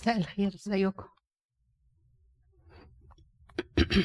مساء 0.00 0.16
الخير 0.18 0.54
ازيكم؟ 0.54 1.04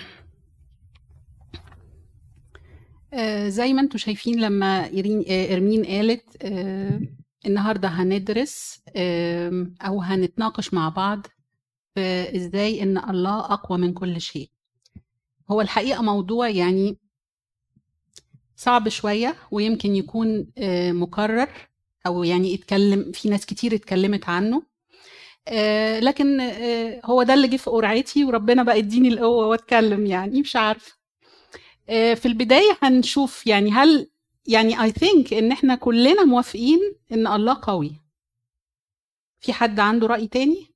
آه، 3.13 3.49
زي 3.49 3.73
ما 3.73 3.81
أنتم 3.81 3.97
شايفين 3.97 4.39
لما 4.41 4.87
إيرين- 4.89 5.25
آه، 5.31 5.53
إرمين 5.53 5.85
قالت 5.85 6.37
آه، 6.41 7.01
النهارده 7.45 7.87
هندرس 7.87 8.81
أو 9.81 10.01
هنتناقش 10.01 10.73
مع 10.73 10.89
بعض 10.89 11.27
في 11.95 12.35
إزاي 12.35 12.83
إن 12.83 12.97
الله 12.97 13.39
أقوى 13.53 13.77
من 13.77 13.93
كل 13.93 14.21
شيء. 14.21 14.49
هو 15.51 15.61
الحقيقة 15.61 16.01
موضوع 16.01 16.49
يعني 16.49 16.97
صعب 18.55 18.89
شوية 18.89 19.35
ويمكن 19.51 19.95
يكون 19.95 20.47
آه، 20.57 20.91
مكرر 20.91 21.49
أو 22.07 22.23
يعني 22.23 22.55
اتكلم 22.55 23.11
في 23.11 23.29
ناس 23.29 23.45
كتير 23.45 23.75
اتكلمت 23.75 24.29
عنه. 24.29 24.74
لكن 25.99 26.39
آه، 26.41 27.01
هو 27.05 27.23
ده 27.23 27.33
اللي 27.33 27.47
جه 27.47 27.57
في 27.57 27.69
قرعتي 27.69 28.23
وربنا 28.25 28.63
بقى 28.63 28.79
يديني 28.79 29.07
القوة 29.07 29.47
وأتكلم 29.47 30.05
يعني 30.05 30.41
مش 30.41 30.55
عارفة. 30.55 30.93
آه، 31.89 32.13
في 32.13 32.25
البداية 32.27 32.77
هنشوف 32.83 33.47
يعني 33.47 33.71
هل 33.71 34.09
يعني 34.47 34.83
اي 34.83 34.91
ثينك 34.91 35.33
إن 35.33 35.51
إحنا 35.51 35.75
كلنا 35.75 36.23
موافقين 36.23 36.79
إن 37.11 37.27
الله 37.27 37.59
قوي. 37.61 38.01
في 39.39 39.53
حد 39.53 39.79
عنده 39.79 40.07
رأي 40.07 40.27
تاني؟ 40.27 40.67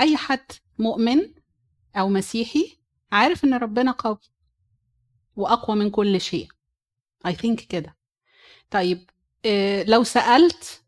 أي 0.00 0.16
حد 0.16 0.52
مؤمن 0.78 1.34
أو 1.96 2.08
مسيحي 2.08 2.78
عارف 3.12 3.44
إن 3.44 3.54
ربنا 3.54 3.90
قوي 3.90 4.18
وأقوى 5.36 5.76
من 5.76 5.90
كل 5.90 6.20
شيء. 6.20 6.48
اي 7.26 7.34
ثينك 7.34 7.60
كده. 7.60 7.96
طيب 8.70 9.10
آه، 9.46 9.82
لو 9.82 10.04
سألت 10.04 10.83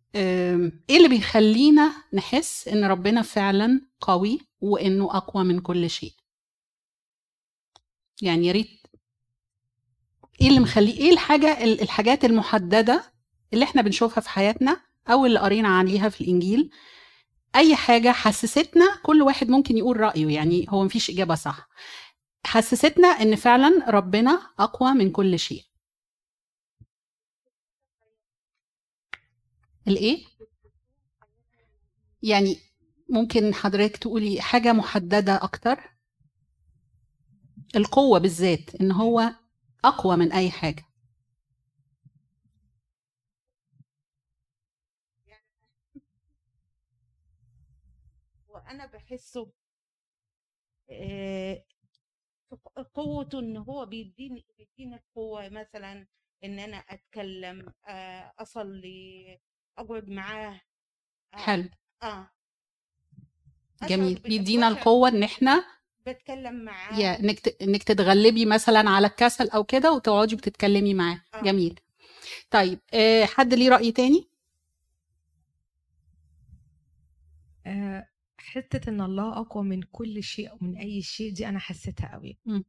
إيه 0.91 0.97
اللي 0.97 1.09
بيخلينا 1.09 1.93
نحس 2.13 2.69
إن 2.69 2.85
ربنا 2.85 3.23
فعلا 3.23 3.81
قوي 4.01 4.41
وإنه 4.61 5.17
أقوى 5.17 5.45
من 5.45 5.61
كل 5.61 5.91
شيء؟ 5.91 6.13
يعني 8.23 8.47
يا 8.47 8.53
ريت. 8.53 8.69
إيه 10.41 10.49
اللي 10.49 10.61
مخلي 10.61 10.91
إيه 10.91 11.11
الحاجة 11.11 11.65
ال- 11.65 11.81
الحاجات 11.81 12.25
المحددة 12.25 13.13
اللي 13.53 13.65
إحنا 13.65 13.83
بنشوفها 13.83 14.21
في 14.21 14.29
حياتنا 14.29 14.81
أو 15.09 15.27
اللي 15.27 15.39
قرينا 15.39 15.69
عليها 15.69 16.09
في 16.09 16.21
الإنجيل؟ 16.21 16.71
أي 17.57 17.77
حاجة 17.77 18.13
حسستنا 18.13 18.87
كل 19.03 19.23
واحد 19.23 19.49
ممكن 19.49 19.77
يقول 19.79 20.01
رأيه 20.01 20.35
يعني 20.35 20.67
هو 20.69 20.85
مفيش 20.85 21.11
إجابة 21.11 21.35
صح. 21.35 21.69
حسستنا 22.47 23.09
إن 23.09 23.37
فعلا 23.37 23.91
ربنا 23.91 24.41
أقوى 24.59 24.93
من 24.93 25.11
كل 25.11 25.39
شيء. 25.39 25.63
الإيه؟ 29.89 30.25
يعني 32.23 32.57
ممكن 33.09 33.55
حضرتك 33.55 33.97
تقولي 33.97 34.41
حاجة 34.41 34.73
محددة 34.73 35.35
أكتر؟ 35.45 35.79
القوة 37.77 38.19
بالذات 38.19 38.75
إن 38.75 38.93
هو 38.93 39.33
أقوى 39.85 40.17
من 40.17 40.33
أي 40.33 40.51
حاجة. 40.51 40.85
وأنا 48.49 48.87
بحسه 48.87 49.53
آه، 50.91 51.63
قوته 52.95 53.39
إن 53.39 53.57
هو 53.57 53.87
بيديني 53.87 54.47
بيديني 54.59 54.97
القوة 54.97 55.49
مثلا 55.49 56.07
إن 56.45 56.59
أنا 56.59 56.77
أتكلم 56.77 57.73
آه، 57.89 58.33
أصلي 58.39 59.39
أقعد 59.79 60.09
معاه 60.09 60.61
آه، 61.35 61.37
حلو. 61.37 61.69
آه. 62.03 62.31
جميل. 63.89 64.19
بيدينا 64.19 64.69
القوة 64.69 65.09
إن 65.09 65.23
إحنا 65.23 65.65
بتكلم 66.07 66.65
معاه. 66.65 66.99
يا 66.99 67.21
إنك 67.21 67.39
ت- 67.41 67.63
إنك 67.63 67.83
تتغلبي 67.83 68.47
مثلا 68.47 68.91
على 68.91 69.07
الكسل 69.07 69.49
أو 69.51 69.65
كده 69.65 69.93
وتقعدي 69.93 70.37
بتتكلمي 70.37 70.95
معاه. 70.95 71.21
آه. 71.35 71.43
جميل. 71.43 71.81
طيب 72.51 72.79
آه، 72.95 73.25
حد 73.25 73.55
ليه 73.55 73.69
رأي 73.69 73.93
تاني؟ 73.93 74.29
آه، 77.67 78.09
حتة 78.39 78.91
إن 78.91 79.01
الله 79.01 79.41
أقوى 79.41 79.65
من 79.65 79.83
كل 79.83 80.23
شيء 80.23 80.55
ومن 80.55 80.77
أي 80.77 81.03
شيء 81.03 81.33
دي 81.33 81.49
أنا 81.49 81.59
حسيتها 81.59 82.13
قوي 82.13 82.39
مم. 82.47 82.65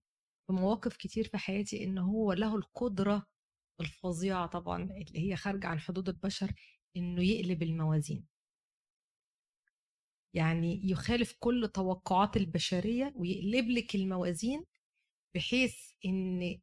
في 0.48 0.54
مواقف 0.54 0.98
كتير 0.98 1.28
في 1.28 1.38
حياتي 1.38 1.84
إن 1.84 1.98
هو 1.98 2.34
له 2.34 2.56
القدرة 2.56 3.26
الفظيعة 3.81 4.46
طبعا 4.48 4.84
اللي 4.84 5.31
هي 5.31 5.36
خارجة 5.36 5.68
عن 5.68 5.80
حدود 5.80 6.10
البشر 6.10 6.52
إنه 6.97 7.24
يقلب 7.24 7.63
الموازين. 7.63 8.25
يعني 10.34 10.81
يخالف 10.91 11.35
كل 11.40 11.72
توقعات 11.74 12.38
البشرية 12.38 13.13
ويقلب 13.16 13.69
لك 13.69 13.96
الموازين 13.96 14.66
بحيث 15.36 15.75
إن 16.06 16.59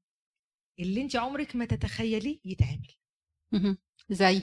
اللي 0.81 1.03
أنت 1.03 1.17
عمرك 1.17 1.56
ما 1.56 1.65
تتخيليه 1.65 2.41
يتعمل. 2.44 2.89
زي؟ 4.11 4.43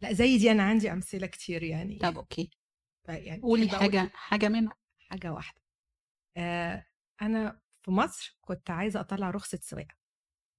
لا 0.00 0.12
زي 0.12 0.38
دي 0.38 0.50
أنا 0.50 0.62
عندي 0.62 0.92
أمثلة 0.92 1.26
كتير 1.26 1.62
يعني. 1.62 1.98
طب 1.98 2.16
أوكي. 2.16 2.50
يعني 3.08 3.42
قولي 3.42 3.68
حاجة 3.68 4.10
حاجة 4.14 4.48
منهم. 4.48 4.72
حاجة 4.98 5.32
واحدة. 5.32 5.60
آه 6.36 6.86
أنا 7.22 7.60
في 7.82 7.90
مصر 7.90 8.38
كنت 8.40 8.70
عايزة 8.70 9.00
أطلع 9.00 9.30
رخصة 9.30 9.58
سواقة. 9.62 9.97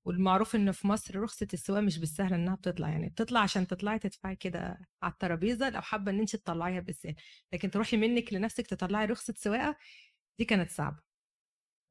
والمعروف 0.06 0.56
إن 0.56 0.72
في 0.72 0.88
مصر 0.88 1.20
رخصة 1.20 1.48
السواقة 1.54 1.82
مش 1.82 2.00
بالسهل 2.00 2.34
إنها 2.34 2.56
بتطلع 2.56 2.90
يعني 2.90 3.10
بتطلع 3.10 3.40
عشان 3.40 3.68
تطلعي 3.68 4.00
تدفعي 4.00 4.36
كده 4.36 4.80
على 5.04 5.14
الترابيزة 5.14 5.70
لو 5.70 5.82
حابة 5.82 6.12
إن 6.12 6.20
أنت 6.20 6.36
تطلعيها 6.36 6.80
بالسهل 6.80 7.16
لكن 7.54 7.72
تروحي 7.72 7.98
منك 7.98 8.34
لنفسك 8.34 8.68
تطلعي 8.68 9.06
رخصة 9.06 9.34
سواقة 9.38 9.78
دي 10.40 10.46
كانت 10.46 10.72
صعبة. 10.72 11.00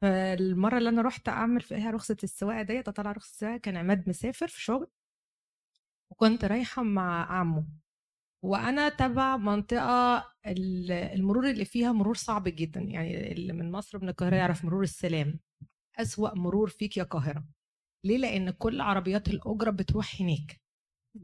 فالمرة 0.03 0.79
اللي 0.79 0.89
أنا 0.89 1.03
رحت 1.03 1.29
أعمل 1.29 1.61
فيها 1.61 1.91
رخصة 1.91 2.17
السواقة 2.25 2.63
ديت 2.63 2.89
أطلع 2.89 3.13
رخصة 3.13 3.31
السواقة 3.33 3.57
كان 3.57 3.77
عماد 3.77 4.09
مسافر 4.09 4.49
في 4.49 4.61
شغل 4.63 4.91
وكنت 6.11 6.45
رايحة 6.45 6.83
مع 6.83 7.33
عمه. 7.33 7.67
وأنا 8.45 8.89
تبع 8.89 9.37
منطقة 9.37 10.19
ال- 10.47 10.93
المرور 10.93 11.51
اللي 11.51 11.65
فيها 11.65 11.93
مرور 11.93 12.15
صعب 12.17 12.45
جدا 12.49 12.81
يعني 12.81 13.33
اللي 13.33 13.53
من 13.53 13.73
مصر 13.73 13.99
من 14.03 14.09
القاهرة 14.09 14.37
يعرف 14.37 14.65
مرور 14.65 14.83
السلام 14.83 15.41
أسوأ 15.99 16.35
مرور 16.35 16.69
فيك 16.69 16.97
يا 16.97 17.03
قاهرة. 17.05 17.45
ليه؟ 18.05 18.17
لأن 18.19 18.51
كل 18.51 18.81
عربيات 18.81 19.29
الأجرة 19.29 19.71
بتروح 19.71 20.21
هناك. 20.21 20.61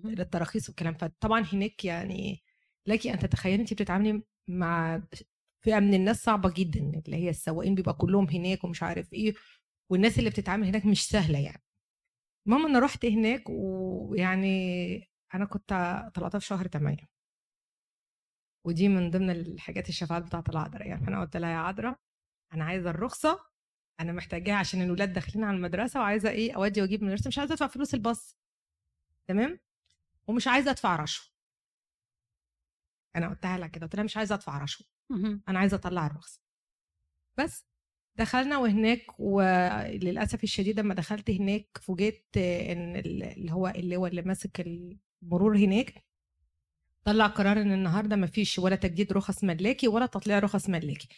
للتراخيص 0.04 0.68
والكلام. 0.68 0.94
فطبعا 0.94 1.40
هناك 1.40 1.84
يعني 1.84 2.42
لك 2.86 3.06
أن 3.06 3.18
تتخيلي 3.18 3.60
انت 3.62 3.72
بتتعاملي 3.74 4.22
مع 4.48 5.02
فئة 5.64 5.80
من 5.80 5.94
الناس 5.94 6.22
صعبة 6.24 6.52
جدا 6.56 6.80
اللي 7.06 7.16
هي 7.16 7.30
السواقين 7.30 7.74
بيبقى 7.74 7.94
كلهم 7.94 8.28
هناك 8.30 8.64
ومش 8.64 8.82
عارف 8.82 9.12
إيه 9.12 9.34
والناس 9.90 10.18
اللي 10.18 10.30
بتتعامل 10.30 10.66
هناك 10.66 10.86
مش 10.86 11.08
سهلة 11.08 11.38
يعني. 11.38 11.62
المهم 12.46 12.66
أنا 12.66 12.78
رحت 12.78 13.04
هناك 13.04 13.42
ويعني 13.48 15.08
أنا 15.34 15.44
كنت 15.44 15.68
طلعتها 16.14 16.38
في 16.38 16.46
شهر 16.46 16.66
8 16.66 17.08
ودي 18.66 18.88
من 18.88 19.10
ضمن 19.10 19.30
الحاجات 19.30 19.88
الشفاعات 19.88 20.22
بتاعت 20.22 20.48
العذراء 20.48 20.88
يعني. 20.88 21.04
فأنا 21.06 21.20
قلت 21.20 21.36
لها 21.36 21.50
يا 21.50 21.56
عذراء 21.56 21.98
أنا 22.54 22.64
عايزة 22.64 22.90
الرخصة 22.90 23.40
أنا 24.00 24.12
محتاجاها 24.12 24.56
عشان 24.56 24.82
الولاد 24.82 25.12
داخلين 25.12 25.44
على 25.44 25.56
المدرسة 25.56 26.00
وعايزة 26.00 26.30
إيه 26.30 26.52
أودي 26.56 26.80
وأجيب 26.82 27.02
من 27.02 27.08
المدرسة 27.08 27.28
مش 27.28 27.38
عايزة 27.38 27.52
أدفع 27.54 27.66
فلوس 27.66 27.94
الباص. 27.94 28.36
تمام؟ 29.26 29.58
ومش 30.26 30.48
عايزة 30.48 30.70
أدفع 30.70 30.96
رشوة. 30.96 31.26
أنا 33.16 33.28
قلتها 33.28 33.58
لها 33.58 33.68
كده 33.68 33.86
قلت 33.86 33.94
لها 33.96 34.04
مش 34.04 34.16
عايزة 34.16 34.34
أدفع 34.34 34.58
رشوة. 34.62 34.86
أنا 35.48 35.58
عايزة 35.58 35.76
أطلع 35.76 36.06
الرخصه 36.06 36.40
بس 37.38 37.64
دخلنا 38.16 38.58
وهناك 38.58 39.20
وللأسف 39.20 40.44
الشديد 40.44 40.80
لما 40.80 40.94
دخلت 40.94 41.30
هناك 41.30 41.68
فوجئت 41.82 42.36
إن 42.36 42.96
ال- 42.96 43.22
اللي 43.22 43.52
هو 43.52 43.68
اللي 43.68 43.96
هو 43.96 44.06
اللي 44.06 44.22
ماسك 44.22 44.60
المرور 45.22 45.56
هناك 45.56 46.04
طلع 47.04 47.26
قرار 47.26 47.62
إن 47.62 47.72
النهارده 47.72 48.16
مفيش 48.16 48.58
ولا 48.58 48.76
تجديد 48.76 49.12
رخص 49.12 49.44
ملاكي 49.44 49.88
ولا 49.88 50.06
تطليع 50.06 50.38
رخص 50.38 50.68
ملاكي. 50.68 51.08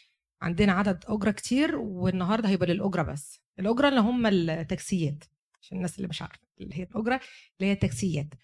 عندنا 0.42 0.72
عدد 0.72 1.04
أجرة 1.08 1.30
كتير 1.30 1.76
والنهاردة 1.76 2.48
هيبقى 2.48 2.66
للأجرة 2.66 3.02
بس. 3.02 3.40
الأجرة 3.58 3.88
اللي 3.88 4.00
هم 4.00 4.26
التاكسيات 4.26 5.24
عشان 5.62 5.76
الناس 5.76 5.96
اللي 5.96 6.08
مش 6.08 6.22
عارفة 6.22 6.40
اللي 6.60 6.74
هي 6.78 6.82
الأجرة 6.82 7.14
اللي 7.60 7.70
هي 7.70 7.72
التاكسيات. 7.72 8.34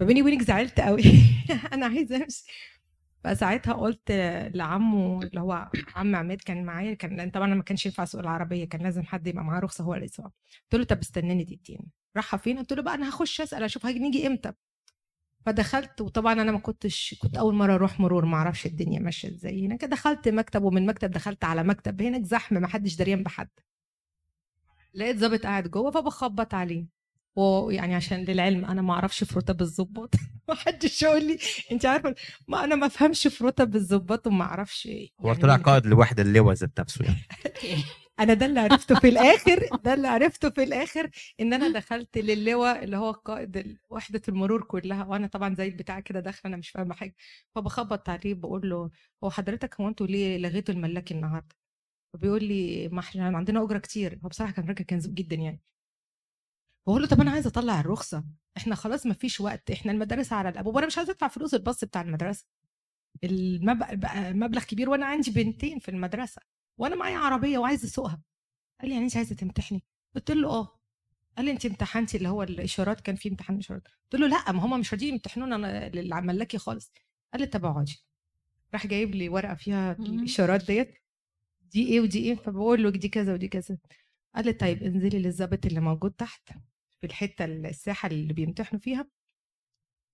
فبيني 0.00 0.22
وبينك 0.22 0.42
زعلت 0.42 0.80
قوي 0.80 1.02
أنا 1.72 1.86
عايزة 1.86 2.16
أمشي. 2.16 2.44
فساعتها 3.24 3.72
قلت 3.74 4.12
لعمه 4.54 5.22
اللي 5.22 5.40
هو 5.40 5.70
عم 5.96 6.16
عماد 6.16 6.38
كان 6.40 6.64
معايا 6.64 6.94
كان 6.94 7.16
لأن 7.16 7.30
طبعا 7.30 7.54
ما 7.54 7.62
كانش 7.62 7.86
ينفع 7.86 8.02
أسوق 8.02 8.20
العربية 8.20 8.64
كان 8.64 8.82
لازم 8.82 9.02
حد 9.02 9.26
يبقى 9.26 9.44
معاه 9.44 9.60
رخصة 9.60 9.84
هو 9.84 9.94
اللي 9.94 10.04
يسوق 10.04 10.26
قلت 10.26 10.74
له 10.74 10.84
طب 10.84 10.98
استناني 10.98 11.44
دقيقتين. 11.44 11.86
رايحه 12.16 12.38
فين؟ 12.38 12.58
قلت 12.58 12.72
له 12.72 12.82
بقى 12.82 12.94
أنا 12.94 13.08
هخش 13.08 13.40
أسأل 13.40 13.62
أشوف 13.62 13.86
هنيجي 13.86 14.26
إمتى؟ 14.26 14.52
فدخلت 15.46 16.00
وطبعا 16.00 16.32
أنا 16.32 16.52
ما 16.52 16.58
كنتش 16.58 17.14
كنت 17.22 17.36
أول 17.36 17.54
مرة 17.54 17.74
أروح 17.74 18.00
مرور 18.00 18.24
ما 18.24 18.36
أعرفش 18.36 18.66
الدنيا 18.66 19.00
ماشية 19.00 19.28
إزاي. 19.28 19.66
هناك 19.66 19.84
دخلت 19.84 20.28
مكتب 20.28 20.62
ومن 20.62 20.86
مكتب 20.86 21.10
دخلت 21.10 21.44
على 21.44 21.62
مكتب. 21.62 22.02
هناك 22.02 22.22
زحمة 22.24 22.60
ما 22.60 22.68
حدش 22.68 22.96
دريان 22.96 23.22
بحد. 23.22 23.48
لقيت 24.94 25.16
ظابط 25.16 25.42
قاعد 25.42 25.68
جوه 25.68 25.90
فبخبط 25.90 26.54
عليه. 26.54 27.00
ويعني 27.36 27.94
عشان 27.94 28.24
للعلم 28.24 28.64
أنا 28.64 28.82
ما 28.82 28.94
أعرفش 28.94 29.24
في 29.24 29.38
رتب 29.38 29.60
الظباط 29.60 30.14
ما 30.48 30.54
حدش 30.54 31.02
يقول 31.02 31.26
لي 31.26 31.38
أنت 31.72 31.86
عارفة 31.86 32.14
ما 32.48 32.64
أنا 32.64 32.74
ما 32.74 32.86
أفهمش 32.86 33.26
في 33.26 33.44
رتب 33.44 33.74
الظباط 33.76 34.26
وما 34.26 34.44
أعرفش 34.44 34.88
هو 35.20 35.28
يعني 35.28 35.40
طلع 35.40 35.56
قائد 35.56 35.86
لوحده 35.86 36.22
اللواء 36.22 36.54
ذات 36.54 36.80
نفسه 36.80 37.04
يعني. 37.04 37.18
أنا 38.20 38.34
ده 38.34 38.46
اللي 38.46 38.60
عرفته 38.60 38.94
في 39.00 39.08
الآخر 39.08 39.68
ده 39.84 39.94
اللي 39.94 40.08
عرفته 40.08 40.50
في 40.50 40.62
الآخر 40.62 41.10
إن 41.40 41.52
أنا 41.52 41.68
دخلت 41.78 42.18
للواء 42.18 42.84
اللي 42.84 42.96
هو 42.96 43.10
قائد 43.10 43.78
وحدة 43.90 44.22
المرور 44.28 44.62
كلها 44.62 45.04
وأنا 45.04 45.26
طبعا 45.26 45.54
زي 45.54 45.68
البتاع 45.68 46.00
كده 46.00 46.20
داخله 46.20 46.42
أنا 46.48 46.56
مش 46.56 46.70
فاهمة 46.70 46.94
حاجة. 46.94 47.14
فبخبط 47.54 48.08
عليه 48.08 48.34
بقول 48.34 48.70
له 48.70 48.90
هو 49.24 49.30
حضرتك 49.30 49.80
هو 49.80 49.88
أنتوا 49.88 50.06
ليه 50.06 50.38
لغيتوا 50.38 50.74
الملاكي 50.74 51.14
النهارده؟ 51.14 51.56
فبيقول 52.14 52.44
لي 52.44 52.88
ما 52.88 53.00
إحنا 53.00 53.36
عندنا 53.38 53.62
أجرة 53.62 53.78
كتير. 53.78 54.18
هو 54.24 54.28
بصراحة 54.28 54.52
كان 54.52 54.68
راجل 54.68 54.84
كان 54.84 54.98
ذوق 54.98 55.12
جدا 55.14 55.36
يعني. 55.36 55.60
بقول 56.86 57.02
له 57.02 57.08
طب 57.08 57.20
أنا 57.20 57.30
عايزه 57.30 57.48
أطلع 57.48 57.80
الرخصة 57.80 58.24
إحنا 58.56 58.74
خلاص 58.74 59.06
ما 59.06 59.14
فيش 59.14 59.40
وقت 59.40 59.70
إحنا 59.70 59.92
المدارس 59.92 60.32
على 60.32 60.48
الأبواب 60.48 60.74
وأنا 60.76 60.86
مش 60.86 60.98
عايزه 60.98 61.12
أدفع 61.12 61.28
فلوس 61.28 61.54
الباص 61.54 61.84
بتاع 61.84 62.00
المدرسة. 62.02 62.46
المب- 63.24 64.00
بقى 64.00 64.32
مبلغ 64.32 64.64
كبير 64.64 64.90
وأنا 64.90 65.06
عندي 65.06 65.30
بنتين 65.30 65.78
في 65.78 65.88
المدرسة. 65.90 66.42
وأنا 66.80 66.96
معايا 66.96 67.18
عربية 67.18 67.58
وعايزة 67.58 67.86
أسوقها. 67.86 68.22
قال 68.80 68.88
لي 68.88 68.94
يعني 68.94 69.06
انت 69.06 69.16
عايزة 69.16 69.34
تمتحني؟ 69.34 69.84
قلت 70.14 70.30
له 70.30 70.48
آه. 70.48 70.80
قال 71.36 71.46
لي 71.46 71.50
انت 71.50 71.66
امتحنتي 71.66 72.16
اللي 72.16 72.28
هو 72.28 72.42
الإشارات 72.42 73.00
كان 73.00 73.16
في 73.16 73.28
امتحان 73.28 73.58
إشارات. 73.58 73.82
قلت 74.12 74.22
له 74.22 74.28
لأ 74.28 74.52
ما 74.52 74.64
هم 74.64 74.80
مش 74.80 74.92
راضيين 74.92 75.14
يمتحنونا 75.14 75.88
للملاكي 75.88 76.58
خالص. 76.58 76.92
قال 77.32 77.42
لي 77.42 77.46
طب 77.46 77.64
اقعدي. 77.64 78.04
راح 78.72 78.86
جايب 78.86 79.14
لي 79.14 79.28
ورقة 79.28 79.54
فيها. 79.54 79.92
الإشارات 79.92 80.66
ديت. 80.66 80.94
دي 81.60 81.88
إيه 81.88 82.00
ودي 82.00 82.18
إيه؟ 82.18 82.34
فبقول 82.34 82.82
له 82.82 82.90
دي 82.90 83.08
كذا 83.08 83.32
ودي 83.34 83.48
كذا. 83.48 83.78
قال 84.34 84.44
لي 84.44 84.52
طيب 84.52 84.82
انزلي 84.82 85.18
للظابط 85.18 85.66
اللي 85.66 85.80
موجود 85.80 86.10
تحت 86.12 86.48
في 87.00 87.06
الحتة 87.06 87.44
الساحة 87.44 88.06
اللي 88.08 88.32
بيمتحنوا 88.32 88.80
فيها. 88.80 89.10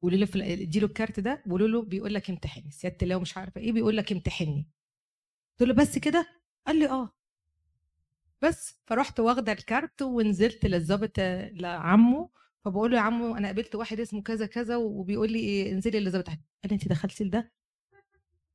قولي 0.02 0.16
له 0.16 0.28
اديله 0.34 0.86
الكارت 0.86 1.20
ده. 1.20 1.42
وقولوا 1.46 1.68
له 1.68 1.82
بيقول 1.82 2.14
لك 2.14 2.30
امتحني. 2.30 2.70
سيادة 2.70 2.98
الله 3.02 3.20
مش 3.20 3.36
عارفة 3.36 3.60
إيه 3.60 3.72
بيقول 3.72 3.96
لك 3.96 4.12
امتحني. 4.12 4.68
قلت 5.60 5.68
له 5.68 5.74
بس 5.74 5.98
كده؟ 5.98 6.36
قال 6.66 6.78
لي 6.78 6.88
آه. 6.88 7.12
بس 8.42 8.78
فرحت 8.86 9.20
واخدة 9.20 9.52
الكارت 9.52 10.02
ونزلت 10.02 10.66
للظابط 10.66 11.12
لعمه 11.52 12.28
فبقول 12.64 12.90
له 12.90 12.96
يا 12.96 13.02
عمو 13.02 13.36
أنا 13.36 13.48
قابلت 13.48 13.74
واحد 13.74 14.00
اسمه 14.00 14.22
كذا 14.22 14.46
كذا 14.46 14.76
وبيقول 14.76 15.32
لي 15.32 15.38
إيه 15.38 15.72
انزلي 15.72 16.00
للظابط 16.00 16.26
تحت 16.26 16.38
قال 16.38 16.70
لي 16.70 16.74
أنت 16.74 16.88
دخلتي 16.88 17.24
لده؟ 17.24 17.52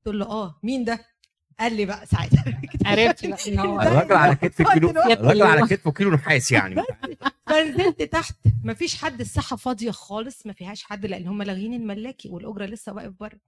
قلت 0.06 0.16
له 0.16 0.26
آه. 0.26 0.60
مين 0.64 0.84
ده؟ 0.84 1.06
قال 1.60 1.76
لي 1.76 1.86
بقى 1.86 2.06
ساعتها. 2.06 2.44
عرفت 2.86 3.26
بقى 3.26 3.38
إن 3.48 3.60
هو 3.60 3.82
الراجل 3.82 4.14
على 4.14 4.36
كتف 4.36 4.72
كيلو. 4.72 4.90
الراجل 4.90 5.42
على 5.42 5.62
كتفه 5.68 5.92
كيلو 5.92 6.12
نحاس 6.12 6.52
يعني. 6.52 6.84
فنزلت 7.48 8.02
تحت. 8.02 8.36
مفيش 8.64 9.02
حد 9.04 9.20
الساحة 9.22 9.56
فاضية 9.56 9.92
خالص 9.92 10.46
ما 10.46 10.54
فيهاش 10.54 10.84
حد 10.84 11.06
لأن 11.06 11.28
هم 11.28 11.44
لاغيين 11.44 11.74
الملاكي 11.74 12.30
والأجرة 12.30 12.66
لسه 12.66 12.94
واقف 12.94 13.14
بره. 13.20 13.40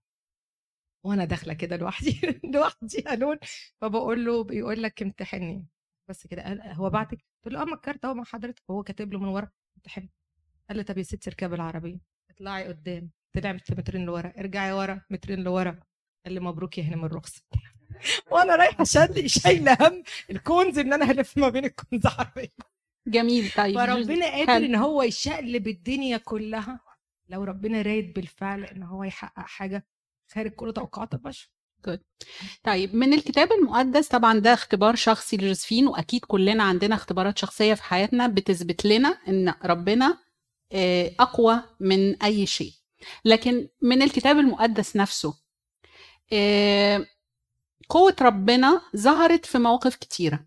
وأنا 1.04 1.26
داخلة 1.26 1.54
كده 1.54 1.78
لوحدي 1.78 2.22
لوحدي 2.54 3.02
قانون 3.02 3.38
فبقول 3.82 4.26
له 4.26 4.44
بيقول 4.44 4.84
لك 4.84 5.02
امتحني. 5.02 5.66
بس 6.10 6.28
كده. 6.28 6.44
قال 6.44 6.62
هو 6.62 6.90
بعتك 6.90 7.18
قلت 7.46 7.54
له 7.54 7.62
آه 7.62 7.66
ما 7.66 7.76
الكارت 7.76 8.06
أهو 8.06 8.14
مع 8.14 8.24
حضرتك. 8.24 8.64
وهو 8.70 8.84
كاتب 8.84 9.14
له 9.14 9.20
من 9.20 9.28
ورا 9.28 9.50
امتحن 9.78 10.10
قال 10.70 10.78
لي 10.78 10.84
طب 10.84 10.98
يا 10.98 11.04
ستي 11.04 11.30
اركبي 11.30 11.56
العربية. 11.56 12.00
اطلعي 12.30 12.68
قدام. 12.68 13.10
طلعت 13.34 13.72
مترين 13.72 14.06
لورا. 14.06 14.34
ارجعي 14.38 14.72
ورا. 14.74 15.02
مترين 15.10 15.40
لورا. 15.44 15.80
قال 16.26 16.34
لي 16.34 16.40
مبروك 16.40 16.78
يا 16.78 16.84
هنا 16.84 16.96
من 16.96 17.06
الرخصه 17.06 17.42
وأنا 18.32 18.56
رايحة 18.56 18.84
شايله 18.84 19.28
شايلة 19.28 19.78
هم 19.82 20.04
الكونز 20.30 20.80
إن 20.80 20.94
أنا 20.94 21.06
هلف 21.12 21.38
ما 21.38 21.50
بين 21.50 21.66
الكونز 21.66 22.06
عربية. 22.06 22.50
جميل. 23.08 23.52
طيب 23.58 23.76
فربنا 23.76 24.26
قادر. 24.26 24.66
إن 24.66 24.76
هو 24.76 25.04
يشقلب 25.04 25.68
الدنيا 25.68 26.18
كلها 26.18 26.80
لو 27.30 27.44
ربنا 27.44 27.82
رايد 27.82 28.14
بالفعل 28.14 28.64
إن 28.64 28.84
هو 28.84 29.04
يحقق 29.04 29.40
حاجة 29.48 29.86
خارج 30.34 30.52
كل 30.52 30.74
توقعات 30.74 31.14
البشر 31.14 31.50
طيب 32.64 32.96
من 32.96 33.14
الكتاب 33.14 33.52
المقدس 33.52 34.08
طبعا 34.08 34.40
ده 34.40 34.54
اختبار 34.54 34.96
شخصي 34.96 35.38
لجوزفين 35.38 35.88
وأكيد 35.88 36.26
كلنا 36.26 36.64
عندنا 36.64 36.96
اختبارات 36.96 37.38
شخصية 37.38 37.74
في 37.74 37.84
حياتنا 37.84 38.28
بتثبت 38.28 38.86
لنا 38.86 39.18
إن 39.28 39.54
ربنا 39.66 40.18
آه، 40.72 41.12
أقوى 41.20 41.64
من 41.80 42.24
أي 42.24 42.46
شيء. 42.46 42.74
لكن 43.26 43.68
من 43.82 44.02
الكتاب 44.02 44.40
المقدس 44.40 44.96
نفسه 44.96 45.34
آه، 46.34 47.06
قوة 47.90 48.16
ربنا 48.22 48.82
ظهرت 48.98 49.46
في 49.46 49.58
مواقف 49.60 49.96
كتيرة. 49.96 50.46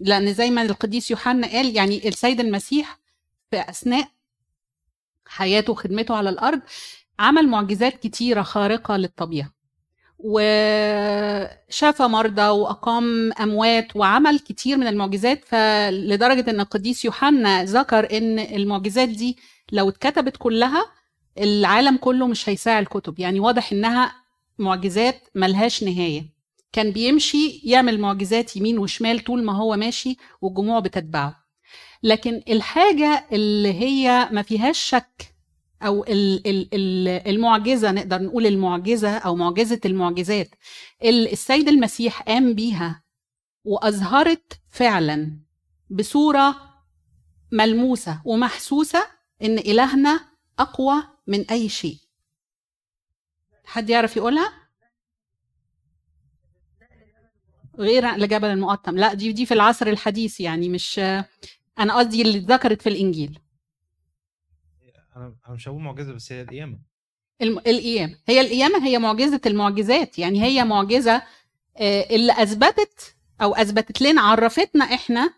لأن 0.00 0.34
زي 0.34 0.50
ما 0.50 0.62
القديس 0.62 1.10
يوحنا 1.10 1.46
قال 1.46 1.76
يعني 1.76 2.08
السيد 2.08 2.40
المسيح 2.40 2.98
في 3.50 3.60
أثناء 3.70 4.08
حياته 5.26 5.72
وخدمته 5.72 6.16
على 6.16 6.30
الأرض 6.30 6.60
عمل 7.18 7.48
معجزات 7.48 8.02
كتيرة 8.02 8.42
خارقة 8.42 8.96
للطبيعة. 8.96 9.50
وشفى 10.18 12.02
مرضى 12.02 12.48
وأقام 12.48 13.32
أموات 13.32 13.96
وعمل 13.96 14.38
كتير 14.38 14.76
من 14.76 14.86
المعجزات 14.86 15.44
فلدرجة 15.44 16.50
إن 16.50 16.60
القديس 16.60 17.04
يوحنا 17.04 17.64
ذكر 17.64 18.16
إن 18.18 18.38
المعجزات 18.38 19.08
دي 19.08 19.36
لو 19.72 19.88
اتكتبت 19.88 20.36
كلها 20.36 20.84
العالم 21.38 21.96
كله 21.96 22.26
مش 22.26 22.48
هيساع 22.48 22.78
الكتب. 22.78 23.20
يعني 23.20 23.40
واضح 23.40 23.72
إنها 23.72 24.12
معجزات 24.58 25.28
ملهاش 25.34 25.82
نهاية. 25.84 26.38
كان 26.72 26.90
بيمشي 26.90 27.60
يعمل 27.64 28.00
معجزات 28.00 28.56
يمين 28.56 28.78
وشمال 28.78 29.24
طول 29.24 29.44
ما 29.44 29.52
هو 29.52 29.76
ماشي 29.76 30.16
والجموع 30.40 30.80
بتتبعه. 30.80 31.36
لكن 32.02 32.42
الحاجة 32.48 33.26
اللي 33.32 33.72
هي 33.72 34.28
ما 34.32 34.42
فيهاش 34.42 34.78
شك 34.78 35.37
أو 35.82 36.04
ال- 36.04 36.46
ال- 36.46 36.68
ال- 36.74 37.28
المعجزة 37.28 37.92
نقدر 37.92 38.22
نقول 38.22 38.46
المعجزة 38.46 39.18
أو 39.18 39.36
معجزة 39.36 39.80
المعجزات. 39.84 40.50
السيد 41.04 41.68
المسيح 41.68 42.22
قام 42.22 42.54
بيها 42.54 43.02
وأظهرت 43.64 44.60
فعلا 44.70 45.38
بصورة 45.90 46.56
ملموسة 47.52 48.22
ومحسوسة 48.24 49.06
إن 49.42 49.58
إلهنا 49.58 50.20
أقوى 50.58 51.02
من 51.26 51.50
أي 51.50 51.68
شيء. 51.68 51.96
حد 53.64 53.90
يعرف 53.90 54.16
يقولها؟ 54.16 54.52
غير 57.78 58.16
لجبل 58.16 58.48
المقطم. 58.48 58.96
لا 58.96 59.14
دي 59.14 59.32
دي 59.32 59.46
في 59.46 59.54
العصر 59.54 59.86
الحديث 59.86 60.40
يعني 60.40 60.68
مش 60.68 60.98
أنا 61.78 61.94
قصدي 61.98 62.22
اللي 62.22 62.38
اتذكرت 62.38 62.82
في 62.82 62.88
الإنجيل. 62.88 63.38
أنا 65.18 65.54
مش 65.54 65.68
هقول 65.68 65.82
معجزة 65.82 66.12
بس 66.12 66.32
هي 66.32 66.42
القيامة. 66.42 66.78
الم- 67.42 67.58
القيامة. 67.58 68.16
هي 68.28 68.40
القيامة 68.40 68.86
هي 68.86 68.98
معجزة 68.98 69.40
المعجزات. 69.46 70.18
يعني 70.18 70.42
هي 70.42 70.64
معجزة 70.64 71.22
آه، 71.76 72.06
اللي 72.16 72.32
أثبتت 72.42 73.16
أو 73.42 73.54
أثبتت 73.54 74.02
لنا 74.02 74.20
عرفتنا 74.20 74.84
إحنا 74.84 75.30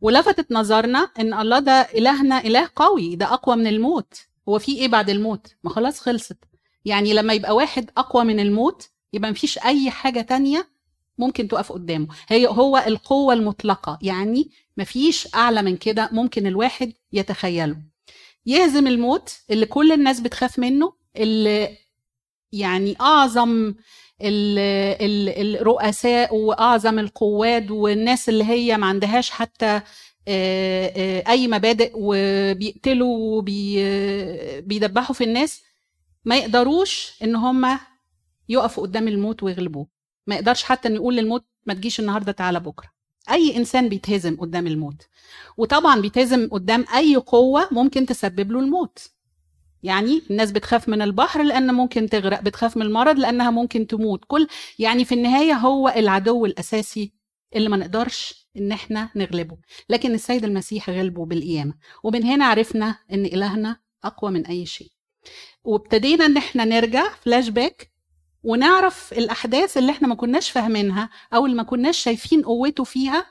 ولفتت 0.00 0.52
نظرنا 0.52 0.98
إن 1.20 1.34
الله 1.34 1.58
ده 1.58 1.72
إلهنا 1.72 2.38
إله 2.40 2.70
قوي 2.76 3.16
ده 3.16 3.26
أقوى 3.34 3.56
من 3.56 3.66
الموت. 3.66 4.14
هو 4.48 4.58
في 4.58 4.76
إيه 4.78 4.88
بعد 4.88 5.10
الموت؟ 5.10 5.54
ما 5.64 5.70
خلاص 5.70 6.00
خلصت. 6.00 6.36
يعني 6.84 7.12
لما 7.14 7.32
يبقى 7.32 7.54
واحد 7.56 7.90
أقوى 7.96 8.24
من 8.24 8.40
الموت 8.40 8.88
يبقى 9.12 9.30
مفيش 9.30 9.58
أي 9.58 9.90
حاجة 9.90 10.20
تانية 10.20 10.68
ممكن 11.18 11.48
تقف 11.48 11.72
قدامه. 11.72 12.08
هي 12.28 12.46
هو 12.46 12.78
القوة 12.86 13.34
المطلقة. 13.34 13.98
يعني 14.02 14.50
مفيش 14.76 15.34
أعلى 15.34 15.62
من 15.62 15.76
كده 15.76 16.08
ممكن 16.12 16.46
الواحد 16.46 16.92
يتخيله. 17.12 17.76
يهزم 18.46 18.86
الموت 18.86 19.32
اللي 19.50 19.66
كل 19.66 19.92
الناس 19.92 20.20
بتخاف 20.20 20.58
منه 20.58 20.92
اللي 21.16 21.78
يعني 22.52 22.96
أعظم 23.00 23.74
ال- 24.22 24.58
ال- 25.00 25.56
الرؤساء 25.56 26.34
وأعظم 26.36 26.98
القواد 26.98 27.70
والناس 27.70 28.28
اللي 28.28 28.44
هي 28.44 28.76
ما 28.76 28.86
عندهاش 28.86 29.30
حتى 29.30 29.80
آه، 30.28 30.86
آه، 30.96 31.24
أي 31.30 31.48
مبادئ 31.48 31.92
وبيقتلوا 31.94 33.38
وبيدبحوا 33.38 35.14
في 35.14 35.24
الناس 35.24 35.62
ما 36.24 36.36
يقدروش 36.36 37.12
إن 37.22 37.36
هم 37.36 37.78
يقفوا 38.48 38.82
قدام 38.82 39.08
الموت 39.08 39.42
ويغلبوه. 39.42 39.86
ما 40.26 40.34
يقدرش 40.34 40.62
حتى 40.62 40.88
إن 40.88 40.94
يقول 40.94 41.16
للموت 41.16 41.44
ما 41.66 41.74
تجيش 41.74 42.00
النهارده 42.00 42.32
تعالى 42.32 42.60
بكرة. 42.60 42.88
أي 43.30 43.56
إنسان 43.56 43.88
بيتهزم 43.88 44.36
قدام 44.36 44.66
الموت. 44.66 45.02
وطبعا 45.56 46.00
بيتهزم 46.00 46.48
قدام 46.52 46.84
أي 46.96 47.16
قوة 47.16 47.68
ممكن 47.70 48.06
تسبب 48.06 48.52
له 48.52 48.60
الموت. 48.60 49.08
يعني 49.82 50.22
الناس 50.30 50.52
بتخاف 50.52 50.88
من 50.88 51.02
البحر 51.02 51.42
لأن 51.42 51.74
ممكن 51.74 52.08
تغرق 52.08 52.40
بتخاف 52.40 52.76
من 52.76 52.82
المرض 52.82 53.18
لأنها 53.18 53.50
ممكن 53.50 53.86
تموت. 53.86 54.24
كل 54.26 54.46
يعني 54.78 55.04
في 55.04 55.14
النهاية 55.14 55.52
هو 55.52 55.88
العدو 55.88 56.46
الأساسي 56.46 57.12
اللي 57.56 57.68
ما 57.68 57.76
نقدرش 57.76 58.48
إن 58.56 58.72
إحنا 58.72 59.10
نغلبه. 59.16 59.56
لكن 59.88 60.14
السيد 60.14 60.44
المسيح 60.44 60.90
غلبه 60.90 61.26
بالقيامة. 61.26 61.74
ومن 62.02 62.24
هنا 62.24 62.44
عرفنا 62.44 62.98
إن 63.12 63.24
إلهنا 63.24 63.76
أقوى 64.04 64.30
من 64.30 64.46
أي 64.46 64.66
شيء. 64.66 64.90
وابتدينا 65.64 66.26
إن 66.26 66.36
إحنا 66.36 66.64
نرجع 66.64 67.08
فلاش 67.14 67.48
باك 67.48 67.95
ونعرف 68.46 69.12
الأحداث 69.12 69.76
اللي 69.76 69.92
إحنا 69.92 70.08
ما 70.08 70.14
كناش 70.14 70.50
فاهمينها 70.50 71.10
أو 71.34 71.46
اللي 71.46 71.56
ما 71.56 71.62
كناش 71.62 71.98
شايفين 71.98 72.42
قوته 72.42 72.84
فيها 72.84 73.26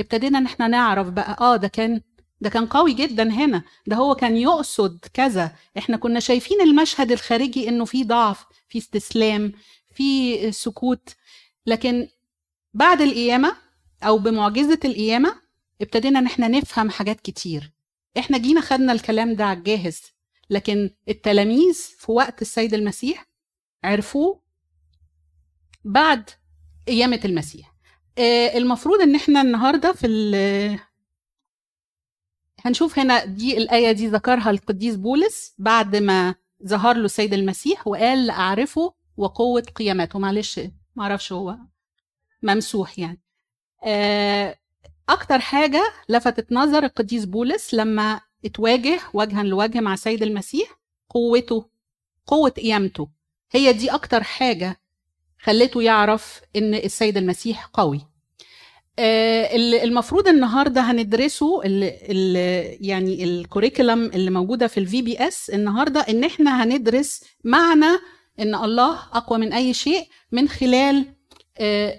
ابتدينا 0.00 0.38
إن 0.38 0.44
إحنا 0.46 0.68
نعرف 0.68 1.08
بقى 1.08 1.36
آه 1.40 1.56
ده 1.56 1.68
كان 1.68 2.00
ده 2.40 2.50
كان 2.50 2.66
قوي 2.66 2.92
جدا 2.92 3.22
هنا 3.30 3.62
ده 3.86 3.96
هو 3.96 4.14
كان 4.14 4.36
يقصد 4.36 4.98
كذا. 5.14 5.52
إحنا 5.78 5.96
كنا 5.96 6.20
شايفين 6.20 6.60
المشهد 6.60 7.12
الخارجي 7.12 7.68
إنه 7.68 7.84
في 7.84 8.04
ضعف 8.04 8.44
في 8.68 8.78
استسلام 8.78 9.52
في 9.94 10.52
سكوت. 10.52 11.08
لكن 11.66 12.08
بعد 12.74 13.00
القيامة 13.00 13.56
أو 14.02 14.18
بمعجزة 14.18 14.78
القيامة 14.84 15.34
ابتدينا 15.80 16.18
إن 16.18 16.26
إحنا 16.26 16.48
نفهم 16.48 16.90
حاجات 16.90 17.20
كتير. 17.20 17.70
إحنا 18.18 18.38
جينا 18.38 18.60
خدنا 18.60 18.92
الكلام 18.92 19.34
ده 19.34 19.44
على 19.44 19.58
الجاهز 19.58 20.00
لكن 20.50 20.90
التلاميذ 21.08 21.74
في 21.98 22.12
وقت 22.12 22.42
السيد 22.42 22.74
المسيح 22.74 23.26
عرفوه 23.84 24.47
بعد 25.84 26.30
قيامة 26.88 27.20
المسيح. 27.24 27.74
آه، 28.18 28.56
المفروض 28.56 29.00
إن 29.00 29.14
إحنا 29.14 29.40
النهارده 29.40 29.92
في 29.92 30.06
هنشوف 32.64 32.98
هنا 32.98 33.24
دي 33.24 33.58
الآية 33.58 33.92
دي 33.92 34.06
ذكرها 34.06 34.50
القديس 34.50 34.96
بولس 34.96 35.54
بعد 35.58 35.96
ما 35.96 36.34
ظهر 36.66 36.96
له 36.96 37.04
السيد 37.04 37.34
المسيح 37.34 37.86
وقال 37.88 38.26
لأعرفه 38.26 38.94
وقوة 39.16 39.62
قيامته 39.62 40.18
معلش 40.18 40.60
معرفش 40.96 41.32
هو 41.32 41.56
ممسوح 42.42 42.98
يعني. 42.98 43.20
آه، 43.84 44.58
أكتر 45.08 45.38
حاجة 45.38 45.82
لفتت 46.08 46.52
نظر 46.52 46.84
القديس 46.84 47.24
بولس 47.24 47.74
لما 47.74 48.20
اتواجه 48.44 49.00
وجها 49.14 49.42
لوجه 49.42 49.80
مع 49.80 49.94
السيد 49.94 50.22
المسيح 50.22 50.78
قوته 51.08 51.70
قوة 52.26 52.50
قيامته. 52.50 53.08
هي 53.50 53.72
دي 53.72 53.90
أكتر 53.90 54.22
حاجة 54.22 54.80
خلته 55.42 55.82
يعرف 55.82 56.40
إن 56.56 56.74
السيد 56.74 57.16
المسيح 57.16 57.66
قوي. 57.66 58.00
آه، 58.98 59.56
ال- 59.56 59.74
المفروض 59.74 60.28
النهارده 60.28 60.80
هندرسه 60.80 61.62
ال 61.64 61.84
ال 62.10 62.36
يعني 62.86 63.24
ال 63.24 63.31
curriculum 63.31 64.04
اللي 64.04 64.30
موجودة 64.30 64.66
في 64.66 64.80
ال 64.80 65.02
VBS 65.02 65.50
النهارده 65.50 66.00
إن 66.00 66.24
إحنا 66.24 66.64
هندرس 66.64 67.24
معنى 67.44 67.98
إن 68.40 68.54
الله 68.54 68.98
أقوى 69.12 69.38
من 69.38 69.52
أي 69.52 69.74
شيء 69.74 70.06
من 70.32 70.48
خلال 70.48 71.06
آه، 71.58 71.94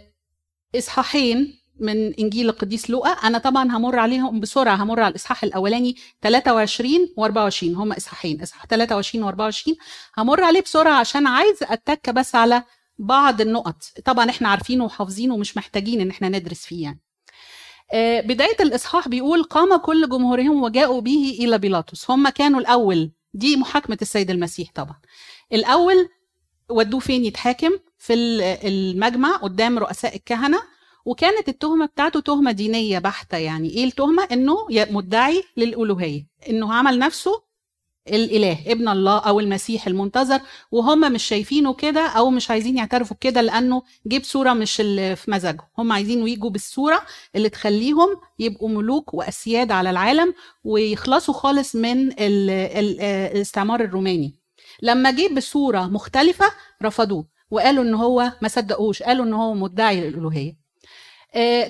إصحاحين 0.75 1.59
من 1.79 2.13
إنجيل 2.13 2.49
القديس 2.49 2.89
لوقا. 2.89 3.09
أنا 3.09 3.37
طبعا 3.37 3.77
همر 3.77 3.99
عليهم 3.99 4.39
بسرعة 4.39 4.75
همر 4.75 4.99
على 4.99 5.11
الإصحاح 5.11 5.43
الأولاني 5.43 5.95
23 6.21 6.91
و24 7.19 7.63
هم 7.63 7.91
إصحاحين 7.93 8.41
إصحاح 8.41 8.65
23 8.65 9.31
و24 9.51 9.75
همر 10.17 10.43
عليه 10.43 10.61
بسرعة 10.61 10.93
عشان 10.99 11.27
عايز 11.27 11.57
أتك 11.63 12.09
بس 12.09 12.35
على 12.35 12.63
بعض 12.99 13.41
النقط. 13.41 13.83
طبعا 14.05 14.29
إحنا 14.29 14.49
عارفينه 14.49 14.85
وحافظينه 14.85 15.33
ومش 15.33 15.57
محتاجين 15.57 16.01
إن 16.01 16.09
إحنا 16.09 16.29
ندرس 16.29 16.65
فيه 16.65 16.83
يعني. 16.83 16.99
آه، 17.93 18.21
بداية 18.21 18.55
الإصحاح 18.59 19.07
بيقول 19.07 19.43
قام 19.43 19.77
كل 19.77 20.09
جمهورهم 20.09 20.63
وجاءوا 20.63 21.01
به 21.01 21.37
إلى 21.39 21.57
بيلاطس. 21.57 22.11
هم 22.11 22.29
كانوا 22.29 22.59
الأول. 22.59 23.11
دي 23.33 23.55
محاكمة 23.57 23.97
السيد 24.01 24.29
المسيح 24.31 24.69
طبعا. 24.75 24.95
الأول 25.53 26.09
ودوه 26.69 26.99
فين 26.99 27.25
يتحاكم؟ 27.25 27.71
في 27.97 28.13
ال- 28.13 28.41
المجمع 28.41 29.35
قدام 29.35 29.79
رؤساء 29.79 30.15
الكهنة. 30.15 30.61
وكانت 31.05 31.49
التهمة 31.49 31.85
بتاعته 31.85 32.19
تهمة 32.19 32.51
دينية 32.51 32.99
بحتة 32.99 33.37
يعني. 33.37 33.69
إيه 33.69 33.83
التهمة؟ 33.85 34.23
إنه 34.31 34.55
مدعي 34.71 35.43
للألوهية. 35.57 36.27
إنه 36.49 36.73
عمل 36.73 36.99
نفسه 36.99 37.43
الإله 38.09 38.57
ابن 38.67 38.87
الله 38.89 39.17
أو 39.19 39.39
المسيح 39.39 39.87
المنتظر 39.87 40.39
وهم 40.71 41.11
مش 41.11 41.23
شايفينه 41.23 41.73
كده 41.73 42.07
أو 42.07 42.29
مش 42.29 42.51
عايزين 42.51 42.77
يعترفوا 42.77 43.15
بكده 43.15 43.41
لأنه 43.41 43.83
جيب 44.07 44.23
صورة 44.23 44.53
مش 44.53 44.81
اللي 44.81 45.15
في 45.15 45.31
مزاجهم. 45.31 45.67
هم 45.77 45.91
عايزين 45.91 46.27
يجوا 46.27 46.49
بالصورة 46.49 47.01
اللي 47.35 47.49
تخليهم 47.49 48.07
يبقوا 48.39 48.69
ملوك 48.69 49.13
وأسياد 49.13 49.71
على 49.71 49.89
العالم 49.89 50.33
ويخلصوا 50.63 51.33
خالص 51.33 51.75
من 51.75 52.11
ال 52.11 52.49
ال 52.49 53.01
الاستعمار 53.01 53.81
الروماني. 53.81 54.35
لما 54.81 55.11
جه 55.11 55.33
بصورة 55.35 55.79
مختلفة 55.85 56.45
رفضوه 56.83 57.25
وقالوا 57.51 57.83
إن 57.83 57.93
هو 57.93 58.31
ما 58.41 58.47
صدقوش 58.47 59.03
قالوا 59.03 59.25
إن 59.25 59.33
هو 59.33 59.53
مدعي 59.53 60.01
للالوهيه 60.01 60.49
آه، 60.51 60.59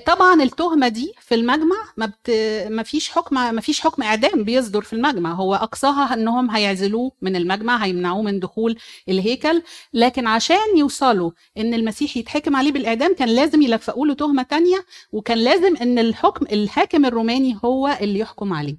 طبعا 0.06 0.42
التهمة 0.42 0.88
دي 0.88 1.12
في 1.20 1.34
المجمع 1.34 1.76
ما, 1.96 2.06
بت... 2.06 2.30
ما 2.70 2.82
فيش 2.82 3.10
حكم 3.10 3.34
ما 3.54 3.60
فيش 3.60 3.80
حكم 3.80 4.02
إعدام 4.02 4.44
بيصدر 4.44 4.82
في 4.82 4.92
المجمع. 4.92 5.32
هو 5.32 5.54
أقصاها 5.54 6.14
إنهم 6.14 6.50
هيعزلوه 6.50 7.12
من 7.22 7.36
المجمع 7.36 7.76
هيمنعوه 7.76 8.22
من 8.22 8.40
دخول 8.40 8.76
الهيكل. 9.08 9.62
لكن 9.92 10.26
عشان 10.26 10.76
يوصلوا 10.76 11.30
إن 11.58 11.74
المسيح 11.74 12.16
يتحكم 12.16 12.56
عليه 12.56 12.72
بالإعدام 12.72 13.14
كان 13.14 13.28
لازم 13.28 13.62
يلفقوا 13.62 14.06
له 14.06 14.14
تهمة 14.14 14.42
تانية 14.42 14.84
وكان 15.12 15.38
لازم 15.38 15.76
إن 15.76 15.98
الحكم 15.98 16.46
الحاكم 16.52 17.04
الروماني 17.04 17.58
هو 17.64 17.98
اللي 18.00 18.18
يحكم 18.18 18.52
عليه. 18.52 18.76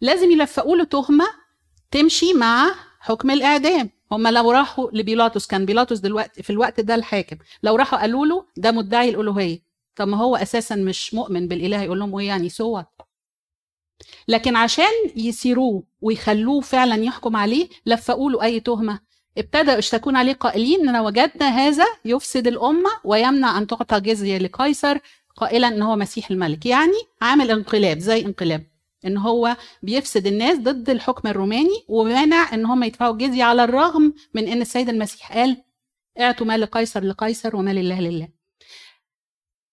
لازم 0.00 0.30
يلفقوا 0.30 0.76
له 0.76 0.84
تهمة 0.84 1.26
تمشي 1.90 2.32
مع 2.32 2.74
حكم 3.00 3.30
الإعدام. 3.30 3.90
هم 4.12 4.28
لو 4.28 4.50
راحوا 4.50 4.90
لبيلاطس 4.92 5.46
كان 5.46 5.66
بيلاطس 5.66 5.98
دلوقتي 5.98 6.42
في 6.42 6.50
الوقت 6.50 6.80
ده 6.80 6.94
الحاكم. 6.94 7.36
لو 7.62 7.76
راحوا 7.76 7.98
قالوا 8.00 8.26
له 8.26 8.44
ده 8.56 8.70
مدعي 8.72 9.08
الألوهية. 9.10 9.71
طب 9.96 10.08
ما 10.08 10.16
هو 10.16 10.36
أساسا 10.36 10.74
مش 10.74 11.14
مؤمن 11.14 11.48
بالإله 11.48 11.82
يقول 11.82 11.98
لهم 11.98 12.18
إيه 12.18 12.26
يعني 12.26 12.48
سوى 12.48 12.84
لكن 14.28 14.56
عشان 14.56 14.92
يسيروه 15.16 15.82
ويخلوه 16.00 16.60
فعلا 16.60 16.94
يحكم 17.04 17.36
عليه 17.36 17.68
لفقوا 17.86 18.30
له 18.30 18.42
أي 18.42 18.60
تهمة. 18.60 19.00
ابتدأوا 19.38 19.78
يشتكون 19.78 20.16
عليه 20.16 20.32
قائلين 20.32 20.80
اننا 20.80 21.00
وجدنا 21.00 21.48
هذا 21.48 21.86
يفسد 22.04 22.46
الأمة 22.46 22.90
ويمنع 23.04 23.58
أن 23.58 23.66
تعطى 23.66 24.00
جزية 24.00 24.38
لقيصر 24.38 24.98
قائلا 25.36 25.68
إن 25.68 25.82
هو 25.82 25.96
مسيح 25.96 26.30
الملك. 26.30 26.66
يعني 26.66 26.92
عامل 27.22 27.50
انقلاب 27.50 27.98
زي 27.98 28.26
انقلاب 28.26 28.66
إن 29.06 29.16
هو 29.16 29.56
بيفسد 29.82 30.26
الناس 30.26 30.58
ضد 30.58 30.90
الحكم 30.90 31.28
الروماني 31.28 31.84
ومانع 31.88 32.54
إن 32.54 32.66
هم 32.66 32.82
يدفعوا 32.82 33.12
الجزيه 33.12 33.44
على 33.44 33.64
الرغم 33.64 34.14
من 34.34 34.48
إن 34.48 34.60
السيد 34.60 34.88
المسيح 34.88 35.32
قال 35.32 35.56
اعطوا 36.20 36.46
ما 36.46 36.56
لقيصر 36.56 37.04
لقيصر 37.04 37.56
وما 37.56 37.70
لله 37.70 38.00
لله. 38.00 38.41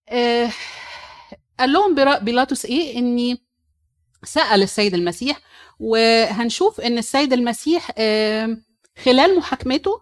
آه، 0.09 0.51
قال 1.59 1.73
لهم 1.73 1.95
بيلاطس 2.23 2.65
إيه؟ 2.65 2.97
إني 2.97 3.37
سأل 4.23 4.63
السيد 4.63 4.93
المسيح 4.93 5.39
وهنشوف 5.79 6.81
إن 6.81 6.97
السيد 6.97 7.33
المسيح 7.33 7.91
خلال 9.03 9.37
محاكمته 9.37 10.01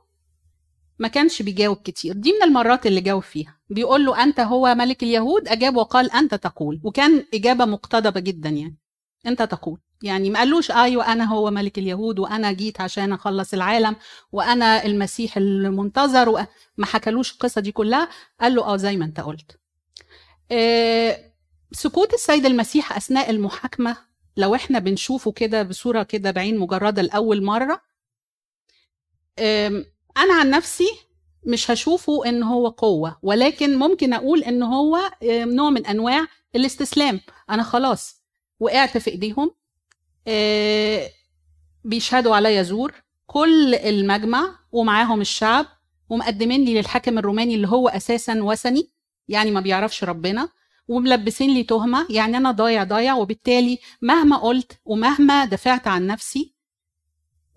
ما 1.00 1.08
كانش 1.08 1.42
بيجاوب 1.42 1.78
كتير. 1.78 2.14
دي 2.14 2.34
من 2.34 2.44
المرات 2.44 2.86
اللي 2.86 3.02
جاوب 3.02 3.24
فيها. 3.24 3.58
بيقول 3.70 4.06
له 4.06 4.24
أنت 4.24 4.40
هو 4.40 4.76
ملك 4.76 5.04
اليهود؟ 5.04 5.48
أجاب 5.48 5.76
وقال 5.76 6.12
أنت 6.12 6.36
تقول. 6.36 6.82
وكان 6.84 7.26
إجابة 7.34 7.66
مقتضبة 7.66 8.20
جدا 8.20 8.50
يعني. 8.50 8.78
أنت 9.26 9.42
تقول. 9.42 9.80
يعني 10.04 10.30
ما 10.30 10.40
قالوش 10.40 10.72
أيوه 10.72 11.12
أنا 11.12 11.26
هو 11.26 11.52
ملك 11.52 11.78
اليهود 11.78 12.20
وأنا 12.20 12.52
جيت 12.52 12.82
عشان 12.82 13.14
أخلص 13.14 13.54
العالم 13.54 13.96
وأنا 14.32 14.86
المسيح 14.86 15.38
المنتظر 15.38 16.30
وما 16.30 16.48
ما 16.78 16.86
حكالوش 16.86 17.34
القصة 17.34 17.62
دي 17.62 17.72
كلها. 17.72 18.10
قال 18.42 18.56
له 18.56 18.64
آه 18.64 18.78
زي 18.78 18.98
ما 18.98 19.06
أنت 19.06 19.20
قلت. 19.20 19.58
سكوت 21.72 22.14
السيد 22.14 22.46
المسيح 22.46 22.98
أثناء 22.98 23.30
المحاكمة 23.30 23.98
لو 24.38 24.56
إحنا 24.56 24.80
بنشوفه 24.80 25.32
كده 25.32 25.64
بصورة 25.64 26.04
كده 26.04 26.32
بعين 26.32 26.58
مجردة 26.58 27.02
لأول 27.02 27.44
مرة 27.44 27.82
أنا 30.18 30.34
عن 30.40 30.50
نفسي 30.50 30.88
مش 31.46 31.72
هشوفه 31.72 32.26
إن 32.30 32.44
هو 32.44 32.68
قوة 32.68 33.18
ولكن 33.22 33.76
ممكن 33.80 34.14
أقول 34.14 34.44
إن 34.44 34.64
هو 34.64 34.98
نوع 35.24 35.70
من 35.70 35.86
أنواع 35.86 36.28
الاستسلام. 36.56 37.22
أنا 37.50 37.64
خلاص 37.64 38.22
وقعت 38.60 38.98
في 38.98 39.10
إيديهم 39.12 39.52
آه، 40.28 41.10
بيشهدوا 41.84 42.36
عليا 42.36 42.64
زور 42.64 42.94
كل 43.26 43.76
المجمع 43.76 44.60
ومعاهم 44.72 45.22
الشعب 45.22 45.66
ومقدمين 46.10 46.66
لي 46.66 46.74
للحاكم 46.74 47.18
الروماني 47.18 47.56
اللي 47.56 47.68
هو 47.68 47.88
أساسا 47.90 48.44
وثني. 48.44 48.92
يعني 49.28 49.52
ما 49.52 49.60
بيعرفش 49.62 50.04
ربنا 50.04 50.50
وملبسين 50.88 51.50
لي 51.54 51.64
تهمة 51.64 52.08
يعني 52.10 52.38
أنا 52.38 52.52
ضايع 52.52 52.84
ضايع 52.84 53.14
وبالتالي 53.16 53.80
مهما 54.02 54.38
قلت 54.38 54.80
ومهما 54.86 55.46
دفعت 55.46 55.88
عن 55.88 56.08
نفسي 56.08 56.54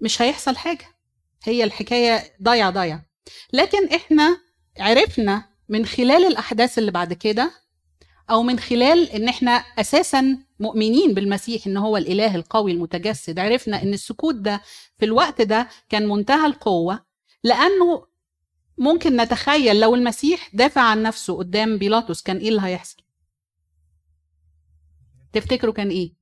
مش 0.03 0.23
هيحصل 0.23 0.57
حاجة. 0.57 0.85
هي 1.45 1.65
الحكاية 1.65 2.23
ضايع 2.43 2.71
ضايع. 2.71 3.03
لكن 3.53 3.89
إحنا 3.89 4.39
عرفنا 4.79 5.45
من 5.69 5.87
خلال 5.87 6.27
الأحداث 6.27 6.79
اللي 6.79 6.91
بعد 6.91 7.13
كده 7.13 7.51
أو 8.31 8.43
من 8.43 8.59
خلال 8.59 9.11
إن 9.11 9.29
إحنا 9.29 9.51
أساسا 9.79 10.39
مؤمنين 10.61 11.15
بالمسيح 11.15 11.67
إن 11.67 11.77
هو 11.77 11.97
الإله 11.97 12.35
القوي 12.35 12.73
المتجسد 12.73 13.39
عرفنا 13.39 13.83
إن 13.83 13.95
السكوت 13.95 14.35
ده 14.35 14.63
في 14.99 15.05
الوقت 15.05 15.43
ده 15.43 15.69
كان 15.89 16.09
منتهى 16.09 16.47
القوة 16.47 17.05
لأنه 17.45 18.07
ممكن 18.81 19.17
نتخيل 19.17 19.81
لو 19.81 19.95
المسيح 19.95 20.51
دافع 20.55 20.81
عن 20.81 21.03
نفسه 21.03 21.37
قدام 21.39 21.79
بيلاطس 21.79 22.23
كان 22.23 22.37
إيه 22.37 22.49
اللي 22.49 22.61
هيحصل؟ 22.63 23.03
تفتكروا 25.33 25.75
كان 25.75 25.89
إيه؟ 25.91 26.15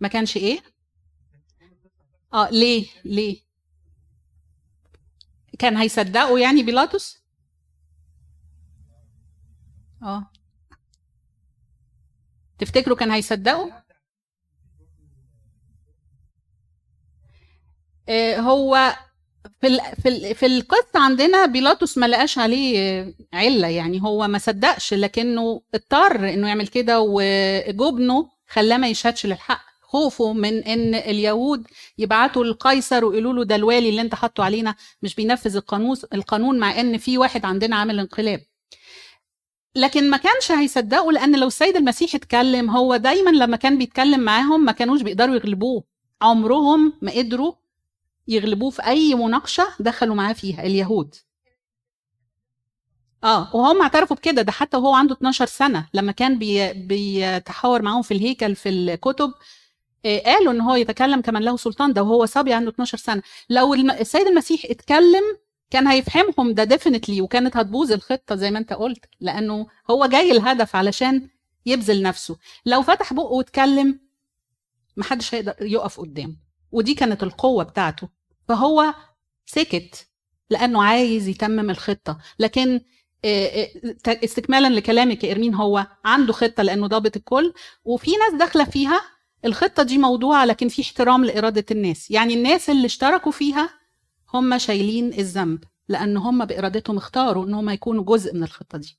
ما 0.00 0.08
كانش 0.08 0.36
إيه؟ 0.36 0.60
آه 2.34 2.50
ليه؟ 2.50 2.86
ليه؟ 3.04 3.40
كان 5.58 5.76
هيصدقوا 5.76 6.38
يعني 6.38 6.62
بيلاطس؟ 6.62 7.22
آه. 10.02 10.30
تفتكروا 12.58 12.96
كان 12.96 13.10
هيصدقوا 13.10 13.70
آه 18.08 18.36
هو 18.36 18.96
في. 19.60 19.78
في. 20.02 20.34
في 20.34 20.46
القصة 20.46 21.00
عندنا 21.00 21.46
بيلاطس 21.46 21.98
ما 21.98 22.06
لقاش 22.06 22.38
عليه 22.38 23.14
علة 23.32 23.68
يعني 23.68 24.02
هو 24.02 24.28
ما 24.28 24.38
صدقش 24.38 24.94
لكنه 24.94 25.62
اضطر 25.74 26.28
إنه 26.34 26.48
يعمل 26.48 26.68
كده 26.68 27.00
وجبنه 27.00 28.28
خلاه 28.48 28.76
ما 28.76 28.88
يشهدش 28.88 29.26
للحق 29.26 29.60
خوفه 29.82 30.32
من 30.32 30.64
إن 30.64 30.94
اليهود 30.94 31.66
يبعتوا 31.98 32.44
لقيصر 32.44 33.04
ويقولوا 33.04 33.32
له 33.32 33.44
ده 33.44 33.54
الوالي 33.54 33.88
اللي 33.88 34.00
أنت 34.00 34.14
حاطه 34.14 34.44
علينا 34.44 34.74
مش 35.02 35.14
بينفذ 35.14 35.56
القانون 35.56 35.96
القانون 36.14 36.58
مع 36.58 36.80
إن 36.80 36.98
في 36.98 37.18
واحد 37.18 37.44
عندنا 37.44 37.76
عامل 37.76 37.98
انقلاب 38.00 38.40
لكن 39.76 40.10
ما 40.10 40.16
كانش 40.16 40.52
هيصدقوا 40.52 41.12
لأن 41.12 41.40
لو 41.40 41.46
السيد 41.46 41.76
المسيح 41.76 42.14
اتكلم 42.14 42.70
هو 42.70 42.96
دايما 42.96 43.30
لما 43.30 43.56
كان 43.56 43.78
بيتكلم 43.78 44.20
معاهم 44.20 44.64
ما 44.64 44.72
كانوش 44.72 45.02
بيقدروا 45.02 45.34
يغلبوه 45.34 45.84
عمرهم 46.22 46.92
ما 47.02 47.12
قدروا 47.12 47.52
يغلبوه 48.28 48.70
في 48.70 48.86
أي 48.86 49.14
مناقشة 49.14 49.66
دخلوا 49.80 50.14
معاه 50.14 50.32
فيها 50.32 50.62
اليهود. 50.66 51.14
آه 53.24 53.56
وهم 53.56 53.82
اعترفوا 53.82 54.16
بكده 54.16 54.42
ده 54.42 54.52
حتى 54.52 54.76
وهو 54.76 54.94
عنده 54.94 55.14
12 55.14 55.46
سنة 55.46 55.88
لما 55.94 56.12
كان 56.12 56.38
بي 56.38 56.72
بيتحاور 56.72 57.82
معاهم 57.82 58.02
في 58.02 58.14
الهيكل 58.14 58.54
في 58.56 58.68
الكتب 58.68 59.34
آه، 60.06 60.18
قالوا 60.18 60.52
إن 60.52 60.60
هو 60.60 60.74
يتكلم 60.74 61.20
كمان 61.20 61.42
له 61.42 61.56
سلطان 61.56 61.92
ده 61.92 62.02
وهو 62.02 62.26
صبي 62.26 62.52
عنده 62.52 62.70
12 62.70 62.98
سنة. 62.98 63.22
لو 63.50 63.74
السيد 63.74 64.26
المسيح 64.26 64.60
اتكلم 64.64 65.22
كان 65.70 65.86
هيفهمهم 65.88 66.52
ده 66.54 66.64
ديفينتلي 66.64 67.20
وكانت 67.20 67.56
هتبوظ 67.56 67.92
الخطة 67.92 68.34
زي 68.34 68.50
ما 68.50 68.58
أنت 68.58 68.72
قلت 68.72 69.04
لأنه 69.20 69.66
هو 69.90 70.06
جاي 70.06 70.30
الهدف 70.32 70.76
علشان 70.76 71.28
يبذل 71.66 72.02
نفسه. 72.02 72.36
لو 72.66 72.82
فتح 72.82 73.12
بقه 73.12 73.24
واتكلم 73.32 74.00
محدش 74.96 75.34
هيقدر 75.34 75.54
يقف 75.60 76.00
قدامه. 76.00 76.36
ودي 76.72 76.94
كانت 76.94 77.22
القوة 77.22 77.64
بتاعته. 77.64 78.08
فهو 78.48 78.94
سكت 79.46 80.08
لأنه 80.50 80.82
عايز 80.82 81.28
يتمم 81.28 81.70
الخطة. 81.70 82.18
لكن 82.38 82.80
آه، 83.24 83.46
آه، 83.46 84.20
استكمالا 84.24 84.68
لكلامك 84.68 85.24
يا 85.24 85.32
إرمين 85.32 85.54
هو 85.54 85.86
عنده 86.04 86.32
خطة 86.32 86.62
لأنه 86.62 86.86
ضابط 86.86 87.16
الكل 87.16 87.52
وفي 87.84 88.10
ناس 88.10 88.34
داخلة 88.38 88.64
فيها 88.64 89.00
الخطة 89.44 89.82
دي 89.82 89.98
موضوعة 89.98 90.44
لكن 90.44 90.68
في 90.68 90.82
احترام 90.82 91.24
لإرادة 91.24 91.64
الناس. 91.70 92.10
يعني 92.10 92.34
الناس 92.34 92.70
اللي 92.70 92.86
اشتركوا 92.86 93.32
فيها 93.32 93.70
هم 94.34 94.58
شايلين 94.58 95.12
الذنب 95.12 95.64
لأن 95.88 96.16
هم 96.16 96.44
بإرادتهم 96.44 96.96
اختاروا 96.96 97.46
إن 97.46 97.54
هم 97.54 97.70
يكونوا 97.70 98.04
جزء 98.04 98.34
من 98.34 98.42
الخطة 98.42 98.78
دي. 98.78 98.98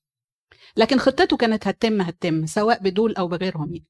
لكن 0.78 0.98
خطته 1.00 1.38
كانت 1.38 1.68
هتتم 1.68 2.02
هتتم 2.02 2.46
سواء 2.46 2.84
بدول 2.84 3.16
أو 3.16 3.28
بغيرهم 3.28 3.74
يعني. 3.76 3.86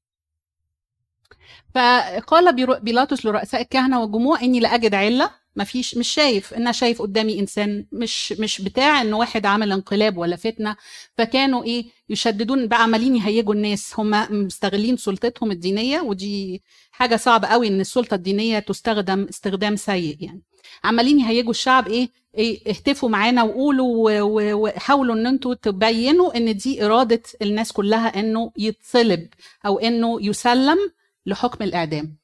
فقال 1.74 2.80
بيلاطس 2.80 3.26
لرؤساء 3.26 3.62
الكهنة 3.62 4.00
والجموع 4.00 4.42
إني 4.42 4.60
لا 4.60 4.74
اجد 4.74 4.94
علة 4.94 5.39
مفيش 5.56 5.96
مش 5.96 6.08
شايف 6.08 6.54
أنا 6.54 6.72
شايف 6.72 7.02
قدامي 7.02 7.40
إنسان 7.40 7.86
مش 7.92 8.32
مش 8.32 8.62
بتاع 8.62 9.00
إن 9.00 9.12
واحد 9.14 9.46
عمل 9.46 9.72
انقلاب 9.72 10.16
ولا 10.18 10.36
فتنة. 10.36 10.76
فكانوا 11.18 11.64
إيه 11.64 11.84
يشددون 12.08 12.66
بقى 12.68 12.82
عمالين 12.82 13.16
يهيجوا 13.16 13.54
الناس. 13.54 13.92
هم 13.98 14.10
مستغلين 14.46 14.96
سلطتهم 14.96 15.50
الدينية 15.50 16.00
ودي 16.00 16.62
حاجة 16.90 17.16
صعبة 17.16 17.48
قوي 17.48 17.68
إن 17.68 17.80
السلطة 17.80 18.14
الدينية 18.14 18.58
تستخدم 18.58 19.26
استخدام 19.30 19.76
سيء 19.76 20.16
يعني. 20.20 20.42
عمالين 20.84 21.20
يهيجوا 21.20 21.50
الشعب 21.50 21.88
إيه, 21.88 22.08
إيه 22.38 22.68
اهتفوا 22.70 23.08
معانا 23.08 23.42
وقولوا 23.42 24.20
وحاولوا 24.54 25.14
إن 25.14 25.26
أنتوا 25.26 25.54
تبينوا 25.54 26.36
إن 26.36 26.56
دي 26.56 26.84
إرادة 26.84 27.22
الناس 27.42 27.72
كلها 27.72 28.20
إنه 28.20 28.52
يتصلب 28.58 29.28
أو 29.66 29.78
إنه 29.78 30.18
يسلم 30.26 30.78
لحكم 31.26 31.64
الإعدام. 31.64 32.19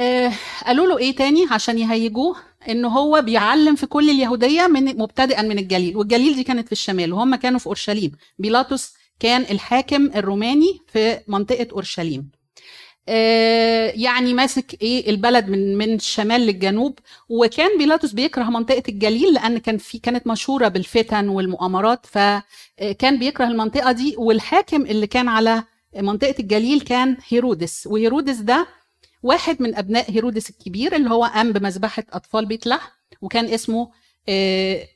آه 0.00 0.32
قالوا 0.66 0.86
له 0.86 0.98
إيه 0.98 1.16
تاني 1.16 1.46
عشان 1.50 1.78
يهيجوه؟ 1.78 2.36
إن 2.68 2.84
هو 2.84 3.22
بيعلم 3.22 3.74
في 3.74 3.86
كل 3.86 4.10
اليهودية 4.10 4.66
من 4.66 4.84
مبتدئا 4.98 5.42
من 5.42 5.58
الجليل 5.58 5.96
والجليل 5.96 6.34
دي 6.34 6.42
كانت 6.44 6.66
في 6.66 6.72
الشمال 6.72 7.12
وهم 7.12 7.34
كانوا 7.34 7.58
في 7.58 7.66
أورشليم. 7.66 8.12
بيلاطس 8.38 8.94
كان 9.20 9.40
الحاكم 9.42 10.06
الروماني 10.06 10.78
في 10.92 11.20
منطقة 11.28 11.66
أورشليم. 11.72 12.30
آه، 13.08 13.92
يعني 13.96 14.34
ماسك 14.34 14.82
إيه 14.82 15.10
البلد 15.10 15.48
من 15.48 15.78
من 15.78 15.94
الشمال 15.94 16.40
للجنوب 16.40 16.98
وكان 17.28 17.78
بيلاطس 17.78 18.12
بيكره 18.12 18.44
منطقة 18.44 18.82
الجليل 18.88 19.34
لأن 19.34 19.58
كان 19.58 19.78
في 19.78 19.98
كانت 19.98 20.26
مشهورة 20.26 20.68
بالفتن 20.68 21.28
والمؤامرات 21.28 22.06
فكان 22.06 23.18
بيكره 23.18 23.44
المنطقة 23.44 23.92
دي 23.92 24.14
والحاكم 24.18 24.82
اللي 24.82 25.06
كان 25.06 25.28
على 25.28 25.62
منطقة 25.96 26.34
الجليل 26.38 26.80
كان 26.80 27.16
هيرودس 27.28 27.86
وهيرودس 27.86 28.36
ده 28.36 28.66
واحد 29.22 29.62
من 29.62 29.74
أبناء 29.74 30.10
هيرودس 30.10 30.50
الكبير 30.50 30.96
اللي 30.96 31.10
هو 31.10 31.24
قام 31.24 31.52
بمذبحة 31.52 32.04
أطفال 32.12 32.46
بيت 32.46 32.66
لحم 32.66 32.90
وكان 33.22 33.44
اسمه 33.44 33.90
آه، 34.28 34.88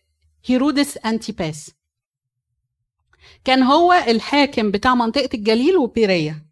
هيرودس 0.47 0.97
أنتيباس. 0.97 1.71
كان 3.45 3.63
هو 3.63 3.93
الحاكم 3.93 4.71
بتاع 4.71 4.95
منطقة 4.95 5.29
الجليل 5.35 5.77
وبيريا. 5.77 6.45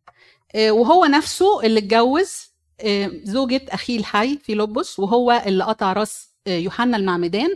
آه، 0.55 0.71
وهو 0.71 1.05
نفسه 1.05 1.63
اللي 1.63 1.79
اتجوز 1.81 2.53
آه، 2.81 3.11
زوجة 3.25 3.63
أخيه 3.69 3.99
الحي 3.99 4.39
فيلبس 4.39 4.99
وهو 4.99 5.43
اللي 5.47 5.65
قطع 5.65 5.93
راس 5.93 6.29
يوحنا 6.47 6.97
المعمدان. 6.97 7.55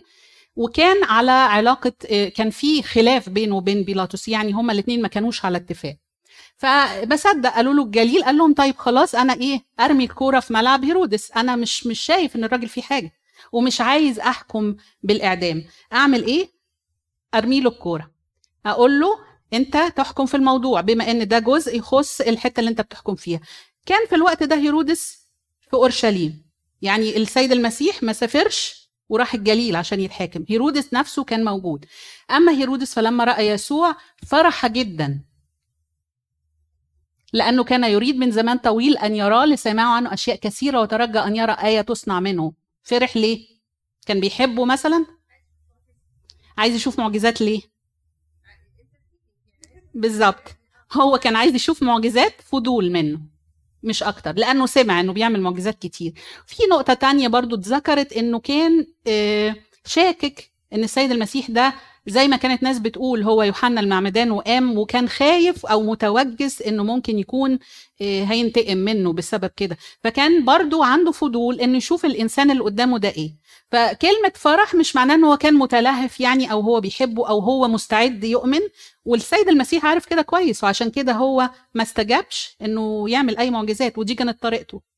وكان 0.57 1.05
على 1.05 1.31
علاقة 1.31 1.93
كان 2.29 2.51
في 2.51 2.83
خلاف 2.83 3.29
بينه 3.29 3.57
وبين 3.57 3.83
بيلاطس 3.83 4.29
يعني 4.29 4.53
هما 4.53 4.73
الاثنين 4.73 5.03
ما 5.03 5.09
كانوش 5.09 5.45
على 5.45 5.59
اتفاق. 5.59 5.97
فبصدق 6.57 7.51
قالوا 7.55 7.75
له 7.75 7.83
الجليل 7.83 8.25
قال 8.25 8.37
لهم 8.37 8.55
طيب 8.55 8.77
خلاص 8.77 9.15
أنا 9.15 9.33
إيه 9.35 9.61
أرمي 9.81 10.05
الكورة 10.05 10.41
في 10.41 10.53
ملعب 10.53 10.85
هيرودس 10.85 11.33
أنا 11.33 11.57
مش 11.57 11.87
مش 11.87 12.01
شايف 12.01 12.37
إن 12.37 12.45
الراجل 12.45 12.69
فيه 12.69 12.83
حاجة 12.83 13.13
ومش 13.53 13.81
عايز 13.81 14.19
أحكم 14.21 14.77
بالإعدام. 15.03 15.65
أعمل 15.93 16.25
إيه؟ 16.25 16.51
أرمي 17.35 17.61
له 17.61 17.71
الكورة. 17.71 18.11
أقول 18.67 19.01
له 19.01 19.09
أنت 19.53 19.93
تحكم 19.97 20.27
في 20.27 20.37
الموضوع 20.37 20.81
بما 20.81 21.11
إن 21.11 21.29
ده 21.29 21.39
جزء 21.39 21.77
يخص 21.79 22.21
الحتة 22.21 22.61
اللي 22.61 22.71
أنت 22.71 22.81
بتحكم 22.81 23.15
فيها. 23.15 23.41
كان 23.87 24.07
في 24.09 24.15
الوقت 24.15 24.43
ده 24.43 24.57
هيرودس 24.57 25.19
في 25.71 25.75
أورشليم. 25.75 26.47
يعني 26.83 27.17
السيد 27.17 27.53
المسيح 27.53 28.03
ما 28.03 28.13
سافرش 28.13 28.87
وراح 29.09 29.35
الجليل 29.35 29.77
عشان 29.77 30.01
يتحاكم. 30.01 30.45
هيرودس 30.49 30.95
نفسه 30.95 31.25
كان 31.25 31.45
موجود. 31.45 31.85
أما 32.31 32.53
هيرودس 32.53 32.95
فلما 32.95 33.25
رأى 33.25 33.49
يسوع 33.49 33.97
فرح 34.27 34.67
جدا. 34.67 35.21
لأنه 37.37 37.65
كان 37.65 37.85
يريد 37.85 38.17
من 38.17 38.31
زمان 38.31 38.59
طويل 38.59 38.97
أن 38.97 39.17
يراه 39.17 39.47
لسمعوا 39.47 39.95
عنه 39.95 40.15
أشياء 40.15 40.37
كثيرة 40.37 40.81
وترجى 40.81 41.19
أن 41.19 41.37
يرى 41.37 41.53
آية 41.53 41.81
تصنع 41.81 42.21
منه. 42.21 42.53
فرح 42.83 43.17
ليه؟ 43.17 43.47
كان 44.07 44.21
بيحبه 44.21 44.65
مثلا؟ 44.65 45.07
عايز 46.59 46.75
يشوف 46.75 46.99
معجزات 46.99 47.41
ليه؟ 47.41 47.61
بالظبط. 49.95 50.57
هو 50.93 51.19
كان 51.19 51.37
عايز 51.37 51.55
يشوف 51.55 51.83
معجزات 51.83 52.41
فضول 52.43 52.91
منه 52.93 53.21
مش 53.83 54.03
أكتر 54.03 54.33
لأنه 54.33 54.67
سمع 54.67 55.01
إنه 55.01 55.13
بيعمل 55.13 55.41
معجزات 55.41 55.79
كتير. 55.79 56.13
في 56.47 56.57
نقطة 56.71 56.95
تانية 56.95 57.29
برضو 57.29 57.57
اتذكرت 57.57 58.13
إنه 58.13 58.41
كان 58.41 58.87
آه، 59.07 59.57
شاكك 59.87 60.51
إن 60.73 60.85
السيد 60.85 61.11
المسيح 61.11 61.51
ده 61.51 61.75
زي 62.09 62.29
ما 62.29 62.37
كانت 62.37 62.63
ناس 62.63 62.79
بتقول 62.79 63.23
هو 63.23 63.43
يوحنا 63.43 63.81
المعمدان 63.81 64.31
وقام 64.31 64.79
وكان 64.79 65.09
خايف 65.09 65.67
أو 65.67 65.83
متوجس 65.83 66.63
إنه 66.63 66.85
ممكن 66.85 67.19
يكون 67.19 67.59
آه، 68.03 68.25
هينتقم 68.25 68.77
منه 68.79 69.13
بسبب 69.13 69.51
كده. 69.57 69.77
فكان 70.05 70.45
برضو 70.45 70.83
عنده 70.83 71.13
فضول 71.13 71.61
انه 71.61 71.77
يشوف 71.77 72.05
الإنسان 72.05 72.51
اللي 72.51 72.63
قدامه 72.63 72.99
ده 72.99 73.09
إيه. 73.09 73.31
فكلمة 73.73 74.33
فرح 74.35 74.75
مش 74.75 74.97
معناه 74.97 75.15
إن 75.15 75.25
هو 75.25 75.37
كان 75.37 75.55
متلهف 75.55 76.21
يعني 76.21 76.53
أو 76.53 76.61
هو 76.61 76.81
بيحبه 76.81 77.29
أو 77.29 77.39
هو 77.41 77.69
مستعد 77.69 78.25
يؤمن. 78.25 78.61
والسيد 79.05 79.49
المسيح 79.49 79.87
عارف 79.87 80.07
كده 80.07 80.23
كويس 80.23 80.65
وعشان 80.65 80.91
كده 80.91 81.13
هو 81.13 81.51
ما 81.75 81.83
استجابش 81.83 82.57
إنه 82.63 83.11
يعمل 83.11 83.37
أي 83.39 83.51
معجزات 83.51 83.99
ودي 83.99 84.15
كانت 84.15 84.43
طريقته. 84.43 84.96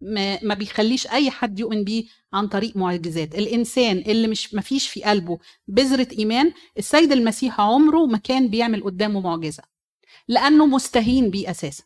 ما, 0.00 0.44
ما 0.44 0.54
بيخليش 0.54 1.06
أي 1.06 1.30
حد 1.30 1.58
يؤمن 1.60 1.84
بيه 1.84 2.04
عن 2.32 2.48
طريق 2.48 2.76
معجزات. 2.76 3.34
الإنسان 3.34 3.98
اللي 3.98 4.28
مش 4.28 4.54
ما 4.54 4.60
فيش 4.60 4.88
في 4.88 5.02
قلبه 5.02 5.38
بذرة 5.68 6.08
إيمان 6.18 6.52
السيد 6.78 7.12
المسيح 7.12 7.60
عمره 7.60 8.06
ما 8.06 8.18
كان 8.18 8.48
بيعمل 8.48 8.82
قدامه 8.84 9.20
معجزة 9.20 9.62
لأنه 10.28 10.66
مستهين 10.66 11.30
بيه 11.30 11.50
أساسا. 11.50 11.84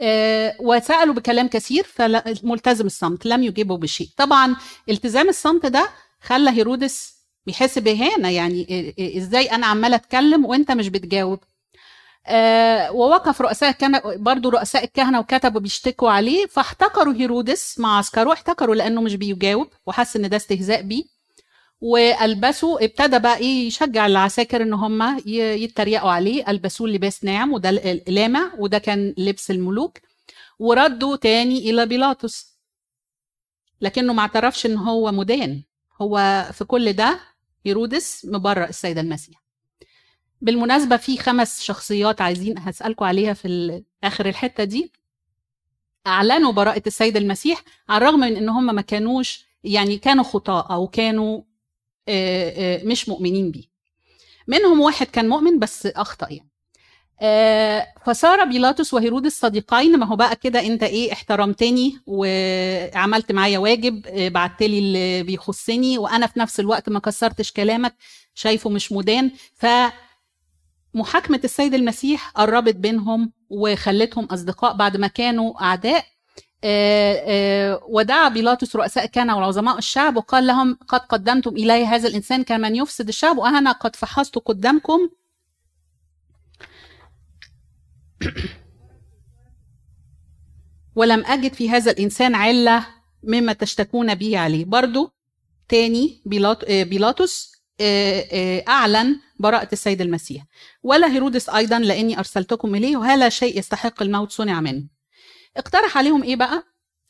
آه، 0.00 0.56
وسألوا 0.60 1.14
بكلام 1.14 1.48
كثير 1.48 1.84
فملتزم 1.84 2.86
الصمت 2.86 3.26
لم 3.26 3.42
يجيبوا 3.42 3.76
بشيء. 3.76 4.08
طبعا 4.16 4.56
التزام 4.90 5.28
الصمت 5.28 5.66
ده 5.66 5.88
خلى 6.20 6.50
هيرودس 6.50 7.14
بيحس 7.46 7.78
بإهانة 7.78 8.28
يعني 8.30 8.94
إزاي 9.18 9.46
أنا 9.46 9.66
عمالة 9.66 9.96
أتكلم 9.96 10.44
وأنت 10.44 10.70
مش 10.70 10.88
بتجاوب؟ 10.88 11.38
ووقف 12.90 13.40
رؤساء 13.40 13.70
الكهنة 13.70 14.02
برضو 14.16 14.48
رؤساء 14.48 14.84
الكهنة 14.84 15.20
وكتبوا 15.20 15.60
بيشتكوا 15.60 16.10
عليه 16.10 16.46
فاحتقروا 16.46 17.14
هيرودس 17.14 17.78
مع 17.78 17.98
عسكره 17.98 18.32
احتقروا 18.32 18.74
لأنه 18.74 19.00
مش 19.00 19.14
بيجاوب 19.14 19.68
وحس 19.86 20.16
إن 20.16 20.28
ده 20.28 20.36
استهزاء 20.36 20.82
بيه 20.82 21.04
وألبسوا 21.80 22.84
ابتدى 22.84 23.18
بقى 23.18 23.36
إيه 23.36 23.66
يشجع 23.66 24.06
العساكر 24.06 24.62
إن 24.62 24.72
هم 24.72 25.18
يتريقوا 25.26 26.10
عليه 26.10 26.50
ألبسوه 26.50 26.88
لباس 26.88 27.24
ناعم 27.24 27.52
وده 27.52 27.70
لامع 28.08 28.52
وده 28.58 28.78
كان 28.78 29.14
لبس 29.18 29.50
الملوك 29.50 29.98
وردوا 30.58 31.16
تاني 31.16 31.70
إلى 31.70 31.86
بيلاطس. 31.86 32.58
لكنه 33.80 34.12
ما 34.12 34.20
اعترفش 34.22 34.66
إن 34.66 34.76
هو 34.76 35.12
مدان 35.12 35.62
هو 36.02 36.46
في 36.52 36.64
كل 36.64 36.92
ده 36.92 37.20
هيرودس 37.66 38.24
مبرأ 38.30 38.68
السيد 38.68 38.98
المسيح. 38.98 39.41
بالمناسبة 40.42 40.96
في 40.96 41.16
خمس 41.18 41.62
شخصيات 41.62 42.20
عايزين 42.20 42.58
هسألكم 42.58 43.04
عليها 43.04 43.32
في 43.32 43.48
ال- 43.48 43.84
آخر 44.04 44.26
الحتة 44.28 44.64
دي. 44.64 44.92
أعلنوا 46.06 46.52
براءة 46.52 46.82
السيد 46.86 47.16
المسيح 47.16 47.62
على 47.88 47.98
الرغم 48.04 48.20
من 48.20 48.36
إن 48.36 48.48
هم 48.48 48.74
ما 48.74 48.82
كانوش 48.82 49.44
يعني 49.64 49.98
كانوا 49.98 50.24
خطاء 50.24 50.72
أو 50.72 50.86
كانوا 50.88 51.42
آه، 52.08 52.80
آه، 52.80 52.84
مش 52.84 53.08
مؤمنين 53.08 53.50
بيه. 53.50 53.64
منهم 54.46 54.80
واحد 54.80 55.06
كان 55.06 55.28
مؤمن 55.28 55.58
بس 55.58 55.86
أخطأ 55.86 56.26
يعني. 56.30 56.48
آه، 57.20 57.86
فصار 58.06 58.44
بيلاطس 58.44 58.94
وهيرودس 58.94 59.40
صديقين 59.40 59.98
ما 59.98 60.06
هو 60.06 60.16
بقى 60.16 60.36
كده 60.36 60.60
أنت 60.66 60.82
إيه 60.82 61.12
احترمتني 61.12 61.98
وعملت 62.06 63.32
معايا 63.32 63.58
واجب 63.58 64.02
بعت 64.32 64.62
لي 64.62 64.78
اللي 64.78 65.22
بيخصني 65.22 65.98
وأنا 65.98 66.26
في 66.26 66.40
نفس 66.40 66.60
الوقت 66.60 66.88
ما 66.88 66.98
كسرتش 66.98 67.52
كلامك 67.52 67.94
شايفه 68.34 68.70
مش 68.70 68.92
مدان. 68.92 69.30
ف 69.54 69.66
محاكمة 70.94 71.40
السيد 71.44 71.74
المسيح 71.74 72.28
قربت 72.30 72.74
بينهم 72.76 73.32
وخلتهم 73.50 74.24
أصدقاء 74.24 74.76
بعد 74.76 74.96
ما 74.96 75.06
كانوا 75.06 75.62
أعداء. 75.62 76.04
آه، 76.64 77.24
آه، 77.26 77.80
ودعا 77.88 78.28
بيلاطس 78.28 78.76
رؤساء 78.76 79.04
الكهنة 79.04 79.36
وعظماء 79.36 79.78
الشعب 79.78 80.16
وقال 80.16 80.46
لهم 80.46 80.78
قد 80.88 81.00
قدمتم 81.00 81.50
إلي 81.50 81.86
هذا 81.86 82.08
الإنسان 82.08 82.44
كمن 82.44 82.76
يفسد 82.76 83.08
الشعب 83.08 83.38
وأنا 83.38 83.72
قد 83.72 83.96
فحصت 83.96 84.38
قدامكم. 84.38 85.08
ولم 90.96 91.24
أجد 91.24 91.54
في 91.54 91.70
هذا 91.70 91.90
الإنسان 91.90 92.34
علة 92.34 92.86
مما 93.22 93.52
تشتكون 93.52 94.14
به 94.14 94.38
عليه. 94.38 94.64
برضو 94.64 95.12
تاني 95.68 96.22
آه، 96.68 96.82
بيلاطس 96.82 97.51
أعلن 98.68 99.20
براءة 99.40 99.68
السيد 99.72 100.00
المسيح. 100.00 100.42
ولا 100.82 101.12
هيرودس 101.12 101.48
أيضا 101.48 101.78
لأني 101.78 102.18
أرسلتكم 102.18 102.74
إليه 102.74 102.96
وهذا 102.96 103.28
شيء 103.28 103.58
يستحق 103.58 104.02
الموت 104.02 104.32
صنع 104.32 104.60
منه. 104.60 104.84
اقترح 105.56 105.98
عليهم 105.98 106.22
إيه 106.22 106.36
بقى؟ 106.36 106.62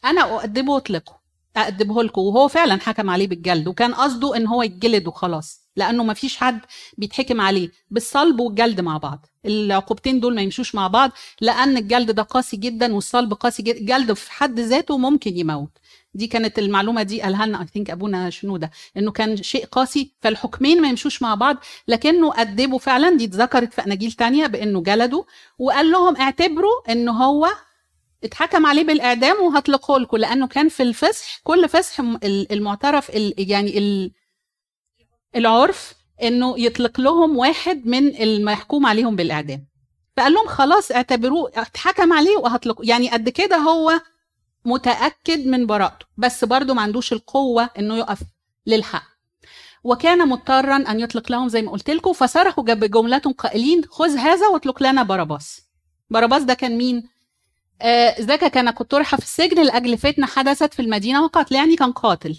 أنا 0.05 0.21
أؤدبه 0.21 0.73
وأطلقه 0.73 1.23
أأدبه 1.57 2.03
لكم. 2.03 2.21
وهو 2.21 2.49
فعلا 2.49 2.81
حكم 2.81 3.11
عليه 3.11 3.27
بالجلد 3.27 3.69
وكان 3.69 3.95
قصده 3.95 4.37
إن 4.37 4.47
هو 4.47 4.63
يتجلد 4.63 5.07
وخلاص 5.07 5.63
لأنه 5.77 6.05
ما 6.05 6.15
فيش 6.15 6.37
حد 6.37 6.61
بيتحكم 6.99 7.41
عليه. 7.41 7.71
بالصلب 7.91 8.41
والجلد 8.41 8.81
مع 8.81 8.97
بعض. 8.97 9.27
العقوبتين 9.47 10.21
دول 10.21 10.35
ما 10.35 10.43
يمشوش 10.43 10.75
مع 10.75 10.89
بعض 10.89 11.11
لأن 11.41 11.77
الجلد 11.77 12.11
ده 12.11 12.23
قاسي 12.23 12.57
جدا 12.57 12.95
والصلب 12.95 13.35
قاسي 13.35 13.63
جدا. 13.63 13.79
الجلد 13.79 14.13
في 14.13 14.33
حد 14.33 14.61
ذاته 14.61 14.99
ممكن 14.99 15.37
يموت. 15.37 15.71
دي 16.15 16.27
كانت 16.27 16.59
المعلومة 16.59 17.03
دي 17.03 17.23
قالها 17.23 17.47
لنا 17.47 17.61
اي 17.63 17.67
ثينك 17.67 17.91
أبونا 17.91 18.31
شنودة 18.31 18.71
إنه 18.97 19.11
كان 19.13 19.37
شيء 19.43 19.67
قاسي 19.67 20.13
فالحكمين 20.21 20.83
ما 20.83 20.89
يمشوش 20.89 21.23
مع 21.23 21.35
بعض 21.35 21.57
لكنه 21.89 22.41
أدبه 22.41 22.79
فعلا 22.79 23.17
دي 23.17 23.25
اتذكرت 23.25 23.75
في 23.75 23.85
أناجيل 23.87 24.13
تانية 24.13 24.47
بإنه 24.47 24.83
جلده 24.83 25.25
وقال 25.59 25.91
لهم 25.91 26.17
اعتبروا 26.17 26.93
إنه 26.93 27.13
هو 27.25 27.49
اتحكم 28.25 28.67
عليه 28.67 28.85
بالإعدام 28.85 29.37
وهطلقه 29.43 29.99
لكم 29.99 30.17
لأنه 30.17 30.47
كان 30.47 30.69
في 30.69 30.83
الفصح 30.83 31.41
كل 31.45 31.69
ال- 32.25 32.53
المعترف 32.53 33.11
ال- 33.11 33.35
يعني 33.51 33.79
ال- 33.79 34.13
العرف 35.37 35.95
إنه 36.23 36.55
يطلق 36.61 37.01
لهم 37.01 37.37
واحد 37.37 37.87
من 37.87 38.17
المحكوم 38.17 38.87
عليهم 38.87 39.17
بالإعدام. 39.17 39.67
فقال 40.17 40.33
لهم 40.33 40.47
خلاص 40.47 40.93
اعتبروه 40.93 41.51
اتحكم 41.55 42.13
عليه 42.13 42.37
وهطلقه. 42.37 42.83
يعني 42.85 43.11
قد 43.11 43.29
كده 43.29 43.57
هو 43.57 44.01
متأكد 44.65 45.47
من 45.47 45.67
براءته 45.67 46.07
بس 46.17 46.45
برضه 46.45 46.75
ما 46.75 46.83
عندوش 46.83 47.13
القوة 47.13 47.71
إنه 47.79 47.97
يقف 47.97 48.19
للحق. 48.67 49.13
وكان 49.85 50.29
مضطرا 50.29 50.77
أن 50.77 51.01
يطلق 51.01 51.31
لهم 51.33 51.49
زي 51.49 51.63
ما 51.63 51.71
قلت 51.71 51.91
لكم 51.91 52.13
فصرخوا 52.13 52.65
بجملة 52.65 53.19
قائلين 53.19 53.85
خذ 53.85 54.17
هذا 54.17 54.49
واطلق 54.49 54.83
لنا 54.83 55.03
باراباس 55.03 55.63
باراباس 56.11 56.43
ده 56.43 56.55
كان 56.55 56.79
مين؟ 56.79 57.09
آه 57.83 58.21
ذاك 58.21 58.45
كان 58.45 58.69
قد 58.69 58.87
طرح 58.87 59.17
في 59.17 59.23
السجن 59.23 59.63
لأجل 59.63 59.99
فتنة 59.99 60.27
حدثت 60.27 60.75
في 60.75 60.83
المدينة 60.83 61.25
وقتل 61.25 61.55
يعني 61.55 61.77
كان 61.77 61.93
قاتل. 61.93 62.37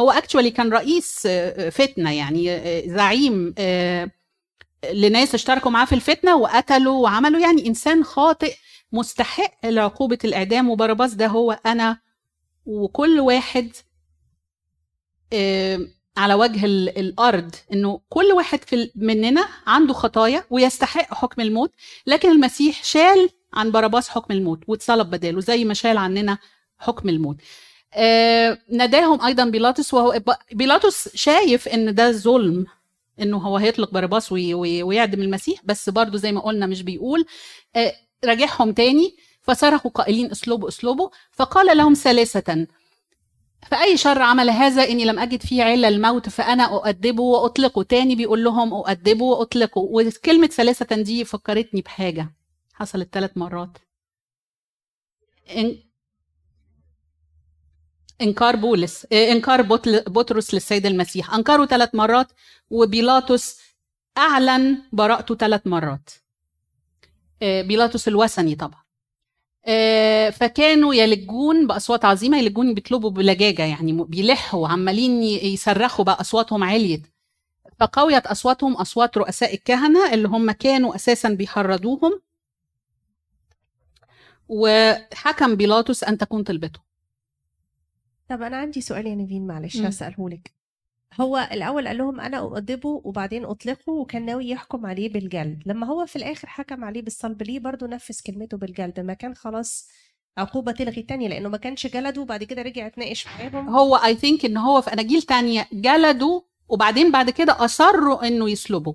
هو 0.00 0.10
actually 0.10 0.50
كان 0.50 0.72
رئيس 0.72 1.22
آه، 1.26 1.68
فتنة 1.70 2.12
يعني 2.12 2.50
آه، 2.50 2.82
زعيم 2.86 3.54
آه، 3.58 4.10
لناس 4.92 5.34
اشتركوا 5.34 5.70
معاه 5.70 5.84
في 5.84 5.94
الفتنة 5.94 6.36
وقتلوا 6.36 7.02
وعملوا 7.02 7.40
يعني 7.40 7.66
إنسان 7.66 8.04
خاطئ. 8.04 8.54
مستحق 8.94 9.66
لعقوبة 9.66 10.18
الإعدام 10.24 10.70
وبرباس 10.70 11.14
ده 11.14 11.26
هو 11.26 11.52
أنا 11.66 11.98
وكل 12.66 13.20
واحد 13.20 13.72
على 16.16 16.34
وجه 16.34 16.64
ال- 16.64 16.98
الأرض. 16.98 17.54
إنه 17.72 18.00
كل 18.08 18.24
واحد 18.24 18.64
في 18.64 18.90
مننا 18.96 19.48
عنده 19.66 19.94
خطايا 19.94 20.44
ويستحق 20.50 21.14
حكم 21.14 21.42
الموت 21.42 21.72
لكن 22.06 22.30
المسيح 22.30 22.84
شال 22.84 23.30
عن 23.52 23.70
باراباس 23.70 24.08
حكم 24.08 24.34
الموت 24.34 24.60
واتصلب 24.68 25.10
بداله 25.10 25.40
زي 25.40 25.64
ما 25.64 25.74
شال 25.74 25.96
عننا 25.96 26.38
حكم 26.78 27.08
الموت. 27.08 27.36
ناداهم 28.70 29.20
أيضا 29.24 29.44
بيلاطس 29.44 29.94
وهو 29.94 30.20
بيلاطس 30.52 31.16
شايف 31.16 31.68
إن 31.68 31.94
ده 31.94 32.12
ظلم 32.12 32.66
إنه 33.20 33.36
هو 33.38 33.56
هيطلق 33.56 33.90
باراباس 33.90 34.32
وي- 34.32 34.54
وي- 34.54 34.82
ويعدم 34.82 35.22
المسيح 35.22 35.60
بس 35.64 35.88
برضو 35.90 36.16
زي 36.16 36.32
ما 36.32 36.40
قلنا 36.40 36.66
مش 36.66 36.82
بيقول. 36.82 37.26
آه، 37.76 37.92
راجعهم 38.24 38.72
تاني 38.72 39.16
فصرخوا 39.42 39.90
قائلين 39.90 40.30
اصلبوه 40.30 40.68
اصلبوه. 40.68 41.08
فقال 41.32 41.76
لهم 41.76 41.94
ثالثة 41.94 42.66
فأي 43.70 43.96
شر 43.96 44.22
عمل 44.22 44.50
هذا 44.50 44.88
إني 44.88 45.04
لم 45.04 45.18
أجد 45.18 45.42
فيه 45.42 45.62
علة 45.62 45.88
الموت 45.88 46.28
فأنا 46.28 46.64
أؤدبه 46.74 47.22
وأطلقه 47.22 47.82
تاني 47.82 48.16
بيقول 48.16 48.44
لهم 48.44 48.74
أؤدبه 48.74 49.24
وأطلقه. 49.24 49.78
وكلمة 49.78 50.46
ثالثة 50.46 50.96
دي 50.96 51.24
فكرتني 51.24 51.80
بحاجة. 51.80 52.32
حصلت 52.74 53.08
ثلاث 53.12 53.30
مرات. 53.36 53.78
إن... 55.56 55.78
إنكار 58.20 58.56
بولس 58.56 59.06
إنكار 59.12 59.62
بطرس 60.06 60.54
للسيد 60.54 60.86
المسيح. 60.86 61.34
انكره 61.34 61.66
ثلاث 61.66 61.94
مرات 61.94 62.32
وبيلاطس 62.70 63.60
أعلن 64.18 64.82
براءته 64.92 65.34
ثلاث 65.34 65.66
مرات. 65.66 66.10
بيلاطس 67.44 68.08
الوثني 68.08 68.54
طبعا. 68.54 68.84
إيه، 69.66 70.30
فكانوا 70.30 70.94
يلجون 70.94 71.66
بأصوات 71.66 72.04
عظيمة 72.04 72.38
يلجون 72.38 72.74
بيطلبوا 72.74 73.10
بلجاجة 73.10 73.62
يعني 73.64 73.92
بيلحوا 74.04 74.68
عمالين 74.68 75.22
يصرخوا 75.22 76.04
بقى 76.04 76.20
أصواتهم 76.20 76.64
عليت 76.64 77.06
فقويت 77.80 78.26
أصواتهم 78.26 78.74
أصوات 78.74 79.18
رؤساء 79.18 79.54
الكهنة 79.54 80.14
اللي 80.14 80.28
هم 80.28 80.50
كانوا 80.50 80.94
أساسا 80.94 81.28
بيحرضوهم. 81.28 82.20
وحكم 84.48 85.54
بيلاطس 85.54 86.04
أن 86.04 86.18
تكون 86.18 86.42
طلبته. 86.42 86.80
طب 88.28 88.42
أنا 88.42 88.56
عندي 88.56 88.80
سؤال 88.80 89.06
يا 89.06 89.14
نيفين 89.14 89.46
معلش 89.46 89.76
مم. 89.76 89.86
هساله 89.86 90.30
لك 90.30 90.52
هو 91.20 91.48
الأول 91.52 91.88
قال 91.88 91.98
لهم 91.98 92.20
أنا 92.20 92.38
أؤدبه 92.38 93.00
وبعدين 93.04 93.44
أطلقه 93.44 93.92
وكان 93.92 94.24
ناوي 94.26 94.48
يحكم 94.48 94.86
عليه 94.86 95.12
بالجلد. 95.12 95.62
لما 95.66 95.86
هو 95.86 96.06
في 96.06 96.16
الآخر 96.16 96.48
حكم 96.48 96.84
عليه 96.84 97.02
بالصلب 97.02 97.42
ليه 97.42 97.58
برضه 97.58 97.86
نفذ 97.86 98.20
كلمته 98.26 98.56
بالجلد؟ 98.56 99.00
ما 99.00 99.14
كان 99.14 99.34
خلاص 99.34 99.88
عقوبة 100.38 100.72
تلغي 100.72 101.02
تانية 101.02 101.28
لأنه 101.28 101.48
ما 101.48 101.56
كانش 101.56 101.86
جلده 101.86 102.20
وبعد 102.22 102.44
كده 102.44 102.62
رجع 102.62 102.86
اتناقش 102.86 103.26
معاهم. 103.26 103.68
هو 103.68 103.96
اي 103.96 104.14
ثينك 104.14 104.44
إن 104.44 104.56
هو 104.56 104.80
في 104.80 104.92
أناجيل 104.92 105.22
تانية 105.22 105.68
جلدوا 105.72 106.40
وبعدين 106.68 107.10
بعد 107.10 107.30
كده 107.30 107.64
أصروا 107.64 108.26
إنه 108.26 108.50
يصلبوا 108.50 108.94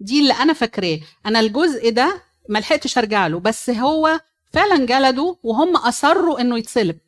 دي 0.00 0.20
اللي 0.20 0.32
أنا 0.32 0.52
فاكراه. 0.52 0.98
أنا 1.26 1.40
الجزء 1.40 1.90
ده 1.90 2.22
ما 2.48 2.58
لحقتش 2.58 2.98
أرجع 2.98 3.26
له 3.26 3.40
بس 3.40 3.70
هو 3.70 4.20
فعلا 4.52 4.86
جلدوا 4.86 5.34
وهم 5.42 5.76
أصروا 5.76 6.40
إنه 6.40 6.58
يتصلب 6.58 6.98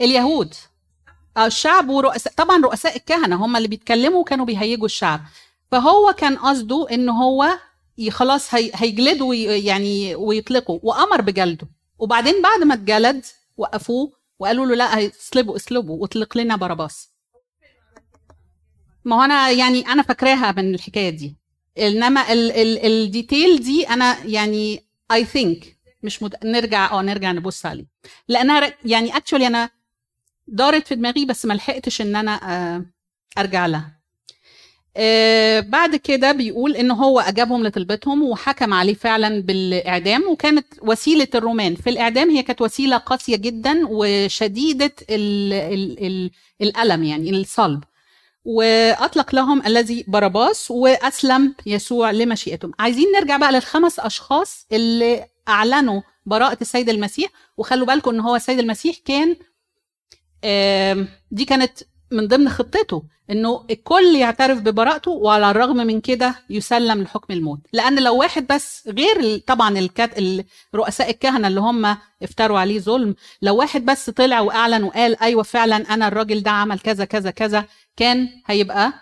اليهود. 0.00 0.54
الشعب 1.46 1.88
ورؤساء 1.88 2.32
طبعا 2.36 2.62
رؤساء 2.62 2.96
الكهنة 2.96 3.44
هم 3.44 3.56
اللي 3.56 3.68
بيتكلموا 3.68 4.20
وكانوا 4.20 4.44
بيهيجوا 4.44 4.86
الشعب. 4.86 5.20
فهو 5.70 6.12
كان 6.12 6.36
قصده 6.36 6.86
إن 6.90 7.08
هو 7.08 7.48
خلاص 8.10 8.54
هي 8.54 8.70
هيجلدوا 8.74 9.34
يعني 9.34 10.14
ويطلقوا. 10.14 10.78
وامر 10.82 11.20
بجلده. 11.20 11.68
وبعدين 11.98 12.42
بعد 12.42 12.62
ما 12.62 12.74
اتجلد 12.74 13.24
وقفوه 13.56 14.12
وقالوا 14.38 14.66
له 14.66 14.74
لا 14.74 15.06
اسلبوا 15.06 15.56
اسلبوا 15.56 15.96
واطلق 16.02 16.36
لنا 16.38 16.56
باراباس. 16.56 17.08
ما 19.04 19.16
هو 19.16 19.22
أنا 19.22 19.50
يعني 19.50 19.86
أنا 19.88 20.02
فاكراها 20.02 20.52
من 20.52 20.74
الحكاية 20.74 21.10
دي. 21.10 21.36
إنما 21.78 22.32
ال 22.32 22.52
ال 22.52 22.86
ال 22.86 22.97
detail 22.97 23.60
دي 23.62 23.88
أنا 23.88 24.24
يعني 24.24 24.84
I 25.12 25.24
think 25.24 25.78
مش 26.02 26.22
مد... 26.22 26.34
نرجع 26.44 26.92
آه 26.92 27.02
نرجع 27.02 27.32
نبص 27.32 27.66
عليه. 27.66 27.86
لأنها 28.28 28.74
يعني 28.84 29.16
actually 29.16 29.46
أنا 29.46 29.70
دارت 30.48 30.86
في 30.88 30.94
دماغي 30.94 31.24
بس 31.24 31.46
ما 31.46 31.54
لحقتش 31.54 32.00
إن 32.00 32.16
أنا 32.16 32.40
آه، 32.76 32.84
أرجع 33.38 33.66
لها. 33.66 33.98
آه 34.96 35.60
بعد 35.60 35.96
كده 35.96 36.32
بيقول 36.32 36.76
إن 36.76 36.90
هو 36.90 37.20
أجابهم 37.20 37.64
لطلبتهم 37.66 38.22
وحكم 38.22 38.74
عليه 38.74 38.94
فعلا 38.94 39.42
بالإعدام 39.42 40.22
وكانت 40.30 40.66
وسيلة 40.82 41.28
الرومان. 41.34 41.74
في 41.74 41.90
الإعدام 41.90 42.30
هي 42.30 42.42
كانت 42.42 42.62
وسيلة 42.62 42.96
قاسية 42.96 43.36
جدا 43.36 43.80
وشديدة 43.90 44.92
ال 45.10 45.52
ال 45.52 46.06
ال 46.06 46.30
الألم 46.62 47.04
يعني 47.04 47.30
الصلب. 47.30 47.84
وأطلق 48.44 49.34
لهم 49.34 49.66
الذي 49.66 50.04
باراباس 50.08 50.70
وأسلم 50.70 51.54
يسوع 51.66 52.10
لمشيئتهم. 52.10 52.72
عايزين 52.78 53.06
نرجع 53.16 53.36
بقى 53.36 53.52
للخمس 53.52 54.00
أشخاص 54.00 54.66
اللي 54.72 55.24
أعلنوا 55.48 56.00
براءة 56.26 56.58
السيد 56.60 56.88
المسيح 56.88 57.30
وخلوا 57.56 57.86
بالكم 57.86 58.10
إن 58.10 58.20
هو 58.20 58.36
السيد 58.36 58.58
المسيح 58.58 58.96
كان 59.04 59.36
دي 61.30 61.44
كانت 61.44 61.78
من 62.10 62.28
ضمن 62.28 62.48
خطته 62.48 63.02
إنه 63.30 63.64
الكل 63.70 64.16
يعترف 64.16 64.58
ببراءته 64.60 65.10
وعلى 65.10 65.50
الرغم 65.50 65.76
من 65.76 66.00
كده 66.00 66.34
يسلم 66.50 67.02
لحكم 67.02 67.32
الموت. 67.32 67.58
لأن 67.72 68.02
لو 68.02 68.16
واحد 68.16 68.46
بس 68.46 68.88
غير 68.88 69.38
طبعا 69.38 69.78
الكات 69.78 70.10
رؤساء 70.74 71.10
الكهنة 71.10 71.48
اللي 71.48 71.60
هم 71.60 71.96
افتروا 72.22 72.58
عليه 72.58 72.80
ظلم 72.80 73.14
لو 73.42 73.56
واحد 73.56 73.84
بس 73.84 74.10
طلع 74.10 74.40
وأعلن 74.40 74.82
وقال 74.84 75.20
أيوه 75.22 75.42
فعلا 75.42 75.76
أنا 75.94 76.08
الراجل 76.08 76.42
ده 76.42 76.50
عمل 76.50 76.78
كذا 76.78 77.04
كذا 77.04 77.30
كذا 77.30 77.64
كان 77.96 78.28
هيبقى 78.46 78.92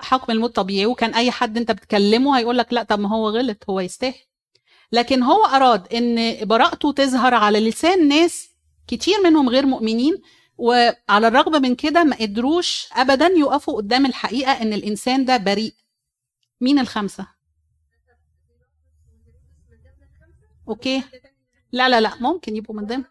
حكم 0.00 0.32
الموت 0.32 0.56
طبيعي 0.56 0.86
وكان 0.86 1.14
أي 1.14 1.30
حد 1.30 1.56
أنت 1.56 1.70
بتكلمه 1.72 2.38
هيقول 2.38 2.58
لك 2.58 2.72
لا 2.72 2.82
طب 2.82 3.00
ما 3.00 3.08
هو 3.08 3.28
غلط 3.28 3.64
هو 3.70 3.80
يستاهل. 3.80 4.14
لكن 4.92 5.22
هو 5.22 5.44
أراد 5.44 5.94
إن 5.94 6.36
براءته 6.46 6.92
تظهر 6.92 7.34
على 7.34 7.68
لسان 7.68 8.08
ناس 8.08 8.48
كتير 8.88 9.14
منهم 9.24 9.48
غير 9.48 9.66
مؤمنين 9.66 10.22
وعلى 10.58 11.28
الرغم 11.28 11.62
من 11.62 11.74
كده 11.74 12.04
ما 12.04 12.16
قدروش 12.16 12.88
ابدا 12.92 13.26
يقفوا 13.26 13.76
قدام 13.76 14.06
الحقيقة 14.06 14.52
إن 14.52 14.72
الإنسان 14.72 15.24
ده 15.24 15.36
بريء. 15.36 15.74
مين 16.60 16.78
الخمسة؟ 16.78 17.28
أوكي. 20.68 21.02
لا 21.72 21.88
لا 21.88 22.00
لا 22.00 22.16
ممكن 22.20 22.56
يبقوا 22.56 22.76
من 22.76 22.86
ضمن. 22.86 23.04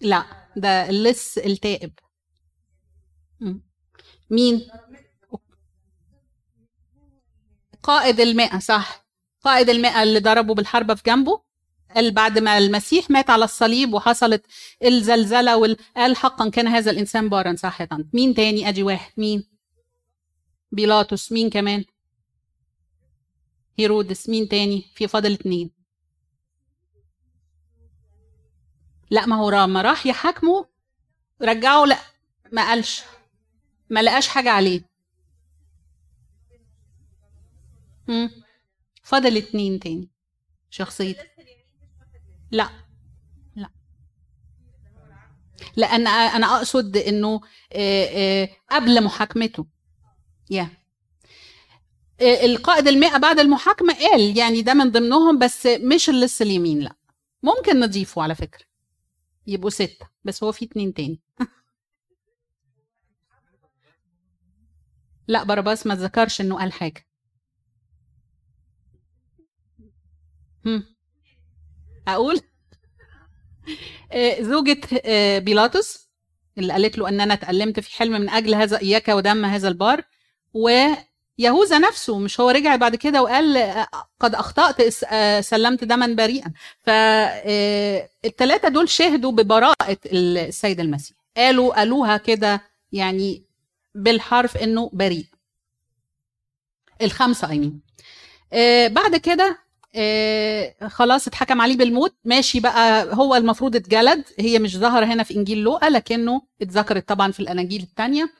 لا 0.00 0.48
ده 0.56 0.88
اللص 0.90 1.38
التائب. 1.38 1.92
مين؟ 4.30 4.70
قائد 7.82 8.20
المئة 8.20 8.58
صح. 8.58 9.06
قائد 9.40 9.68
المئة 9.68 10.02
اللي 10.02 10.20
ضربوا 10.20 10.54
بالحربة 10.54 10.94
في 10.94 11.02
جنبه. 11.06 11.47
قال 11.94 12.10
بعد 12.10 12.38
ما 12.38 12.58
المسيح 12.58 13.10
مات 13.10 13.30
على 13.30 13.44
الصليب 13.44 13.94
وحصلت 13.94 14.46
الزلزلة 14.84 15.56
وال... 15.56 15.76
قال 15.96 16.16
حقا 16.16 16.48
كان 16.48 16.66
هذا 16.66 16.90
الإنسان 16.90 17.28
بارا 17.28 17.56
طنط 17.90 18.06
مين 18.14 18.34
تاني؟ 18.34 18.68
أدي 18.68 18.82
واحد. 18.82 19.12
مين؟ 19.16 19.44
بيلاطس. 20.72 21.32
مين 21.32 21.50
كمان؟ 21.50 21.84
هيرودس. 23.78 24.28
مين 24.28 24.48
تاني؟ 24.48 24.84
في 24.94 25.08
فاضل 25.08 25.32
اتنين. 25.32 25.70
لا 29.10 29.26
ما 29.26 29.36
هو 29.36 29.50
لما 29.50 29.82
راح 29.82 30.06
يحاكمه. 30.06 30.68
رجعه 31.42 31.84
لا 31.84 31.98
ما 32.52 32.68
قالش. 32.68 33.02
ما 33.90 34.02
لقاش 34.02 34.28
حاجة 34.28 34.50
عليه. 34.50 34.88
فاضل 39.02 39.36
اتنين 39.36 39.80
تاني. 39.80 40.08
شخصية 40.70 41.16
لا. 42.50 42.68
لا. 43.56 43.70
أقصد 46.46 46.96
إنه 46.96 47.40
آه، 47.72 48.04
آه، 48.44 48.48
قبل 48.70 49.04
محاكمته. 49.04 49.66
يا 50.50 50.70
القائد 52.20 52.88
المئة 52.88 53.16
بعد 53.18 53.38
المحاكمة 53.40 53.94
قال 53.94 54.38
يعني 54.38 54.62
ده 54.62 54.74
من 54.74 54.90
ضمنهم 54.90 55.38
بس 55.38 55.66
مش 55.66 56.08
اللص 56.08 56.40
اليمين 56.40 56.78
لا. 56.80 56.94
ممكن 57.42 57.80
نضيفه 57.80 58.22
على 58.22 58.34
فكرة. 58.34 58.64
يبقوا 59.46 59.70
ستة 59.70 60.08
بس 60.24 60.44
هو 60.44 60.52
في 60.52 60.64
اتنين 60.64 60.94
تاني. 60.94 61.20
لا 65.28 65.42
باراباس 65.42 65.86
ما 65.86 65.94
ذكرش 65.94 66.40
إنه 66.40 66.58
قال 66.58 66.72
حاجة. 66.72 67.06
هم. 70.66 70.97
أقول 72.08 72.40
آه، 74.12 74.42
زوجة 74.42 74.80
آه، 75.04 75.38
بيلاطس 75.38 76.08
اللي 76.58 76.72
قالت 76.72 76.98
له 76.98 77.08
إن 77.08 77.20
أنا 77.20 77.34
اتألمت 77.34 77.80
في 77.80 77.96
حلم 77.96 78.12
من 78.12 78.28
أجل 78.28 78.54
هذا 78.54 78.80
إياك 78.80 79.08
ودم 79.08 79.44
هذا 79.44 79.68
البار 79.68 80.02
ويهوذا 80.54 81.78
نفسه 81.78 82.18
مش 82.18 82.40
هو 82.40 82.50
رجع 82.50 82.76
بعد 82.76 82.96
كده 82.96 83.22
وقال 83.22 83.56
آه، 83.56 83.86
قد 84.20 84.34
آه، 85.10 85.40
سلمت 85.40 85.84
دما 85.84 86.06
بريئا. 86.06 86.52
فالثلاثة 86.82 88.68
دول 88.68 88.88
شهدوا 88.88 89.32
ببراءة 89.32 89.98
السيد 90.06 90.80
المسيح. 90.80 91.16
قالوا 91.36 91.74
قالوها 91.74 92.16
كده 92.16 92.60
يعني 92.92 93.44
بالحرف 93.94 94.56
إنه 94.56 94.90
بريء. 94.92 95.26
الخمسة 97.02 97.50
ايمين 97.50 97.80
آه 98.52 98.88
بعد 98.88 99.16
كده 99.16 99.58
آه 99.94 100.74
خلاص 100.88 101.26
اتحكم 101.26 101.60
عليه 101.60 101.76
بالموت. 101.76 102.14
ماشي 102.24 102.60
بقى. 102.60 103.14
هو 103.14 103.34
المفروض 103.36 103.76
اتجلد. 103.76 104.24
هي 104.38 104.58
مش 104.58 104.76
ظاهرة 104.76 105.04
هنا 105.06 105.22
في 105.22 105.36
إنجيل 105.36 105.58
لوقا 105.58 105.90
لكنه 105.90 106.42
اتذكرت 106.62 107.08
طبعا 107.08 107.32
في 107.32 107.40
الأناجيل 107.40 107.82
التانية. 107.82 108.30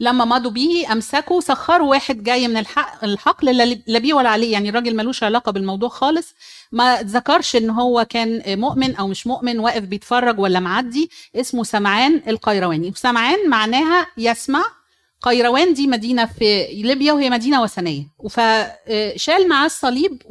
لما 0.00 0.24
مضوا 0.24 0.50
بيه 0.50 0.92
أمسكوا 0.92 1.40
سخروا 1.40 1.90
واحد 1.90 2.22
جاي 2.22 2.48
من 2.48 2.56
الحق 2.56 3.04
الحقل 3.04 3.56
لا 3.86 3.98
بيه 3.98 4.14
ولا 4.14 4.28
عليه. 4.28 4.52
يعني 4.52 4.68
الراجل 4.68 4.96
ملوش 4.96 5.22
علاقة 5.22 5.52
بالموضوع 5.52 5.88
خالص. 5.88 6.34
ما 6.72 7.00
اتذكرش 7.00 7.56
إن 7.56 7.70
هو 7.70 8.06
كان 8.10 8.60
مؤمن 8.60 8.96
أو 8.96 9.08
مش 9.08 9.26
مؤمن 9.26 9.58
واقف 9.58 9.82
بيتفرج 9.82 10.38
ولا 10.38 10.60
معدي. 10.60 11.10
اسمه 11.36 11.64
سمعان 11.64 12.22
القيرواني. 12.28 12.88
وسمعان 12.88 13.48
معناها 13.50 14.06
يسمع 14.18 14.64
قيروان. 15.22 15.74
دي 15.74 15.86
مدينة 15.86 16.26
في 16.26 16.66
ليبيا 16.82 17.12
وهي 17.12 17.30
مدينة 17.30 17.62
وثنية. 17.62 18.06
فشال 18.30 19.48
معاه 19.48 19.66
الصليب 19.66 20.22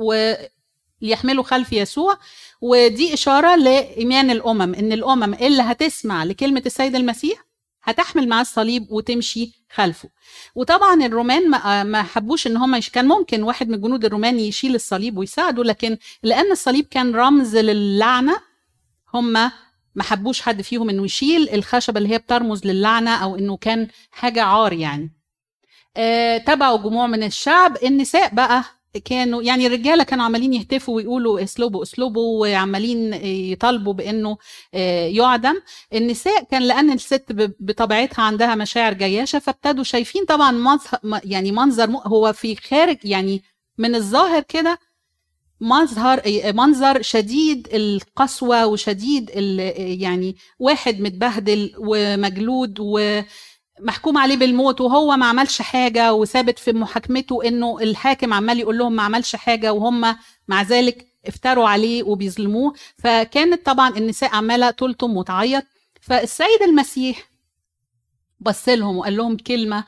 وليحمله 1.01 1.43
خلف 1.43 1.73
يسوع. 1.73 2.17
ودي 2.61 3.13
إشارة 3.13 3.55
لإيمان 3.55 4.29
الأمم 4.31 4.61
إن 4.75 4.91
الأمم 4.91 5.33
اللي 5.33 5.61
هتسمع 5.63 6.23
لكلمة 6.23 6.63
السيد 6.65 6.95
المسيح 6.95 7.45
هتحمل 7.83 8.27
معاه 8.29 8.41
الصليب 8.41 8.91
وتمشي 8.91 9.51
خلفه. 9.73 10.09
وطبعا 10.55 11.05
الرومان 11.05 11.49
ما 11.91 12.03
حبوش 12.03 12.47
إن 12.47 12.57
هم. 12.57 12.79
كان 12.79 13.05
ممكن 13.07 13.43
واحد 13.43 13.67
من 13.69 13.73
الجنود 13.75 14.05
الرومان 14.05 14.39
يشيل 14.39 14.75
الصليب 14.75 15.17
ويساعده 15.17 15.63
لكن 15.63 15.97
لأن 16.23 16.51
الصليب 16.51 16.85
كان 16.91 17.15
رمز 17.15 17.57
للعنة 17.57 18.35
هم 19.13 19.33
ما 19.95 20.03
حبوش 20.03 20.41
حد 20.41 20.61
فيهم 20.61 20.89
إنه 20.89 21.05
يشيل 21.05 21.49
الخشبة 21.49 21.97
اللي 21.97 22.09
هي 22.13 22.17
بترمز 22.17 22.65
للعنة 22.65 23.15
أو 23.15 23.35
إنه 23.35 23.57
كان 23.57 23.87
حاجة 24.11 24.43
عار 24.43 24.73
يعني. 24.73 25.11
آه 25.97 26.37
تبعوا 26.37 26.77
جموع 26.77 27.07
من 27.07 27.23
الشعب. 27.23 27.77
النساء 27.83 28.35
بقى 28.35 28.63
كانوا 28.97 29.41
يعني 29.43 29.67
الرجالة 29.67 30.03
كانوا 30.03 30.25
عمالين 30.25 30.53
يهتفوا 30.53 30.95
ويقولوا 30.95 31.43
اسلوبوا 31.43 31.83
اسلوبوا 31.83 32.41
وعمالين 32.41 33.13
يطالبوا 33.23 33.93
بأنه 33.93 34.37
آه 34.73 35.07
يعدم. 35.07 35.55
النساء 35.93 36.43
كان 36.43 36.61
لأن 36.61 36.91
الست 36.91 37.25
بطبيعتها 37.59 38.21
عندها 38.23 38.55
مشاعر 38.55 38.93
جياشة 38.93 39.39
فابتدوا 39.39 39.83
شايفين 39.83 40.25
طبعا 40.25 40.51
مظهر 40.51 40.99
يعني 41.23 41.51
منظر 41.51 41.89
هو 41.89 42.33
في 42.33 42.55
خارج 42.55 42.97
يعني 43.03 43.43
من 43.77 43.95
الظاهر 43.95 44.41
كده 44.41 44.79
مظهر 45.61 46.21
منظر 46.53 47.01
شديد 47.01 47.67
القسوة 47.73 48.65
وشديد 48.65 49.31
ال- 49.33 50.01
يعني 50.01 50.35
واحد 50.59 51.01
متبهدل 51.01 51.73
ومجلود 51.77 52.79
ومحكوم 53.81 54.17
عليه 54.17 54.35
بالموت 54.35 54.81
وهو 54.81 55.17
ما 55.17 55.25
عملش 55.25 55.61
حاجة 55.61 56.13
وثابت 56.13 56.59
في 56.59 56.73
محاكمته 56.73 57.47
إنه 57.47 57.79
الحاكم 57.81 58.33
عمال 58.33 58.59
يقول 58.59 58.77
لهم 58.77 58.93
ما 58.95 59.03
عملش 59.03 59.35
حاجة 59.35 59.73
وهم 59.73 60.15
مع 60.47 60.61
ذلك 60.61 61.07
افتروا 61.27 61.67
عليه 61.69 62.03
وبيظلموه. 62.03 62.73
فكانت 62.97 63.65
طبعا 63.65 63.97
النساء 63.97 64.35
عمالة 64.35 64.69
تلطم 64.71 65.17
وتعيط. 65.17 65.63
فالسيد 66.01 66.61
المسيح 66.61 67.29
بص 68.39 68.69
لهم 68.69 68.97
وقال 68.97 69.17
لهم 69.17 69.37
كلمة 69.37 69.83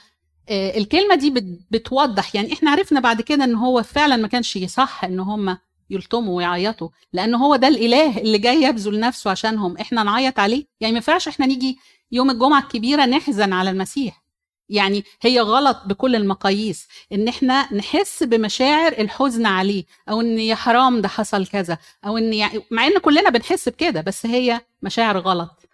آه، 0.50 0.78
الكلمة 0.78 1.16
دي 1.16 1.30
بت- 1.30 1.60
بتوضح 1.72 2.36
يعني 2.36 2.54
إحنا 2.54 2.72
عرفنا 2.72 3.00
بعد 3.00 3.22
كده 3.22 3.44
إن 3.44 3.56
هو 3.56 3.84
فعلا 3.84 4.16
ما 4.16 4.28
كانش 4.28 4.56
يصح 4.56 5.04
إن 5.04 5.20
هم 5.20 5.58
يلطموا 5.90 6.38
ويعيطوا 6.38 6.90
لأن 7.14 7.36
هو 7.36 7.56
ده 7.56 7.68
الإله 7.68 8.18
اللي 8.18 8.38
جاي 8.38 8.62
يبذل 8.64 9.00
نفسه 9.00 9.32
عشانهم. 9.32 9.78
إحنا 9.78 10.04
نعيط 10.04 10.40
عليه؟ 10.40 10.66
يعني 10.80 10.92
ما 10.94 10.98
ينفعش 10.98 11.28
إحنا 11.28 11.46
نيجي 11.46 11.78
يوم 12.12 12.30
الجمعة 12.30 12.60
الكبيرة 12.60 13.06
نحزن 13.06 13.54
على 13.54 13.70
المسيح. 13.70 14.22
يعني 14.70 15.04
هي 15.22 15.40
غلط 15.40 15.78
بكل 15.86 16.16
المقاييس. 16.16 16.88
إن 17.12 17.28
إحنا 17.28 17.74
نحس 17.74 18.24
بمشاعر 18.24 18.92
الحزن 18.92 19.46
عليه 19.46 19.84
أو 20.10 20.22
إن 20.22 20.40
يا 20.40 20.56
حرام 20.56 21.02
ده 21.02 21.08
حصل 21.08 21.48
كذا 21.48 21.78
أو 22.06 22.18
إن 22.18 22.34
يعني 22.34 22.62
مع 22.72 22.88
إن 22.88 22.98
كلنا 23.00 23.30
بنحس 23.30 23.70
بكده 23.70 24.02
بس 24.02 24.26
هي 24.26 24.62
مشاعر 24.82 25.18
غلط. 25.18 25.70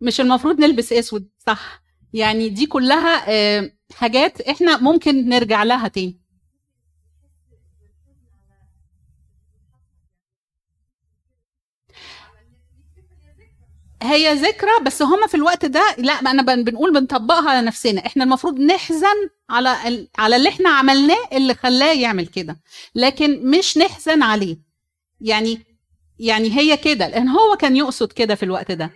مش 0.00 0.20
المفروض 0.20 0.60
نلبس 0.60 0.92
أسود 0.92 1.28
صح. 1.46 1.82
يعني 2.12 2.48
دي 2.48 2.66
كلها 2.66 3.24
آه، 3.28 3.72
حاجات 3.94 4.40
إحنا 4.40 4.76
ممكن 4.76 5.28
نرجع 5.28 5.62
لها 5.62 5.88
تاني. 5.88 6.21
هي 14.02 14.34
ذكرى 14.34 14.70
بس 14.82 15.02
هما 15.02 15.26
في 15.26 15.34
الوقت 15.34 15.64
ده 15.64 15.94
لا 15.98 16.20
ما 16.22 16.30
أنا 16.30 16.42
بن- 16.42 16.64
بنقول 16.64 16.92
بنطبقها 16.92 17.50
على 17.50 17.66
نفسنا. 17.66 18.06
إحنا 18.06 18.24
المفروض 18.24 18.58
نحزن 18.60 19.28
على 19.50 19.88
ال- 19.88 20.08
على 20.18 20.36
اللي 20.36 20.48
إحنا 20.48 20.70
عملناه 20.70 21.28
اللي 21.32 21.54
خلاه 21.54 21.92
يعمل 21.92 22.26
كده. 22.26 22.60
لكن 22.94 23.50
مش 23.50 23.78
نحزن 23.78 24.22
عليه. 24.22 24.58
يعني 25.20 25.60
يعني 26.18 26.58
هي 26.58 26.76
كده. 26.76 27.08
لأن 27.08 27.28
هو 27.28 27.56
كان 27.56 27.76
يقصد 27.76 28.12
كده 28.12 28.34
في 28.34 28.42
الوقت 28.42 28.72
ده. 28.72 28.90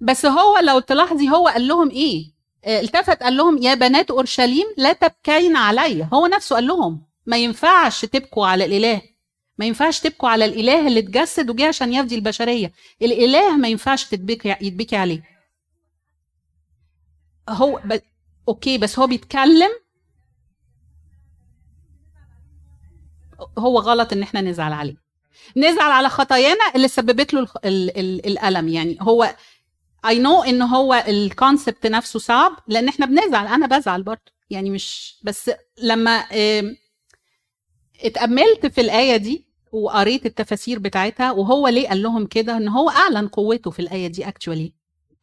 بس 0.00 0.26
هو 0.26 0.58
لو 0.58 0.78
تلاحظي 0.80 1.30
هو 1.30 1.48
قال 1.48 1.68
لهم 1.68 1.90
إيه؟ 1.90 2.34
آه، 2.64 2.80
التفت 2.80 3.22
قال 3.22 3.36
لهم 3.36 3.62
يا 3.62 3.74
بنات 3.74 4.10
أورشليم 4.10 4.66
لا 4.76 4.92
تبكين 4.92 5.56
علي. 5.56 6.08
هو 6.14 6.26
نفسه 6.26 6.54
قال 6.54 6.66
لهم 6.66 7.02
ما 7.26 7.36
ينفعش 7.36 8.04
تبكوا 8.04 8.46
على 8.46 8.64
الإله. 8.64 9.02
ما 9.58 9.66
ينفعش 9.66 10.00
تبكوا 10.00 10.28
على 10.28 10.44
الإله 10.44 10.86
اللي 10.88 11.00
اتجسد 11.00 11.50
وجه 11.50 11.68
عشان 11.68 11.92
يفدي 11.92 12.14
البشرية. 12.14 12.72
الإله 13.02 13.56
ما 13.56 13.68
ينفعش 13.68 14.04
تتبكي 14.04 14.56
يتبكي 14.60 14.96
عليه. 14.96 15.22
هو 17.48 17.80
ب... 17.84 18.00
okay 18.48 18.78
بس 18.78 18.98
هو 18.98 19.06
بيتكلم. 19.06 19.70
هو 23.58 23.78
غلط 23.78 24.12
إن 24.12 24.22
إحنا 24.22 24.40
نزعل 24.40 24.72
عليه. 24.72 24.96
نزعل 25.56 25.90
على 25.90 26.08
خطايانا 26.08 26.64
اللي 26.76 26.88
سببت 26.88 27.34
له 27.34 27.40
الخ- 27.40 27.56
ال... 27.64 27.98
ال... 27.98 28.26
الألم. 28.26 28.68
يعني 28.68 28.98
هو 29.00 29.36
I 30.06 30.18
know 30.18 30.42
إن 30.42 30.62
هو 30.62 30.94
ال 31.08 31.18
concept 31.18 31.86
نفسه 31.86 32.18
صعب 32.18 32.56
لأن 32.68 32.88
إحنا 32.88 33.06
بنزعل. 33.06 33.46
أنا 33.46 33.66
بزعل 33.66 34.02
برضه. 34.02 34.32
يعني 34.50 34.70
مش 34.70 35.16
بس 35.22 35.50
لما 35.82 36.24
اتأملت 38.00 38.66
في 38.66 38.80
الآية 38.80 39.16
دي 39.16 39.43
وقريت 39.74 40.26
التفاسير 40.26 40.78
بتاعتها 40.78 41.32
وهو 41.32 41.68
ليه 41.68 41.88
قال 41.88 42.02
لهم 42.02 42.26
كده؟ 42.26 42.56
إن 42.56 42.68
هو 42.68 42.90
أعلن 42.90 43.28
قوته 43.28 43.70
في 43.70 43.80
الآية 43.80 44.06
دي 44.06 44.28
اكشولي 44.28 44.72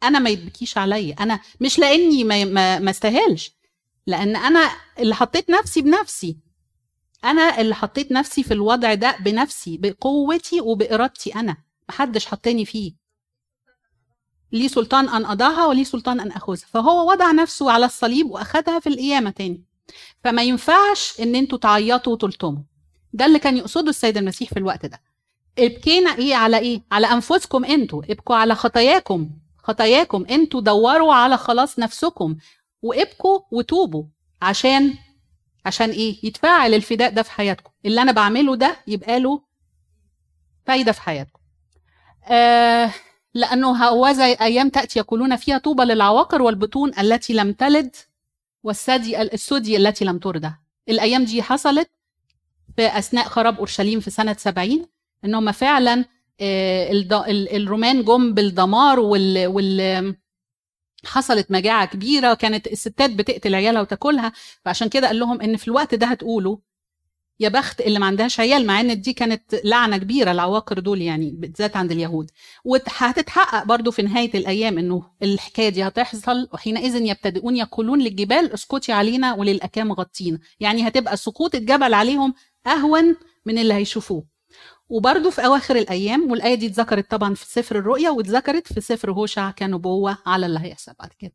أنا 0.03 0.19
ما 0.19 0.29
يتبكيش 0.29 0.77
عليا 0.77 1.15
أنا 1.19 1.39
مش 1.61 1.79
لأني 1.79 2.23
ما 2.23 2.45
ما, 2.45 2.79
ما 2.79 2.91
استاهلش. 2.91 3.51
لأن 4.07 4.35
أنا 4.35 4.71
اللي 4.99 5.15
حطيت 5.15 5.49
نفسي 5.49 5.81
بنفسي. 5.81 6.37
أنا 7.23 7.61
اللي 7.61 7.75
حطيت 7.75 8.11
نفسي 8.11 8.43
في 8.43 8.53
الوضع 8.53 8.93
ده 8.93 9.17
بنفسي 9.19 9.77
بقوتي 9.77 10.61
وبإرادتي 10.61 11.35
أنا. 11.35 11.57
محدش 11.89 12.25
حطني 12.25 12.65
فيه. 12.65 12.93
ليه 14.51 14.67
سلطان 14.67 15.09
أن 15.09 15.25
أضعها 15.25 15.65
وليه 15.67 15.83
سلطان 15.83 16.19
أن 16.19 16.31
أخذها. 16.31 16.65
فهو 16.67 17.11
وضع 17.11 17.31
نفسه 17.31 17.71
على 17.71 17.85
الصليب 17.85 18.31
واخدها 18.31 18.79
في 18.79 18.89
القيامة 18.89 19.29
تاني. 19.29 19.63
فما 20.23 20.43
ينفعش 20.43 21.19
إن 21.19 21.35
أنتوا 21.35 21.57
تعيطوا 21.57 22.13
وتلطموا. 22.13 22.63
ده 23.13 23.25
اللي 23.25 23.39
كان 23.39 23.57
يقصده 23.57 23.89
السيد 23.89 24.17
المسيح 24.17 24.49
في 24.49 24.57
الوقت 24.59 24.85
ده. 24.85 25.01
ابكينا 25.59 26.09
إيه؟ 26.17 26.35
على 26.35 26.57
إيه؟ 26.57 26.81
على 26.91 27.07
أنفسكم 27.07 27.65
أنتوا. 27.65 28.03
ابكوا 28.09 28.35
على 28.35 28.55
خطاياكم. 28.55 29.29
خطاياكم. 29.57 30.25
أنتوا 30.29 30.61
دوروا 30.61 31.13
على 31.13 31.37
خلاص 31.37 31.79
نفسكم. 31.79 32.35
وابكوا 32.81 33.39
وتوبوا. 33.51 34.03
عشان 34.41 34.93
عشان 35.65 35.89
إيه؟ 35.89 36.25
يتفاعل 36.25 36.73
الفداء 36.73 37.11
ده 37.11 37.21
في 37.21 37.31
حياتكم. 37.31 37.71
اللي 37.85 38.01
أنا 38.01 38.11
بعمله 38.11 38.55
ده 38.55 38.75
يبقى 38.87 39.19
له 39.19 39.41
فايدة 40.65 40.91
في 40.91 41.01
حياتكم. 41.01 41.39
آه 42.25 42.91
لأنه 43.33 43.85
هوذا 43.85 44.23
أيام 44.25 44.69
تأتي 44.69 44.99
يقولون 44.99 45.35
فيها 45.35 45.57
طوبى 45.57 45.83
للعواقر 45.83 46.41
والبطون 46.41 46.91
التي 46.99 47.33
لم 47.33 47.53
تلد 47.53 47.95
والثدي 48.63 49.21
الثدي 49.21 49.77
التي 49.77 50.05
لم 50.05 50.19
ترضع 50.19 50.51
الأيام 50.89 51.23
دي 51.25 51.43
حصلت 51.43 51.89
في 52.75 52.97
أثناء 52.97 53.25
خراب 53.27 53.57
أورشليم 53.57 53.99
في 53.99 54.09
سنة 54.09 54.33
70 54.39 54.85
إن 55.25 55.35
هم 55.35 55.51
فعلا 55.51 56.05
آه، 56.41 56.91
الرومان 57.29 58.03
جم 58.03 58.33
بالدمار 58.33 58.99
وال, 58.99 59.47
وال 59.47 60.15
حصلت 61.05 61.51
مجاعة 61.51 61.85
كبيرة 61.85 62.33
كانت 62.33 62.67
الستات 62.67 63.09
بتقتل 63.09 63.55
عيالها 63.55 63.81
وتاكلها. 63.81 64.31
فعشان 64.65 64.89
كده 64.89 65.07
قال 65.07 65.19
لهم 65.19 65.41
إن 65.41 65.57
في 65.57 65.67
الوقت 65.67 65.95
ده 65.95 66.07
هتقولوا 66.07 66.57
يا 67.39 67.49
بخت 67.49 67.81
اللي 67.81 67.99
ما 67.99 68.05
عندهاش 68.05 68.39
عيال 68.39 68.67
مع 68.67 68.79
إن 68.81 69.01
دي 69.01 69.13
كانت 69.13 69.55
لعنة 69.63 69.97
كبيرة 69.97 70.31
العواقر 70.31 70.79
دول 70.79 71.01
يعني 71.01 71.29
بالذات 71.31 71.77
عند 71.77 71.91
اليهود. 71.91 72.31
وهتتحقق 72.65 73.63
برضو 73.65 73.91
في 73.91 74.01
نهاية 74.01 74.31
الأيام 74.35 74.77
إنه 74.77 75.03
الحكاية 75.23 75.69
دي 75.69 75.83
هتحصل 75.87 76.47
وحينئذ 76.53 76.95
يبتدئون 77.05 77.57
يقولون 77.57 77.99
للجبال 78.01 78.53
اسكتي 78.53 78.91
علينا 78.91 79.33
وللأكام 79.33 79.91
غطينا. 79.91 80.39
يعني 80.59 80.87
هتبقى 80.87 81.17
سقوط 81.17 81.55
الجبل 81.55 81.93
عليهم 81.93 82.33
أهون 82.67 83.15
من 83.45 83.57
اللي 83.57 83.73
هيشوفوه. 83.73 84.25
وبرضه 84.89 85.29
في 85.29 85.45
أواخر 85.45 85.75
الأيام 85.75 86.31
والآية 86.31 86.55
دي 86.55 86.67
اتذكرت 86.67 87.11
طبعا 87.11 87.33
في 87.33 87.45
سفر 87.45 87.75
الرؤيا 87.77 88.09
واتذكرت 88.09 88.73
في 88.73 88.81
سفر 88.81 89.11
هوشع 89.11 89.51
كنبوه 89.51 90.17
على 90.25 90.45
اللي 90.45 90.59
هيحصل 90.59 90.93
بعد 90.99 91.09
كده. 91.19 91.33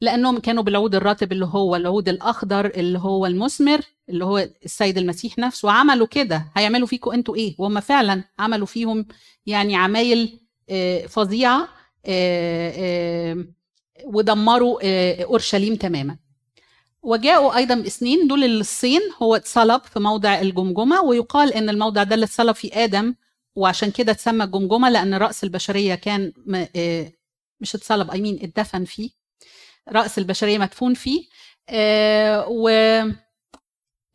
لأنهم 0.00 0.38
كانوا 0.38 0.62
بالعود 0.62 0.94
الراتب 0.94 1.32
اللي 1.32 1.46
هو 1.46 1.76
العود 1.76 2.08
الأخضر 2.08 2.66
اللي 2.66 2.98
هو 2.98 3.26
المثمر 3.26 3.80
اللي 4.08 4.24
هو 4.24 4.48
السيد 4.64 4.98
المسيح 4.98 5.38
نفسه 5.38 5.66
وعملوا 5.68 6.06
كده. 6.06 6.52
هيعملوا 6.56 6.86
فيكم 6.86 7.10
أنتوا 7.10 7.36
إيه؟ 7.36 7.54
وهم 7.58 7.80
فعلا 7.80 8.24
عملوا 8.38 8.66
فيهم 8.66 9.06
يعني 9.46 9.76
عمايل 9.76 10.40
آه، 10.70 11.06
فظيعة 11.06 11.68
آه، 12.06 12.72
آه، 12.76 13.44
ودمروا 14.04 14.78
أورشليم 15.24 15.74
تماما. 15.74 16.18
وجاءوا 17.04 17.56
أيضا 17.56 17.74
باثنين 17.74 18.26
دول 18.28 18.44
اللصين 18.44 19.00
هو 19.22 19.36
اتصلب 19.36 19.82
في 19.84 20.00
موضع 20.00 20.40
الجمجمة 20.40 21.02
ويقال 21.02 21.52
إن 21.52 21.68
الموضع 21.68 22.02
ده 22.02 22.14
اللي 22.14 22.24
اتصلب 22.26 22.54
فيه 22.54 22.84
آدم 22.84 23.14
وعشان 23.56 23.90
كده 23.90 24.12
اتسمى 24.12 24.44
الجمجمة 24.44 24.90
لأن 24.90 25.14
رأس 25.14 25.44
البشرية 25.44 25.94
كان 25.94 26.32
م- 26.46 26.66
آه، 26.76 27.12
مش 27.60 27.74
اتصلب 27.74 28.10
اي 28.10 28.20
مين 28.20 28.38
اتدفن 28.42 28.84
فيه. 28.84 29.10
رأس 29.88 30.18
البشرية 30.18 30.58
مدفون 30.58 30.94
فيه. 30.94 31.24
آه، 31.68 32.46
و 32.48 32.68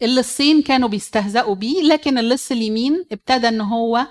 اللصين 0.02 0.62
كانوا 0.62 0.90
بيستهزئوا 0.90 1.56
بيه 1.56 1.82
لكن 1.82 2.18
اللص 2.18 2.52
اليمين 2.52 3.06
ابتدى 3.12 3.48
إن 3.48 3.62
هو 3.62 4.08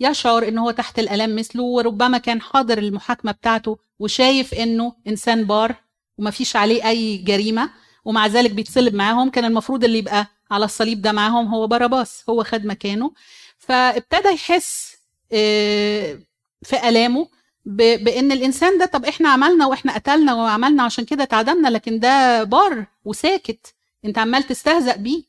يشعر 0.00 0.48
إن 0.48 0.58
هو 0.58 0.70
تحت 0.70 0.98
الالام 0.98 1.36
مثله 1.36 1.62
وربما 1.62 2.18
كان 2.18 2.40
حاضر 2.40 2.78
المحاكمة 2.78 3.32
بتاعته 3.32 3.78
وشايف 3.98 4.54
إنه 4.54 4.92
إنسان 5.06 5.44
بار 5.44 5.74
ومفيش 6.18 6.56
عليه 6.56 6.88
أي 6.88 7.16
جريمة. 7.16 7.70
ومع 8.08 8.26
ذلك 8.26 8.50
بيتصلب 8.50 8.94
معاهم. 8.94 9.30
كان 9.30 9.44
المفروض 9.44 9.84
اللي 9.84 9.98
يبقى 9.98 10.26
على 10.50 10.64
الصليب 10.64 11.02
ده 11.02 11.12
معاهم 11.12 11.46
هو 11.54 11.66
باراباس 11.66 12.24
هو 12.30 12.44
خد 12.44 12.64
مكانه. 12.66 13.12
فابتدى 13.58 14.28
يحس 14.28 14.96
آه، 15.32 16.18
في 16.62 16.88
ألامه 16.88 17.28
بإن 17.66 18.32
الإنسان 18.32 18.78
ده 18.78 18.86
طب 18.86 19.04
إحنا 19.04 19.28
عملنا 19.28 19.66
وإحنا 19.66 19.94
قتلنا 19.94 20.34
وعملنا 20.34 20.82
عشان 20.82 21.04
كده 21.04 21.22
اتعدمنا 21.22 21.68
لكن 21.68 22.00
ده 22.00 22.44
بار 22.44 22.86
وساكت 23.04 23.74
أنت 24.04 24.18
عمال 24.18 24.42
تستهزأ 24.42 24.96
بيه. 24.96 25.22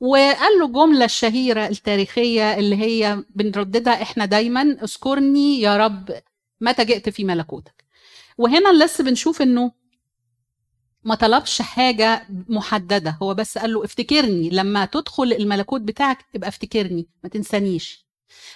وقال 0.00 0.58
له 0.58 0.66
الجملة 0.66 1.04
الشهيرة 1.04 1.66
التاريخية 1.66 2.54
اللي 2.58 2.76
هي 2.76 3.24
بنرددها 3.34 4.02
إحنا 4.02 4.24
دايما 4.24 4.62
اذكرني 4.82 5.60
يا 5.60 5.76
رب 5.76 6.10
متى 6.60 6.84
جئت 6.84 7.08
في 7.08 7.24
ملكوتك. 7.24 7.84
وهنا 8.38 8.84
لسه 8.84 9.04
بنشوف 9.04 9.42
إنه 9.42 9.72
ما 11.04 11.14
طلبش 11.14 11.62
حاجة 11.62 12.26
محددة. 12.48 13.18
هو 13.22 13.34
بس 13.34 13.58
قال 13.58 13.72
له 13.72 13.84
افتكرني 13.84 14.50
لما 14.50 14.84
تدخل 14.84 15.32
الملكوت 15.32 15.80
بتاعك 15.80 16.18
ابقى 16.34 16.48
افتكرني 16.48 17.08
ما 17.22 17.28
تنسانيش. 17.28 18.04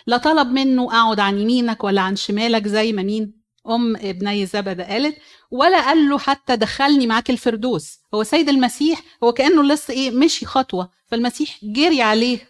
لا 0.07 0.17
طلب 0.17 0.49
منه 0.49 0.85
أقعد 0.85 1.21
عن 1.21 1.39
يمينك 1.39 1.85
ولا 1.85 2.01
عن 2.01 2.17
شمالك 2.17 2.69
زي 2.69 2.93
ما 2.93 3.03
مين؟ 3.03 3.39
أم 3.69 3.97
ابني 3.97 4.47
زبده 4.47 4.85
قالت 4.85 5.17
ولا 5.51 5.81
قال 5.87 6.09
له 6.09 6.19
حتى 6.19 6.57
دخلني 6.57 7.07
معاك 7.07 7.31
الفردوس. 7.31 7.99
هو 8.15 8.23
سيد 8.23 8.49
المسيح 8.49 9.03
هو 9.25 9.33
كأنه 9.33 9.63
لسه 9.63 9.95
إيه 9.95 10.11
مشي 10.11 10.47
خطوة. 10.47 10.91
فالمسيح 11.07 11.59
جري 11.63 12.03
عليه 12.03 12.49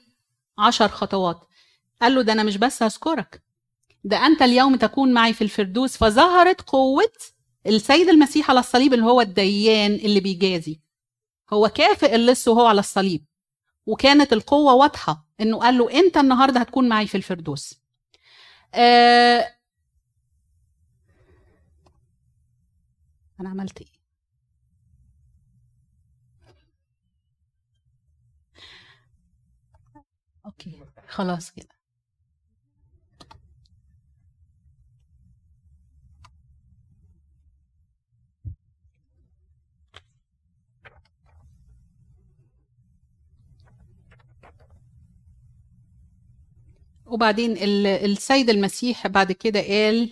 عشر 0.59 0.89
خطوات. 0.89 1.41
قال 2.03 2.15
له 2.15 2.23
ده 2.23 2.33
أنا 2.33 2.43
مش 2.43 2.57
بس 2.57 2.83
هذكرك 2.83 3.43
ده 4.05 4.27
أنت 4.27 4.43
اليوم 4.43 4.77
تكون 4.77 5.13
معي 5.13 5.33
في 5.33 5.43
الفردوس. 5.45 5.97
فظهرت 5.97 6.61
قوة 6.61 7.13
السيد 7.67 8.09
المسيح 8.09 8.51
على 8.51 8.61
الصليب 8.61 8.95
اللي 8.95 9.05
هو 9.05 9.21
الديان 9.21 9.95
اللي 9.95 10.21
بيجازي. 10.21 10.81
هو 11.53 11.69
كافئ 11.69 12.15
اللص 12.15 12.49
وهو 12.49 12.67
على 12.67 12.81
الصليب. 12.81 13.25
وكانت 13.87 14.33
القوة 14.33 14.75
واضحة 14.75 15.27
إنه 15.41 15.59
قال 15.59 15.79
له 15.79 15.91
أنت 16.01 16.17
النهارده 16.17 16.61
هتكون 16.61 16.89
معي 16.89 17.07
في 17.07 17.15
الفردوس. 17.17 17.75
آه 18.75 19.55
أنا 23.41 23.49
عملت 23.49 23.81
إيه؟ 23.81 23.89
أوكي 30.47 30.83
خلاص 31.09 31.51
كده. 31.51 31.78
وبعدين 47.09 47.53
ال- 47.53 47.87
السيد 47.87 48.51
المسيح 48.51 49.07
بعد 49.07 49.33
كده 49.33 49.61
قال 49.61 50.11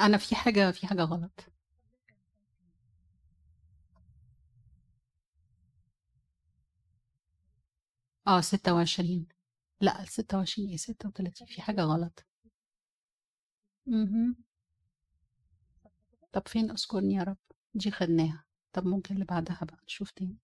أنا 0.00 0.18
في 0.18 0.34
حاجة 0.34 0.70
في 0.70 0.86
حاجة 0.86 1.02
غلط. 1.02 1.40
آه 8.26 8.40
26 8.40 9.26
لا 9.80 10.04
26 10.04 10.68
إيه 10.70 10.76
36 10.76 11.46
في 11.46 11.62
حاجة 11.62 11.80
غلط. 11.82 12.24
مهم. 13.86 14.36
طب 16.32 16.48
فين 16.48 16.70
أذكرني 16.70 17.14
يا 17.14 17.22
رب؟ 17.22 17.36
دي 17.74 17.90
خدناها. 17.90 18.44
طب 18.72 18.86
ممكن 18.86 19.14
اللي 19.14 19.24
بعدها 19.24 19.58
بقى 19.62 19.78
نشوف 19.84 20.10
تاني. 20.10 20.36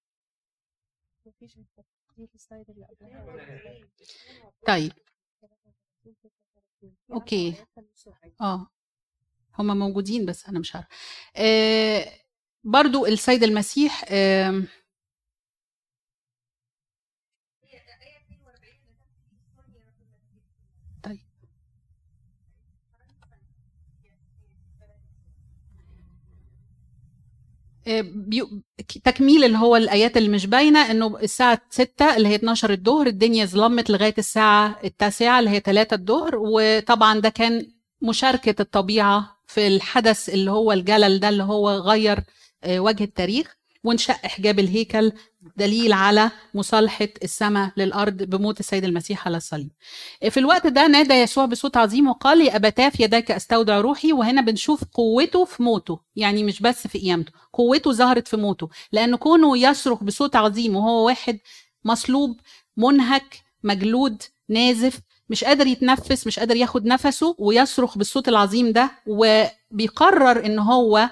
طيب. 4.67 4.93
أوكي. 7.13 7.55
آه. 8.41 8.67
هما 9.59 9.75
موجودين 9.75 10.27
بس 10.27 10.47
أنا 10.49 10.59
مش 10.59 10.77
عارفة. 10.77 10.89
آه 11.37 12.13
برضو 12.65 13.07
السيد 13.07 13.43
المسيح 13.43 14.05
آه 14.11 14.63
طيب 21.03 21.21
آه، 23.01 23.29
بيو- 24.03 24.17
تكميل 29.05 29.45
اللي 29.45 29.59
هو 29.59 29.77
الآيات 29.77 30.17
اللي 30.17 30.29
مش 30.29 30.47
باينة 30.47 30.91
إنه 30.91 31.19
الساعة 31.23 31.61
6 31.71 32.17
اللي 32.17 32.29
هي 32.29 32.35
12 32.35 32.71
الظهر 32.71 33.07
الدنيا 33.07 33.45
ظلمت 33.45 33.91
لغاية 33.91 34.15
الساعة 34.19 34.79
التاسعة 34.85 35.39
اللي 35.39 35.51
هي 35.51 35.61
3 35.61 35.95
الظهر. 35.95 36.35
وطبعا 36.37 37.19
ده 37.21 37.29
كان 37.29 37.67
مشاركة 38.03 38.63
الطبيعة 38.63 39.37
في 39.47 39.67
الحدث 39.67 40.29
اللي 40.29 40.51
هو 40.51 40.73
الجلل 40.73 41.21
ده 41.21 41.29
اللي 41.29 41.43
هو 41.43 41.71
غير 41.71 42.19
آه، 42.65 42.81
وجه 42.81 43.05
التاريخ. 43.05 43.57
وانشق 43.87 44.27
حجاب 44.27 44.59
الهيكل 44.59 45.13
دليل 45.57 45.93
على 45.93 46.31
مصالحة 46.55 47.09
السماء 47.23 47.73
للأرض 47.77 48.17
بموت 48.23 48.61
السيد 48.61 48.85
المسيح 48.85 49.27
على 49.27 49.37
الصليب. 49.37 49.71
في 50.31 50.41
الوقت 50.41 50.67
ده 50.67 50.87
نادى 50.87 51.15
يسوع 51.15 51.45
بصوت 51.47 51.77
عظيم 51.77 52.09
وقال 52.09 52.41
يا 52.41 52.57
ابتاه 52.57 52.89
في 52.89 53.03
يديك 53.03 53.31
أستودع 53.31 53.81
روحي 53.81 54.13
وهنا 54.13 54.41
بنشوف 54.41 54.85
قوته 54.85 55.45
في 55.45 55.63
موته 55.63 56.01
يعني 56.17 56.45
مش 56.45 56.61
بس 56.61 56.87
في 56.87 56.99
قيامته 56.99 57.33
قوته 57.53 57.93
ظهرت 57.93 58.29
في 58.29 58.37
موته 58.37 58.69
لأن 58.93 59.17
كونه 59.17 59.59
يصرخ 59.59 60.05
بصوت 60.05 60.37
عظيم 60.37 60.77
وهو 60.77 61.07
واحد 61.07 61.39
مصلوب 61.85 62.41
منهك 62.77 63.41
مجلود 63.65 64.23
نازف 64.49 65.01
مش 65.29 65.45
قادر 65.45 65.67
يتنفس 65.67 66.27
مش 66.27 66.39
قادر 66.39 66.57
ياخد 66.57 66.87
نفسه 66.87 67.37
ويصرخ 67.39 67.99
بالصوت 67.99 68.29
العظيم 68.29 68.73
ده 68.73 68.91
وبيقرر 69.07 70.47
إن 70.47 70.59
هو 70.59 71.11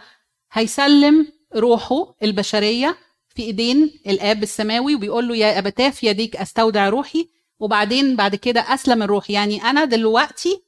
هيسلم 0.52 1.26
روحه 1.56 2.14
البشرية 2.22 2.96
في 3.28 3.42
إيدين 3.42 4.00
الآب 4.06 4.42
السماوي 4.42 4.94
وبيقول 4.94 5.28
له 5.28 5.36
يا 5.36 5.58
ابتاه 5.58 5.90
في 5.90 6.06
يديك 6.06 6.36
أستودع 6.36 6.88
روحي 6.88 7.28
وبعدين 7.58 8.16
بعد 8.16 8.34
كده 8.34 8.60
أسلم 8.74 9.02
الروح. 9.02 9.30
يعني 9.30 9.62
أنا 9.62 9.84
دلوقتي 9.84 10.62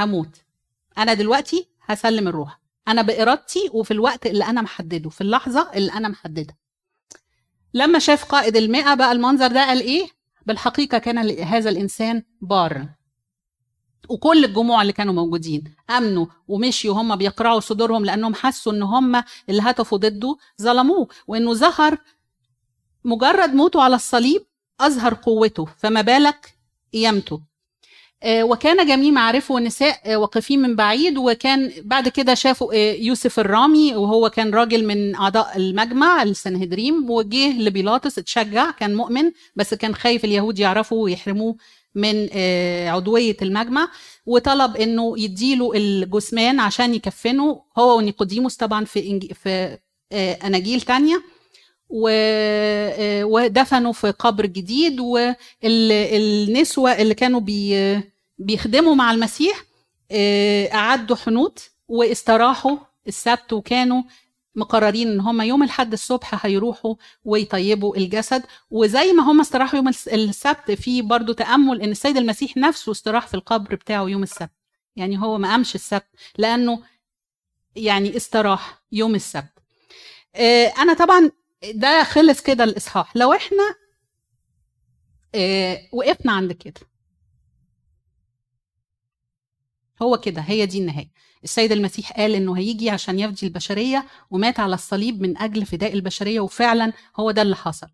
هموت. 0.00 0.36
أنا 0.98 1.14
دلوقتي 1.14 1.68
هسلم 1.82 2.28
الروح. 2.28 2.60
أنا 2.88 3.02
بإرادتي 3.02 3.70
وفي 3.72 3.90
الوقت 3.90 4.26
اللي 4.26 4.44
أنا 4.44 4.62
محدده 4.62 5.10
في 5.10 5.20
اللحظة 5.20 5.70
اللي 5.74 5.92
أنا 5.92 6.08
محددها 6.08 6.56
لما 7.74 7.98
شاف 7.98 8.24
قائد 8.24 8.56
المئة 8.56 8.94
بقى 8.94 9.12
المنظر 9.12 9.46
ده 9.46 9.66
قال 9.66 9.80
إيه؟ 9.80 10.06
بالحقيقة 10.46 10.98
كان 10.98 11.18
هذا 11.40 11.70
الإنسان 11.70 12.22
بار. 12.40 12.88
وكل 14.08 14.44
الجموع 14.44 14.82
اللي 14.82 14.92
كانوا 14.92 15.14
موجودين 15.14 15.64
أمنوا 15.90 16.26
ومشيوا 16.48 16.94
هم 16.94 17.16
بيقرعوا 17.16 17.60
صدورهم 17.60 18.04
لأنهم 18.04 18.34
حسوا 18.34 18.72
إن 18.72 18.82
هم 18.82 19.22
اللي 19.48 19.62
هتفوا 19.62 19.98
ضده 19.98 20.36
ظلموه 20.62 21.08
وإنه 21.26 21.54
ظهر 21.54 21.98
مجرد 23.04 23.54
موته 23.54 23.82
على 23.82 23.96
الصليب 23.96 24.42
أظهر 24.80 25.14
قوته 25.14 25.64
فما 25.78 26.00
بالك 26.00 26.54
قيامته. 26.92 27.52
آه، 28.22 28.42
وكان 28.44 28.86
جميع 28.86 29.10
معارفه 29.10 29.54
والنساء 29.54 30.00
آه، 30.04 30.16
واقفين 30.16 30.62
من 30.62 30.76
بعيد 30.76 31.18
وكان 31.18 31.72
بعد 31.84 32.08
كده 32.08 32.34
شافوا 32.34 32.74
آه، 32.74 32.92
يوسف 32.94 33.38
الرامي 33.40 33.94
وهو 33.94 34.30
كان 34.30 34.54
راجل 34.54 34.86
من 34.86 35.14
أعضاء 35.14 35.56
المجمع 35.56 36.22
السنهدريم 36.22 37.10
وجه 37.10 37.58
لبيلاطس 37.58 38.18
اتشجع 38.18 38.70
كان 38.70 38.94
مؤمن 38.94 39.32
بس 39.56 39.74
كان 39.74 39.94
خايف 39.94 40.24
اليهود 40.24 40.58
يعرفوا 40.58 41.04
ويحرموه 41.04 41.56
من 41.94 42.28
آه، 42.32 42.90
عضوية 42.90 43.36
المجمع 43.42 43.88
وطلب 44.26 44.76
إنه 44.76 45.18
يديله 45.18 45.72
الجثمان 45.74 46.60
عشان 46.60 46.94
يكفنه 46.94 47.62
هو 47.78 47.96
ونيقوديموس 47.98 48.56
طبعا 48.56 48.84
في 48.84 49.10
إنج... 49.10 49.32
في 49.32 49.78
آه، 50.12 50.38
أناجيل 50.44 50.80
تانية. 50.80 51.22
آه، 52.08 53.24
ودفنوا 53.24 53.92
في 53.92 54.10
قبر 54.10 54.46
جديد 54.46 55.00
والنسوة 55.00 56.92
اللي 56.92 57.14
كانوا 57.14 57.40
بي... 57.40 58.00
بيخدموا 58.38 58.94
مع 58.94 59.12
المسيح 59.12 59.64
أعدوا 60.74 61.16
حنوط 61.16 61.70
واستراحوا 61.88 62.76
السبت 63.08 63.52
وكانوا 63.52 64.02
مقررين 64.54 65.08
إن 65.08 65.20
هم 65.20 65.40
يوم 65.42 65.62
الحد 65.62 65.92
الصبح 65.92 66.46
هيروحوا 66.46 66.94
ويطيبوا 67.24 67.96
الجسد. 67.96 68.42
وزي 68.70 69.12
ما 69.12 69.22
هم 69.22 69.40
استراحوا 69.40 69.76
يوم 69.76 69.88
الس- 69.88 70.08
السبت 70.08 70.70
في 70.70 71.02
برضو 71.02 71.32
تأمل 71.32 71.82
إن 71.82 71.90
السيد 71.90 72.16
المسيح 72.16 72.56
نفسه 72.56 72.92
استراح 72.92 73.26
في 73.26 73.34
القبر 73.34 73.74
بتاعه 73.74 74.04
يوم 74.04 74.22
السبت. 74.22 74.50
يعني 74.96 75.18
هو 75.22 75.38
ما 75.38 75.48
قامش 75.50 75.74
السبت 75.74 76.08
لأنه 76.38 76.82
يعني 77.76 78.16
استراح 78.16 78.82
يوم 78.92 79.14
السبت. 79.14 79.52
آه، 80.34 80.66
أنا 80.78 80.94
طبعا 80.94 81.30
ده 81.74 82.04
خلص 82.04 82.40
كده 82.40 82.64
الإصحاح. 82.64 83.16
لو 83.16 83.32
إحنا 83.32 83.74
آه، 85.34 85.78
وقفنا 85.92 86.32
عند 86.32 86.52
كده 86.52 86.80
هو 90.02 90.20
كده 90.20 90.40
هي 90.42 90.66
دي 90.66 90.78
النهاية. 90.78 91.10
السيد 91.44 91.72
المسيح 91.72 92.12
قال 92.12 92.34
إنه 92.34 92.58
هيجي 92.58 92.90
عشان 92.90 93.18
يفدي 93.18 93.46
البشرية 93.46 94.06
ومات 94.30 94.60
على 94.60 94.74
الصليب 94.74 95.22
من 95.22 95.38
أجل 95.38 95.66
فداء 95.66 95.92
البشرية 95.92 96.40
وفعلا 96.40 96.92
هو 97.16 97.30
ده 97.30 97.42
اللي 97.42 97.56
حصل. 97.56 97.88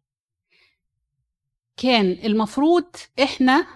كان 1.77 2.19
المفروض 2.25 2.85
إحنا 3.23 3.67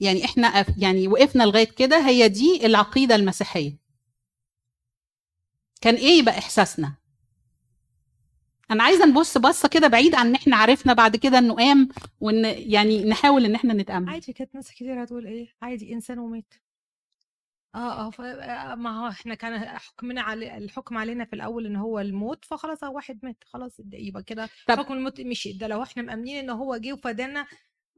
يعني 0.00 0.24
إحنا 0.24 0.64
يعني 0.78 1.08
وقفنا 1.08 1.42
لغاية 1.44 1.64
كده 1.68 2.06
هي 2.08 2.28
دي 2.28 2.66
العقيدة 2.66 3.14
المسيحية. 3.14 3.76
كان 5.80 5.94
إيه 5.94 6.18
يبقى 6.18 6.38
إحساسنا؟ 6.38 6.94
أنا 8.70 8.82
عايزة 8.82 9.06
نبص 9.06 9.38
بصة 9.38 9.68
كده 9.68 9.88
بعيد 9.88 10.14
عن 10.14 10.26
إن 10.26 10.34
إحنا 10.34 10.56
عرفنا 10.56 10.92
بعد 10.92 11.16
كده 11.16 11.38
إنه 11.38 11.54
قام 11.54 11.88
وإن 12.20 12.44
يعني 12.44 13.04
نحاول 13.04 13.44
إن 13.44 13.54
إحنا 13.54 13.74
نتأمل. 13.74 14.08
عادي 14.08 14.32
كانت 14.32 14.54
ناس 14.54 14.70
كتير 14.70 15.02
هتقول 15.04 15.26
إيه؟ 15.26 15.48
عادي 15.62 15.92
إنسان 15.92 16.18
ومات. 16.18 16.54
آه 17.74 18.06
آه 18.06 18.10
ف- 18.10 18.20
آه، 18.20 18.74
ما 18.74 19.00
هو 19.04 19.08
إحنا 19.08 19.34
كان 19.34 19.58
حكمنا 19.78 20.22
علي 20.22 20.58
الحكم 20.58 20.98
علينا 20.98 21.24
في 21.24 21.32
الأول 21.32 21.66
إن 21.66 21.76
هو 21.76 22.00
الموت 22.00 22.44
فخلاص 22.44 22.84
هو 22.84 22.94
واحد 22.96 23.18
مات 23.22 23.44
خلاص 23.46 23.72
يبقى 23.92 24.22
كده 24.22 24.48
حكم 24.68 24.94
الموت 24.94 25.20
مشي 25.20 25.52
ده 25.52 25.66
لو 25.66 25.82
إحنا 25.82 26.02
مأمنين 26.02 26.36
إن 26.36 26.50
هو 26.50 26.76
جه 26.76 26.92
وفدانا 26.92 27.46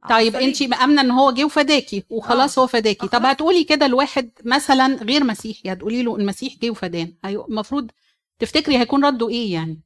على 0.03 0.31
طيب. 0.31 0.35
انت 0.35 0.63
مأمنة 0.63 1.01
إن 1.01 1.11
هو 1.11 1.31
جه 1.31 1.43
وفداكي 1.45 2.03
وخلاص 2.09 2.57
آه. 2.57 2.61
هو 2.61 2.67
فداكي 2.67 3.05
آه، 3.05 3.09
طب. 3.09 3.25
هتقولي 3.25 3.63
كده 3.63 3.87
لواحد 3.87 4.31
مثلا 4.45 4.85
غير 4.95 5.23
مسيحي 5.23 5.71
هتقولي 5.71 6.03
له 6.03 6.15
المسيح 6.15 6.53
جه 6.61 6.69
وفداني 6.69 7.13
المفروض 7.25 7.91
تفتكري 8.39 8.77
هيكون 8.77 9.05
رده 9.05 9.29
إيه 9.29 9.53
يعني 9.53 9.81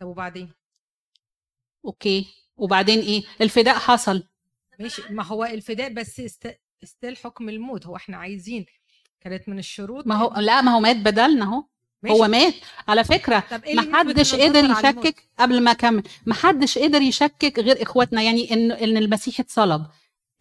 طب 0.00 0.06
وبعدين 0.06 0.52
okay 1.84 2.26
وبعدين 2.56 2.98
إيه 2.98 3.22
الفداء 3.40 3.74
حصل 3.74 4.24
ماشي 4.80 5.02
ما 5.10 5.24
هو 5.24 5.44
الفداء 5.44 5.92
بس 5.92 6.20
است... 6.20 6.48
still 6.82 7.16
حكم 7.16 7.48
الموت 7.48 7.86
هو 7.86 7.96
إحنا 7.96 8.16
عايزين 8.16 8.66
كانت 9.24 9.48
من 9.48 9.58
الشروط 9.58 10.06
ما 10.06 10.14
هو 10.14 10.34
لا 10.40 10.60
ما 10.60 10.74
هو 10.74 10.80
مات 10.80 10.96
بدلنا 10.96 11.44
أهو. 11.44 11.64
هو 12.10 12.28
مات. 12.28 12.54
على 12.88 13.04
فكرة 13.04 13.44
اللي 13.66 13.82
ما 13.82 13.98
حدش 13.98 14.34
قدر؟ 14.34 14.64
يشكك 14.64 15.22
قبل 15.38 15.60
ما 15.60 15.70
أكمل. 15.70 16.02
ما 16.26 16.34
حدش 16.34 16.78
قدر 16.78 17.02
يشكك 17.02 17.58
غير 17.58 17.82
إخواتنا 17.82 18.22
يعني 18.22 18.52
ان 18.52 18.72
إن 18.72 18.96
المسيح 18.96 19.40
اتصلب. 19.40 19.86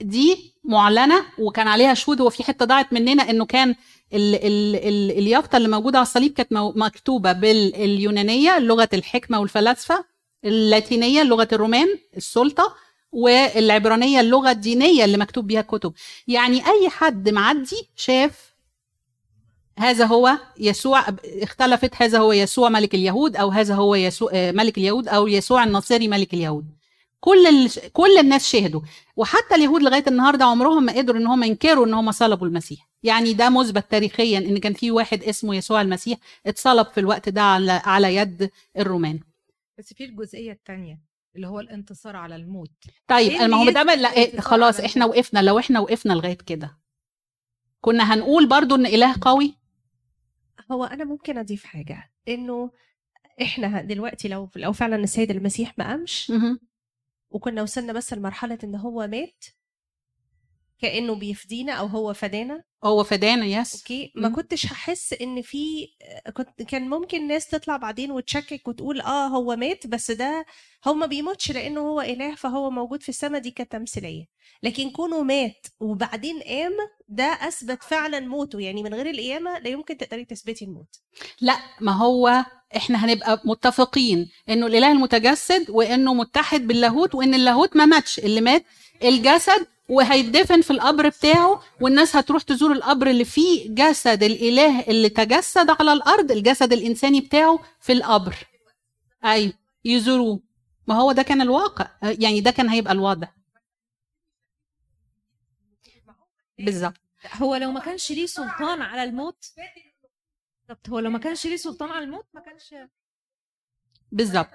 دي 0.02 0.54
معلنة 0.64 1.26
وكان 1.40 1.68
عليها 1.68 1.94
شهود 1.94 2.22
هو 2.22 2.30
في 2.30 2.44
حتة 2.44 2.66
ضاعت 2.66 2.94
مننا 2.94 3.30
إنه 3.30 3.46
كان 3.46 3.70
ال 4.14 4.36
ال 4.36 4.76
ال 4.76 5.12
اليافطة 5.12 5.58
اللي 5.58 5.68
موجودة 5.68 5.98
على 5.98 6.06
الصليب 6.08 6.34
كانت 6.34 6.54
مكتوبة 6.54 7.32
باليونانية 7.32 8.60
لغة 8.60 8.90
الحكمة 8.94 9.40
والفلاسفة 9.40 10.06
اللاتينية 10.46 11.24
لغة 11.24 11.48
الرومان 11.54 11.88
السلطة 12.18 12.76
والعبرانية 13.12 14.20
اللغة 14.20 14.52
الدينية 14.52 15.06
اللي 15.06 15.18
مكتوب 15.18 15.48
بيها 15.48 15.62
كتب 15.62 15.94
يعني 16.28 16.58
أي 16.68 16.90
حد 16.90 17.30
معدي 17.30 17.90
شاف 17.96 18.53
هذا 19.80 20.06
هو 20.06 20.38
يسوع 20.60 21.06
اختلفت 21.26 22.02
هذا 22.02 22.20
هو 22.20 22.32
يسوع 22.32 22.70
ملك 22.70 22.96
اليهود 22.96 23.36
أو 23.36 23.50
هذا 23.50 23.76
هو 23.76 23.96
يسوع 23.96 24.32
آه، 24.34 24.52
ملك 24.52 24.78
اليهود 24.78 25.08
أو 25.08 25.28
يسوع 25.28 25.64
الناصري 25.64 26.08
ملك 26.08 26.34
اليهود. 26.34 26.66
كل 27.20 27.48
ال... 27.48 27.92
كل 27.94 28.18
الناس 28.20 28.50
شهدوا 28.50 28.82
وحتى 29.16 29.56
اليهود 29.56 29.82
لغاية 29.82 30.04
النهارده 30.08 30.46
عمرهم 30.46 30.84
ما 30.84 30.94
قدروا 30.94 31.22
إن 31.22 31.28
هم 31.28 31.44
ينكروا 31.44 31.86
إن 31.86 31.94
هم 31.94 32.12
صلبوا 32.12 32.48
المسيح. 32.48 32.90
يعني 33.04 33.34
ده 33.34 33.50
مثبت 33.50 33.92
تاريخيا 33.92 34.38
إن 34.38 34.58
كان 34.58 34.74
في 34.74 34.92
واحد 34.92 35.24
اسمه 35.24 35.56
يسوع 35.56 35.82
المسيح 35.82 36.18
اتصلب 36.46 36.88
في 36.88 37.00
الوقت 37.00 37.30
ده 37.30 37.42
على 37.42 37.72
على 37.72 38.16
يد 38.16 38.50
الرومان. 38.78 39.20
بس 39.78 39.94
في 39.94 40.04
الجزئية 40.04 40.52
الثانية 40.52 41.00
اللي 41.36 41.48
هو 41.48 41.60
الانتصار 41.60 42.16
على 42.16 42.36
الموت. 42.36 42.72
طيب 43.08 43.32
إيه 43.32 43.48
ما 43.48 43.58
هو 43.58 43.70
ده 43.70 43.84
لا 43.84 44.14
إيه 44.14 44.40
خلاص 44.40 44.80
إحنا؟ 44.80 45.06
وقفنا 45.06 45.40
لو 45.40 45.60
إحنا 45.60 45.80
وقفنا 45.80 46.14
لغاية 46.14 46.38
كده 46.46 46.78
كنا 47.82 48.14
هنقول 48.14 48.48
برضو 48.48 48.76
إن 48.76 48.86
إله 48.86 49.16
قوي؟ 49.22 49.62
هو 50.72 50.84
أنا 50.84 51.03
ممكن 51.03 51.38
أضيف 51.38 51.64
حاجة 51.64 52.11
إنه 52.28 52.72
إحنا 53.41 53.82
دلوقتي 53.82 54.28
لو 54.28 54.49
لو 54.55 54.74
فعلا 54.74 54.95
السيد 54.95 55.32
المسيح 55.32 55.78
ما 55.78 55.88
قامش. 55.89 56.30
وكنا 57.32 57.61
وصلنا 57.61 57.93
بس 57.93 58.14
لمرحلة 58.14 58.57
إن 58.64 58.76
هو 58.76 59.07
مات 59.07 59.45
كأنه 60.82 61.16
بيفدينا 61.16 61.74
أو 61.74 61.86
هو 61.86 62.14
فدانا؟ 62.14 62.64
هو 62.84 63.04
فدانا 63.04 63.46
yes 63.46 63.76
okay. 63.76 64.12
ما. 64.16 64.30
كنتش 64.30 64.66
هحس 64.66 65.14
إن 65.14 65.42
في 65.42 65.88
كنت 66.38 66.62
كان 66.68 66.90
ممكن 66.90 67.28
ناس 67.28 67.48
تطلع 67.48 67.78
بعدين 67.78 68.12
وتشكك 68.12 68.68
وتقول 68.68 69.02
آه 69.02 69.28
هو 69.28 69.56
مات 69.56 69.88
بس 69.88 70.12
ده 70.12 70.46
هو 70.88 70.94
ما 70.94 71.06
بيموتش 71.06 71.52
لأنه 71.52 71.80
هو 71.80 72.02
إله 72.02 72.36
فهو 72.36 72.70
موجود 72.70 73.04
في 73.04 73.10
السماء 73.10 73.42
دي 73.42 73.52
كتمثيليه 73.52 74.26
لكن 74.64 74.90
كونه 74.90 75.24
مات 75.24 75.68
وبعدين 75.80 76.40
قام 76.40 76.72
ده 77.10 77.24
أثبت 77.24 77.84
فعلا 77.84 78.20
موته. 78.20 78.60
يعني 78.60 78.84
من 78.84 78.94
غير 78.94 79.10
القيامة 79.10 79.60
لا 79.60 79.70
يمكن 79.70 79.98
تقدري 79.98 80.26
تثبتي 80.26 80.66
الموت. 80.66 80.96
لا 81.42 81.58
ما 81.82 81.92
هو 81.92 82.46
إحنا 82.76 83.06
هنبقى 83.06 83.42
متفقين 83.46 84.30
إنه 84.50 84.68
الإله 84.68 84.92
المتجسد 84.92 85.70
وإنه 85.70 86.14
متحد 86.14 86.68
باللاهوت 86.68 87.16
وإن 87.16 87.34
اللاهوت 87.34 87.76
ما 87.76 87.86
ماتش. 87.86 88.20
اللي 88.20 88.42
مات 88.42 88.66
الجسد 89.04 89.68
وهيدفن 89.90 90.62
في 90.62 90.72
القبر 90.72 91.10
بتاعه 91.10 91.64
والناس 91.82 92.16
هتروح 92.16 92.44
تزور 92.44 92.72
القبر 92.72 93.08
اللي 93.08 93.26
فيه 93.26 93.70
جسد 93.76 94.24
الإله 94.24 94.82
اللي 94.82 95.10
تجسد 95.10 95.70
على 95.70 95.94
الأرض 95.94 96.32
الجسد 96.32 96.74
الإنساني 96.74 97.22
بتاعه 97.22 97.60
في 97.82 97.92
القبر. 97.94 98.36
أيوه 99.26 99.54
يزوروه. 99.86 100.40
ما 100.88 100.96
هو 100.96 101.12
ده 101.12 101.24
كان 101.24 101.42
الواقع. 101.42 101.88
يعني 102.04 102.42
ده 102.42 102.52
كان 102.52 102.70
هيبقى 102.70 102.94
الوضع. 102.94 103.28
بالظبط. 106.60 106.98
هو 107.34 107.56
لو 107.56 107.72
ما 107.72 107.80
كانش 107.80 108.12
ليه 108.12 108.26
سلطان 108.26 108.82
على 108.82 109.04
الموت 109.04 109.46
بالظبط 110.68 110.90
هو 110.90 111.00
لو 111.00 111.10
ما 111.10 111.20
كانش 111.20 111.48
ليه 111.48 111.56
سلطان 111.56 111.90
على 111.90 112.06
الموت 112.06 112.26
ما 112.34 112.42
كانش 112.42 112.76
بالظبط. 114.12 114.48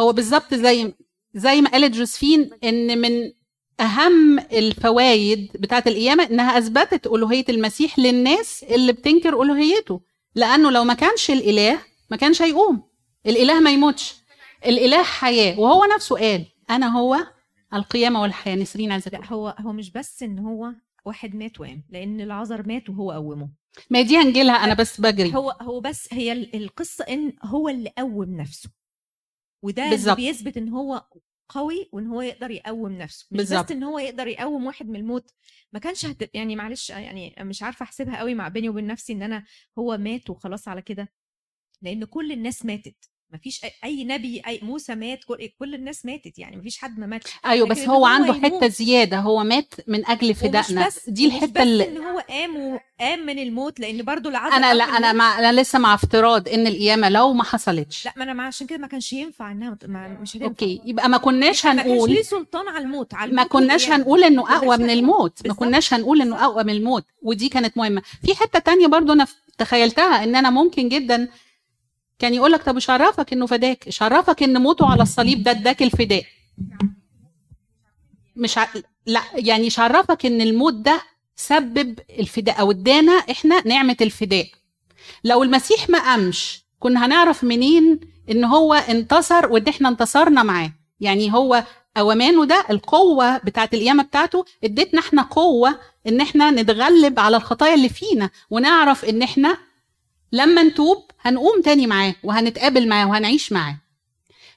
هو 0.00 0.12
بالظبط 0.12 0.54
زي 0.54 0.94
زي 1.34 1.60
ما 1.60 1.70
قالت 1.70 1.94
جوزفين 1.96 2.50
إن 2.64 2.98
من 3.00 3.32
أهم 3.80 4.38
الفوائد 4.38 5.48
بتاعه 5.54 5.84
القيامة 5.86 6.24
إنها 6.24 6.58
أثبتت 6.58 7.06
ألوهية 7.06 7.44
المسيح 7.48 7.98
للناس 7.98 8.64
اللي 8.64 8.92
بتنكر 8.92 9.42
ألوهيته. 9.42 10.00
لأنه 10.34 10.70
لو 10.70 10.84
ما 10.84 10.94
كانش 10.94 11.30
الإله 11.30 11.78
ما 12.10 12.16
كانش 12.16 12.42
هيقوم. 12.42 12.82
الإله 13.26 13.60
ما 13.60 13.70
يموتش. 13.70 14.14
الإله 14.66 15.02
حياة. 15.02 15.60
وهو 15.60 15.84
نفسه 15.94 16.16
قال 16.18 16.44
أنا 16.70 16.98
هو 16.98 17.16
القيامة 17.74 18.22
والحياة 18.22 18.56
نسرين 18.56 18.92
عايزه 18.92 19.10
لا 19.10 19.26
هو 19.32 19.54
هو 19.58 19.72
مش 19.72 19.90
بس 19.92 20.22
إن 20.22 20.38
هو 20.38 20.72
واحد 21.04 21.34
مات 21.34 21.60
وقام 21.60 21.82
لأن 21.90 22.20
العذر 22.20 22.66
مات 22.68 22.90
وهو 22.90 23.12
قومه. 23.12 23.48
ما 23.90 24.02
دي 24.02 24.16
هنجيلها 24.16 24.64
أنا 24.64 24.74
بس 24.74 25.00
بجري. 25.00 25.34
هو 25.34 25.50
هو 25.62 25.80
بس 25.80 26.08
هي 26.12 26.32
ال- 26.32 26.56
القصة 26.56 27.04
إن 27.08 27.32
هو 27.42 27.68
اللي 27.68 27.90
قوم 27.98 28.36
نفسه. 28.40 28.70
وده 29.64 29.82
اللي 29.84 29.96
بالظبط. 29.96 30.16
بيثبت 30.16 30.56
إن 30.56 30.68
هو 30.68 31.06
قوي 31.48 31.88
وإن 31.92 32.06
هو 32.06 32.22
يقدر 32.22 32.50
يقوم 32.50 32.92
نفسه 32.92 33.26
مش 33.30 33.36
بالظبط. 33.38 33.64
بس 33.64 33.72
إن 33.72 33.82
هو 33.82 33.98
يقدر 33.98 34.26
يقوم 34.26 34.66
واحد 34.66 34.88
من 34.88 34.96
الموت 34.96 35.30
ما 35.72 35.78
كانش 35.80 36.06
هت... 36.06 36.34
يعني 36.34 36.56
معلش 36.56 36.90
يعني 36.90 37.34
مش 37.40 37.62
عارفة 37.62 37.82
أحسبها 37.82 38.18
قوي 38.18 38.34
مع 38.34 38.48
بيني 38.48 38.68
وبين 38.68 38.86
نفسي 38.86 39.12
إن 39.12 39.22
أنا 39.22 39.44
هو 39.78 39.96
مات 39.98 40.30
وخلاص 40.30 40.68
على 40.68 40.82
كده 40.82 41.08
لأن 41.82 42.04
كل 42.04 42.32
الناس 42.32 42.64
ماتت 42.66 43.10
ما 43.34 43.40
فيش 43.40 43.60
اي 43.84 44.04
نبي 44.04 44.42
أي 44.46 44.60
موسى 44.62 44.94
مات 44.94 45.18
كل, 45.58 45.74
الناس 45.74 46.06
ماتت 46.06 46.38
يعني 46.38 46.56
ما 46.56 46.62
فيش 46.62 46.78
حد 46.78 46.98
ما 46.98 47.06
ماتش 47.06 47.30
أيوه 47.46 47.68
بس 47.68 47.78
هو 47.78 47.94
هو 47.94 48.06
عنده 48.06 48.34
يموت. 48.34 48.44
حتة 48.44 48.68
زيادة 48.68 49.18
هو 49.18 49.44
مات 49.44 49.74
من 49.86 50.06
أجل 50.06 50.34
فدائنا 50.34 50.88
دي 51.08 51.26
الحتة 51.26 51.46
بس 51.52 51.60
اللي 51.60 51.88
إن 51.88 51.96
هو 51.96 52.18
قام 52.18 52.56
وقام 52.56 53.26
من 53.26 53.38
الموت 53.38 53.80
لأن 53.80 54.02
برضو 54.02 54.28
العذر 54.28 54.56
أنا 54.56 54.74
لا 54.74 54.84
أنا. 54.84 55.12
مع 55.12 55.38
أنا 55.38 55.60
لسه 55.60 55.78
مع 55.78 55.94
افتراض 55.94 56.48
إن 56.48 56.66
القيامة 56.66 57.08
لو 57.08 57.32
ما 57.32 57.44
حصلتش 57.44 58.04
لا 58.04 58.12
ما 58.16 58.24
أنا 58.24 58.32
مع 58.32 58.46
عشان 58.46 58.66
كده 58.66 58.78
ما 58.78 58.86
كانش 58.86 59.12
ينفع 59.12 59.52
إنها 59.52 59.78
ما 59.86 60.08
مش 60.22 60.30
هتنفع 60.30 60.46
okay 60.46 60.80
يبقى 60.84 61.08
ما 61.08 61.16
كناش 61.18 61.66
ما 61.66 61.72
كانش 61.72 61.86
هنقول 61.86 62.10
ليه 62.10 62.22
سلطان 62.22 62.68
على 62.68 62.84
الموت 62.84 63.14
على 63.14 63.32
ما 63.32 63.42
الموت 63.42 63.52
كناش 63.52 63.82
والقيامة. 63.82 64.02
هنقول 64.02 64.24
إنه 64.24 64.42
كناش 64.42 64.56
أقوى 64.62 64.76
من 64.76 64.82
هنقول. 64.84 64.98
الموت 64.98 65.46
ما. 65.48 65.54
كناش 65.54 65.94
هنقول 65.94 66.22
إنه 66.22 66.44
أقوى 66.44 66.64
من 66.64 66.72
الموت 66.72 67.04
ودي 67.22 67.48
كانت 67.48 67.76
مهمة 67.76 68.02
في 68.26 68.34
حتة 68.34 68.58
تانية 68.58 68.86
برضو 68.86 69.12
أنا 69.12 69.26
تخيلتها 69.58 70.24
إن 70.24 70.36
أنا 70.36 70.50
ممكن 70.50 70.88
جدا 70.88 71.28
كان 72.18 72.34
يقول 72.34 72.52
لك 72.52 72.62
طب 72.62 72.74
إيش 72.74 72.90
عرفك 72.90 73.32
إنه 73.32 73.46
فداك 73.46 73.86
إيش 73.86 74.02
عرفك 74.02 74.42
إن 74.42 74.62
موته 74.62 74.90
على 74.90 75.02
الصليب 75.02 75.42
ده 75.42 75.50
اداك 75.50 75.82
الفداء. 75.82 76.24
مش 78.36 78.58
ع... 78.58 78.66
لا 79.06 79.22
يعني 79.34 79.64
إيش 79.64 79.78
عرفك 79.78 80.26
إن 80.26 80.40
الموت 80.40 80.74
ده 80.74 81.02
سبب 81.36 81.98
الفداء 82.18 82.60
أو 82.60 82.70
ادانا 82.70 83.12
إحنا 83.12 83.66
نعمة 83.66 83.96
الفداء. 84.00 84.46
لو 85.24 85.42
المسيح 85.42 85.88
ما 85.90 85.98
قامش 85.98 86.64
كنا 86.78 87.06
هنعرف 87.06 87.44
منين 87.44 88.00
إن 88.30 88.44
هو 88.44 88.74
انتصر 88.74 89.52
وإن 89.52 89.68
إحنا 89.68 89.88
انتصرنا 89.88 90.42
معاه. 90.42 90.72
يعني 91.00 91.32
هو 91.32 91.64
أوامانه 91.96 92.44
ده 92.44 92.64
القوة 92.70 93.38
بتاعت 93.38 93.74
القيامة 93.74 94.02
بتاعته 94.02 94.44
ادتنا 94.64 95.00
إحنا 95.00 95.22
قوة 95.22 95.80
إن 96.06 96.20
إحنا 96.20 96.50
نتغلب 96.50 97.20
على 97.20 97.36
الخطايا 97.36 97.74
اللي 97.74 97.88
فينا 97.88 98.30
ونعرف 98.50 99.04
إن 99.04 99.22
إحنا 99.22 99.56
لما 100.34 100.62
نتوب 100.62 101.10
هنقوم 101.20 101.60
تاني 101.62 101.86
معاه 101.86 102.14
وهنتقابل 102.24 102.88
معاه 102.88 103.08
وهنعيش 103.08 103.52
معاه. 103.52 103.78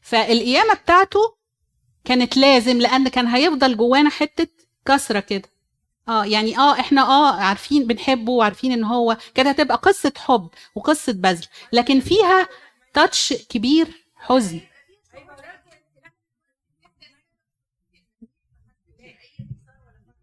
فالقيامة 0.02 0.74
بتاعته 0.74 1.20
كانت 2.06 2.38
لازم 2.38 2.78
لأن 2.82 3.08
كان 3.08 3.28
هيفضل 3.28 3.78
جوانا 3.78 4.10
حتة 4.10 4.48
كسرة 4.86 5.20
كده. 5.20 5.50
آه 6.08 6.26
يعني 6.26 6.58
آه 6.58 6.80
إحنا 6.80 7.02
آه 7.02 7.34
عارفين 7.42 7.88
بنحبه 7.88 8.32
وعارفين 8.32 8.72
إن 8.72 8.84
هو 8.84 9.18
كانت 9.36 9.48
هتبقى 9.48 9.78
قصة 9.78 10.14
حب 10.18 10.50
وقصة 10.76 11.14
بذل 11.14 11.46
لكن 11.74 12.00
فيها 12.00 12.48
تاتش 12.94 13.34
كبير 13.34 14.06
حزن. 14.16 14.62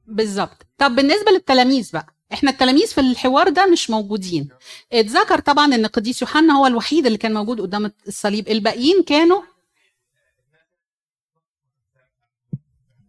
بالظبط. 0.07 0.67
طب 0.79 0.91
بالنسبة 0.97 1.31
للتلاميذ 1.31 1.91
بقى 1.93 2.14
إحنا 2.33 2.51
التلاميذ 2.51 2.87
في 2.87 3.01
الحوار 3.01 3.49
ده 3.49 3.67
مش 3.67 3.91
موجودين. 3.91 4.49
اتذكر 4.93 5.41
طبعا 5.41 5.75
إن 5.75 5.87
قديس 5.87 6.23
يوحنا 6.23 6.55
هو 6.59 6.67
الوحيد 6.67 7.07
اللي 7.07 7.19
كان 7.19 7.35
موجود 7.35 7.61
قدام 7.61 7.93
الصليب. 8.09 8.49
الباقيين 8.49 9.03
كانوا 9.03 9.43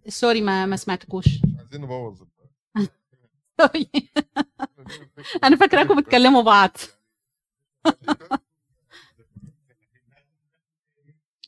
سوري 0.07 0.41
ما 0.41 0.65
ما 0.65 0.75
سمعتكوش. 0.75 1.25
عايزين 1.59 1.81
نبوظ. 1.81 2.21
sorry 3.61 3.89
أنا 5.43 5.55
فاكراكم 5.55 6.01
بتكلموا 6.01 6.41
بعض. 6.41 6.77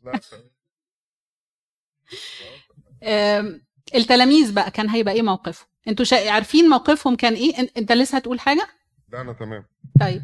التلاميذ 3.95 4.53
بقى 4.53 4.71
كان 4.71 4.89
هيبقى 4.89 5.13
إيه 5.13 5.21
موقفهم 5.21 5.67
أنتوا 5.87 6.05
شا... 6.05 6.31
عارفين 6.31 6.69
موقفهم 6.69 7.15
كان 7.15 7.33
إيه؟ 7.33 7.69
انت 7.77 7.91
لسه 7.91 8.17
هتقول 8.17 8.39
حاجة؟ 8.39 8.67
لا 9.09 9.21
أنا 9.21 9.33
تمام. 9.33 9.65
طيب. 9.99 10.21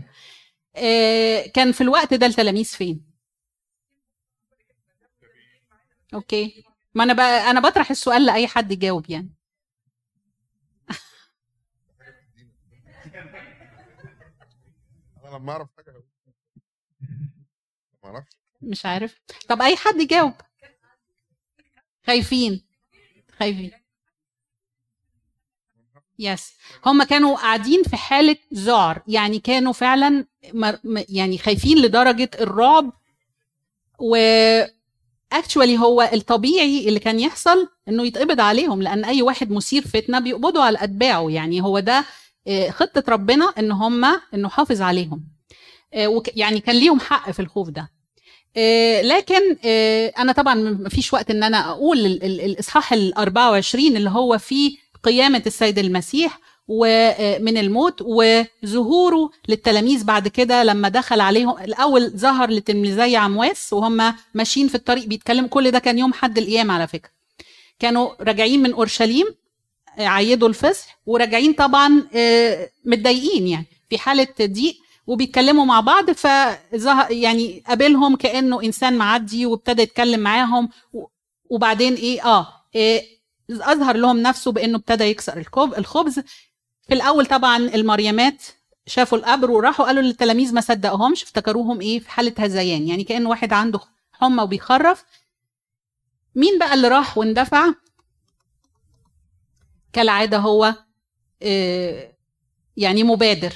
آه، 0.76 1.48
كان 1.48 1.72
في 1.72 1.82
الوقت 1.82 2.14
ده 2.14 2.26
التلاميذ 2.26 2.66
فين؟ 2.66 3.06
okay. 6.14 6.64
ما 6.96 7.04
أنا 7.04 7.14
بقى 7.14 7.52
أنا 7.52 7.60
بطرح 7.60 7.90
السؤال 7.92 8.26
لأي 8.26 8.48
حد 8.48 8.72
يجاوب 8.72 9.10
يعني. 9.10 9.30
أنا 15.26 15.36
لما 15.38 15.52
أعرف 15.52 15.68
حاجة. 15.78 15.94
ما 18.04 18.10
أعرفش. 18.10 18.30
مش 18.62 18.86
عارف. 18.86 19.22
طب 19.50 19.62
أي 19.62 19.76
حد 19.76 19.96
يجاوب؟ 19.96 20.34
خايفين. 22.08 22.66
خايفين. 23.40 23.72
يس 26.20 26.54
هم 26.86 27.04
كانوا 27.04 27.36
قاعدين 27.36 27.84
في 27.84 27.96
حالة 27.96 28.36
ذعر 28.54 29.02
يعني 29.08 29.40
كانوا 29.40 29.74
فعلا 29.74 30.26
يعني 31.10 31.38
خايفين 31.38 31.78
لدرجة 31.78 32.30
الرعب. 32.42 32.92
و 34.00 34.16
اكشوالي 35.34 35.78
هو 35.80 36.10
الطبيعي 36.14 36.88
اللي 36.90 37.00
كان 37.00 37.20
يحصل 37.20 37.68
إنه 37.90 38.06
يتقبض 38.08 38.40
عليهم 38.40 38.82
لأن 38.82 39.06
أي 39.06 39.22
واحد 39.22 39.52
مثير 39.52 39.82
فتنة 39.88 40.20
بيقبضوا 40.20 40.64
على 40.64 40.84
أتباعه. 40.84 41.30
يعني 41.30 41.62
هو 41.62 41.80
ده 41.80 42.06
آه، 42.48 42.70
خطة 42.70 43.04
ربنا 43.10 43.46
إن 43.60 43.72
هم 43.72 44.06
إنه 44.34 44.50
حافظ 44.50 44.82
عليهم. 44.82 45.24
آه، 45.94 46.24
يعني 46.36 46.60
كان 46.60 46.76
ليهم 46.76 47.00
حق 47.00 47.32
في 47.32 47.40
الخوف 47.40 47.70
ده. 47.70 47.92
آه، 48.58 49.02
لكن 49.02 49.56
أنا 50.20 50.32
طبعا 50.32 50.54
ما 50.56 50.90
فيش 50.90 51.14
وقت 51.14 51.32
إن 51.32 51.44
أنا 51.44 51.70
أقول 51.72 52.06
ال- 52.06 52.24
ال- 52.24 52.42
الإصحاح 52.42 52.94
ال 52.94 53.14
24 53.18 53.98
اللي 53.98 54.10
هو 54.10 54.38
فيه 54.38 54.78
قيامة 55.04 55.44
السيد 55.46 55.80
المسيح 55.80 56.40
ومن 56.68 57.58
الموت 57.58 58.02
وظهوره 58.02 59.30
للتلاميذ 59.50 60.04
بعد 60.04 60.28
كده 60.28 60.64
لما 60.64 60.90
دخل 60.90 61.20
عليهم 61.22 61.58
الأول 61.60 62.10
ظهر 62.10 62.50
لتلميذي 62.50 63.16
عمواس 63.16 63.74
وهم 63.74 64.14
ماشيين 64.34 64.68
في 64.68 64.76
الطريق 64.76 65.06
بيتكلموا 65.06 65.50
كل 65.50 65.72
ده 65.72 65.80
كان 65.80 66.00
يوم 66.00 66.14
حد 66.14 66.38
القيامة 66.38 66.74
على 66.74 66.88
فكرة. 66.88 67.10
كانوا 67.80 68.10
راجعين 68.22 68.62
من 68.64 68.74
أورشليم 68.74 69.26
آه، 70.00 70.08
عيدوا 70.08 70.48
الفصح 70.50 71.00
وراجعين 71.06 71.54
طبعا 71.54 72.04
آه، 72.16 72.70
متضايقين 72.86 73.48
يعني 73.48 73.66
في 73.90 73.98
حالة 73.98 74.28
ضيق 74.42 74.76
وبيتكلموا 75.08 75.66
مع 75.66 75.80
بعض. 75.80 76.12
فظهر 76.12 77.12
يعني 77.12 77.64
قابلهم 77.68 78.16
كأنه 78.16 78.64
إنسان 78.64 78.98
معدي 78.98 79.46
وابتدى 79.46 79.82
يتكلم 79.82 80.20
معاهم 80.20 80.70
وبعدين 81.50 81.94
إيه؟ 81.94 82.26
آه 82.26 82.48
إيه 82.76 83.14
أظهر 83.52 83.98
لهم 83.98 84.18
نفسه 84.18 84.52
بإنه 84.52 84.78
ابتدى 84.78 85.04
يكسر 85.04 85.38
الخبز. 85.78 86.20
في 86.88 86.94
الأول 86.94 87.26
طبعا 87.26 87.58
المريمات 87.58 88.44
شافوا 88.88 89.18
القبر 89.18 89.52
وراحوا 89.52 89.86
قالوا 89.86 90.02
للتلاميذ 90.02 90.54
ما 90.54 90.62
صدقهمش 90.62 91.24
افتكروهم 91.24 91.82
إيه 91.82 92.00
في 92.00 92.10
حالة 92.10 92.34
هذيان 92.40 92.88
يعني 92.88 93.04
كأن 93.04 93.26
واحد 93.26 93.54
عنده 93.54 93.80
حمى 94.14 94.44
وبيخرف. 94.44 95.06
مين 96.36 96.60
بقى 96.60 96.74
اللي 96.74 96.88
راح 96.88 97.18
واندفع؟ 97.18 97.74
كالعادة 99.94 100.38
هو 100.38 100.76
إيه 101.42 102.18
يعني 102.78 103.04
مبادر. 103.04 103.54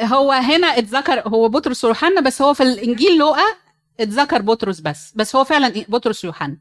هو 0.00 0.32
هنا 0.32 0.66
اتذكر 0.66 1.28
هو 1.28 1.48
بطرس 1.48 1.84
ويوحنا 1.84 2.20
بس 2.20 2.42
هو 2.42 2.54
في 2.54 2.62
الإنجيل 2.62 3.18
لوقا 3.18 3.54
اتذكر 4.00 4.42
بطرس 4.42 4.80
بس 4.80 5.12
بس 5.14 5.36
هو 5.36 5.44
فعلا 5.44 5.74
إيه؟ 5.74 5.86
بطرس 5.88 6.24
ويوحنا. 6.24 6.58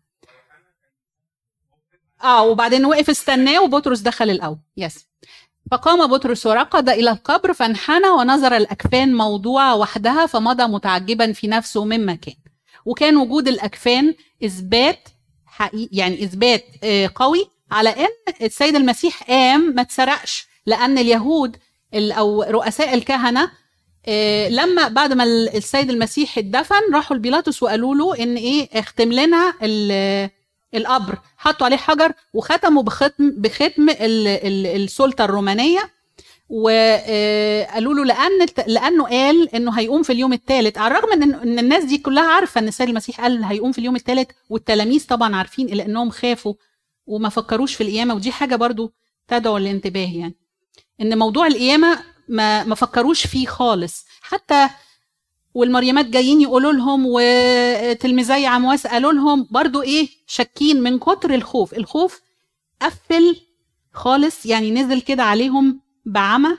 آه 2.25 2.43
وبعدين 2.43 2.85
وقف 2.85 3.09
استناه 3.09 3.61
وبطرس 3.63 3.99
دخل 3.99 4.29
الأول. 4.29 4.57
يس 4.77 5.05
فقام 5.71 6.07
بطرس 6.07 6.45
ورقد 6.45 6.89
إلى 6.89 7.11
القبر 7.11 7.53
فانحنى 7.53 8.07
ونظر 8.07 8.57
الأكفان 8.57 9.13
موضوعه 9.15 9.75
وحدها 9.75 10.25
فمضى 10.25 10.63
متعجبا 10.63 11.31
في 11.33 11.47
نفسه 11.47 11.85
مما 11.85 12.15
كان 12.15 12.35
وكان 12.85 13.17
وجود 13.17 13.47
الأكفان 13.47 14.13
إثبات 14.45 15.09
حقيقي 15.45 15.97
يعني 15.97 16.23
إثبات 16.23 16.63
آه، 16.83 17.11
قوي 17.15 17.45
على 17.71 17.89
إن 17.89 18.07
السيد 18.41 18.75
المسيح 18.75 19.23
قام 19.23 19.61
ما 19.75 19.81
اتسرقش 19.81 20.47
لأن 20.65 20.97
اليهود 20.97 21.57
ال- 21.93 22.11
أو 22.11 22.43
رؤساء 22.43 22.93
الكهنة 22.93 23.51
آه، 24.05 24.49
لما 24.49 24.87
بعد 24.87 25.13
ما 25.13 25.23
ال- 25.23 25.55
السيد 25.57 25.89
المسيح 25.89 26.37
اتدفن 26.37 26.93
راحوا 26.93 27.17
لبيلاطس 27.17 27.63
وقالوا 27.63 27.95
له 27.95 28.23
إن 28.23 28.35
إيه 28.35 28.69
اختم 28.73 29.11
لنا 29.13 29.53
القبر 30.75 31.17
حطوا 31.37 31.65
عليه 31.65 31.77
حجر 31.77 32.11
وختموا 32.33 32.83
بختم 32.83 33.31
بختم 33.37 33.89
ال- 33.89 34.27
ال- 34.27 34.67
السلطة 34.83 35.25
الرومانية. 35.25 35.95
وقالوا 36.49 37.93
له 37.93 38.05
لأن 38.05 38.31
لأنه 38.67 39.03
قال 39.03 39.55
إنه 39.55 39.79
هيقوم 39.79 40.03
في 40.03 40.13
اليوم 40.13 40.33
الثالث 40.33 40.77
على 40.77 40.97
الرغم 40.97 41.11
إن 41.13 41.33
إن 41.33 41.59
الناس 41.59 41.83
دي 41.83 41.97
كلها 41.97 42.23
عارفة 42.27 42.59
إن 42.61 42.67
السيد 42.67 42.89
المسيح 42.89 43.21
قال 43.21 43.43
هيقوم 43.43 43.71
في 43.71 43.77
اليوم 43.79 43.95
الثالث 43.95 44.29
والتلاميذ 44.49 45.05
طبعا 45.07 45.35
عارفين 45.35 45.69
إلا 45.69 45.85
إنهم 45.85 46.09
خافوا 46.09 46.53
وما 47.07 47.29
فكروش 47.29 47.73
في 47.75 47.83
القيامة. 47.83 48.13
ودي 48.15 48.31
حاجة 48.31 48.55
برضو 48.55 48.93
تدعو 49.27 49.57
للانتباه 49.57 50.09
يعني. 50.15 50.35
إن 51.01 51.17
موضوع 51.17 51.47
القيامة 51.47 51.99
ما 52.29 52.63
ما 52.63 52.75
فكروش 52.75 53.27
فيه 53.27 53.45
خالص. 53.47 54.05
حتى 54.21 54.69
والمريمات 55.55 56.05
جايين 56.05 56.41
يقولوا 56.41 56.73
لهم 56.73 57.03
وتلميذي 57.07 58.45
عمواس 58.45 58.87
قالوا 58.87 59.13
لهم 59.13 59.47
برضو 59.51 59.81
إيه 59.81 60.07
شاكين 60.27 60.81
من 60.81 60.99
كتر 60.99 61.33
الخوف. 61.33 61.73
الخوف 61.73 62.21
قفل 62.81 63.35
خالص 63.93 64.45
يعني 64.45 64.71
نزل 64.71 65.01
كده 65.01 65.23
عليهم 65.23 65.79
بعمى. 66.05 66.49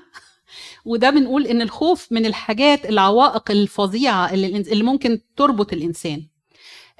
وده 0.84 1.10
بنقول 1.10 1.46
إن 1.46 1.62
الخوف 1.62 2.12
من 2.12 2.26
الحاجات 2.26 2.86
العوائق 2.86 3.50
الفظيعة 3.50 4.32
اللي, 4.32 4.46
اللي 4.46 4.84
ممكن 4.84 5.20
تربط 5.36 5.72
الإنسان. 5.72 6.26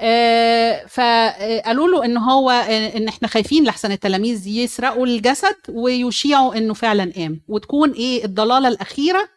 آه، 0.01 0.87
فقالوا 0.87 1.89
له 1.89 2.05
إن 2.05 2.17
هو 2.17 2.51
آه، 2.51 2.97
إن 2.97 3.09
إحنا 3.09 3.29
خايفين 3.29 3.65
لحسن 3.65 3.93
التلاميذ 3.93 4.47
يسرقوا 4.47 5.07
الجسد 5.07 5.57
ويشيعوا 5.69 6.57
إنه 6.59 6.75
فعلا 6.75 7.13
قام. 7.17 7.41
وتكون 7.49 7.91
إيه 7.93 8.25
الضلالة 8.25 8.69
الأخيرة 8.69 9.29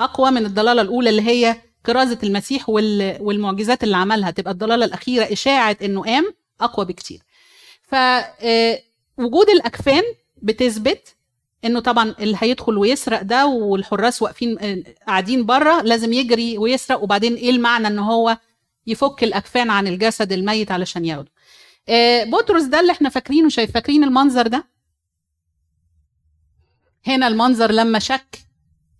أقوى 0.00 0.30
من 0.30 0.46
الضلالة 0.46 0.82
الأولى 0.82 1.10
اللي 1.10 1.22
هي 1.22 1.56
كرازه 1.86 2.18
المسيح 2.22 2.68
وال- 2.68 3.16
والمعجزات 3.20 3.84
اللي 3.84 3.96
عملها 3.96 4.30
تبقى 4.30 4.52
الضلالة 4.52 4.84
الأخيرة 4.84 5.32
إشاعة 5.32 5.76
إنه 5.82 6.02
قام 6.02 6.34
أقوى 6.60 6.86
بكتير. 6.86 7.20
فوجود 7.82 9.48
الأكفان 9.50 10.02
بتثبت 10.42 11.14
إنه 11.64 11.80
طبعا 11.80 12.14
اللي 12.20 12.36
هيدخل 12.40 12.78
ويسرق 12.78 13.22
ده 13.22 13.46
والحراس 13.46 14.22
واقفين 14.22 14.58
آه، 14.60 14.82
قاعدين 15.06 15.46
بره 15.46 15.82
لازم 15.82 16.12
يجري 16.12 16.58
ويسرق 16.58 17.02
وبعدين 17.02 17.34
إيه 17.34 17.50
المعنى 17.50 17.86
إن 17.86 17.98
هو 17.98 18.38
يفك 18.86 19.24
الأكفان 19.24 19.70
عن 19.70 19.86
الجسد 19.86 20.32
الميت 20.32 20.70
علشان 20.70 21.04
ياخده؟ 21.04 21.30
آه، 21.88 22.24
بطرس 22.24 22.62
ده 22.62 22.80
اللي 22.80 22.92
إحنا 22.92 23.08
فاكرينه 23.08 23.48
شايف 23.48 23.70
فاكرين 23.72 24.04
المنظر 24.04 24.46
ده؟ 24.46 24.64
هنا 27.06 27.28
المنظر 27.28 27.72
لما 27.72 27.98
شك 27.98 28.38
آه، 28.38 28.45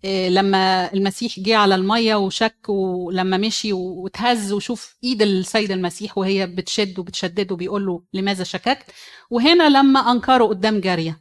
لما 0.03 0.93
المسيح 0.93 1.39
جه 1.39 1.57
على 1.57 1.75
المية 1.75 2.15
وشك 2.15 2.69
ولما 2.69 3.37
مشي 3.37 3.73
واتهز 3.73 4.53
وشوف 4.53 4.97
إيد 5.03 5.21
السيد 5.21 5.71
المسيح 5.71 6.17
وهي 6.17 6.47
بتشد 6.47 6.99
وبتشدده 6.99 7.55
بيقول 7.55 7.85
له 7.85 8.03
لماذا 8.13 8.43
شككت؟ 8.43 8.91
وهنا 9.29 9.69
لما 9.69 9.99
أنكره 10.11 10.43
قدام 10.45 10.79
جارية. 10.81 11.19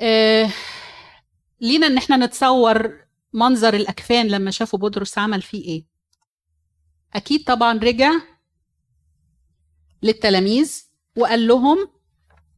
آه، 0.00 0.50
لينا 1.60 1.86
إن 1.86 1.96
إحنا 1.96 2.16
نتصور 2.16 3.00
منظر 3.32 3.74
الأكفان 3.74 4.28
لما 4.28 4.50
شافوا 4.50 4.78
بطرس 4.78 5.18
عمل 5.18 5.42
فيه 5.42 5.64
إيه. 5.64 5.84
أكيد 7.14 7.44
طبعا 7.44 7.78
رجع 7.78 8.10
للتلاميذ 10.02 10.84
وقال 11.16 11.46
لهم 11.46 11.88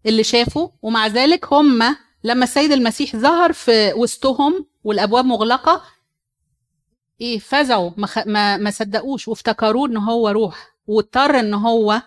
اللي 0.07 0.25
شافوا 0.25 0.69
ومع 0.83 1.07
ذلك 1.07 1.53
هم 1.53 1.97
لما 2.25 2.45
السيد 2.45 2.73
المسيح 2.73 3.17
ظهر 3.17 3.53
في 3.53 3.93
وسطهم 3.93 4.67
والأبواب 4.85 5.25
مغلقة 5.25 5.83
إيه 7.21 7.39
فزعوا 7.39 7.91
ما, 7.97 8.07
خ... 8.07 8.19
ما 8.27 8.57
ما 8.57 8.71
صدقوش 8.71 9.29
وافتكروه 9.29 9.89
إن 9.89 9.97
هو 9.97 10.29
روح 10.29 10.73
واضطر 10.87 11.41
إن 11.41 11.55
هو 11.55 12.03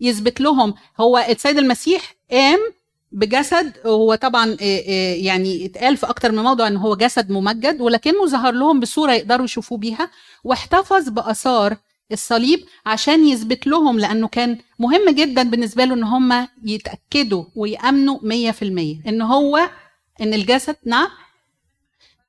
يثبت 0.00 0.40
لهم. 0.40 0.74
هو 1.00 1.18
السيد 1.28 1.58
المسيح 1.58 2.14
قام 2.30 2.58
بجسد 3.12 3.72
هو 3.86 4.14
طبعا 4.14 4.56
يعني 5.16 5.66
اتقال 5.66 5.96
في 5.96 6.08
أكتر 6.08 6.32
من 6.32 6.38
موضوع 6.42 6.66
إن 6.66 6.76
هو 6.76 6.96
جسد 6.96 7.30
ممجد 7.30 7.80
ولكنه 7.80 8.26
ظهر 8.26 8.52
لهم 8.52 8.80
بصورة 8.80 9.12
يقدروا 9.12 9.44
يشوفوه 9.44 9.78
بيها 9.78 10.10
واحتفظ 10.44 11.08
بآثار 11.08 11.76
الصليب 12.14 12.64
عشان 12.86 13.26
يثبت 13.28 13.66
لهم 13.66 13.98
لأنه 13.98 14.28
كان 14.28 14.58
مهم 14.78 15.10
جدا 15.10 15.42
بالنسبة 15.42 15.84
له 15.84 15.94
إن 15.94 16.04
هم 16.04 16.48
يتأكدوا 16.64 17.44
ويأمنوا 17.56 18.18
100% 18.52 19.08
إن 19.08 19.22
هو 19.22 19.70
إن 20.20 20.34
الجسد 20.34 20.76
نعم 20.86 21.08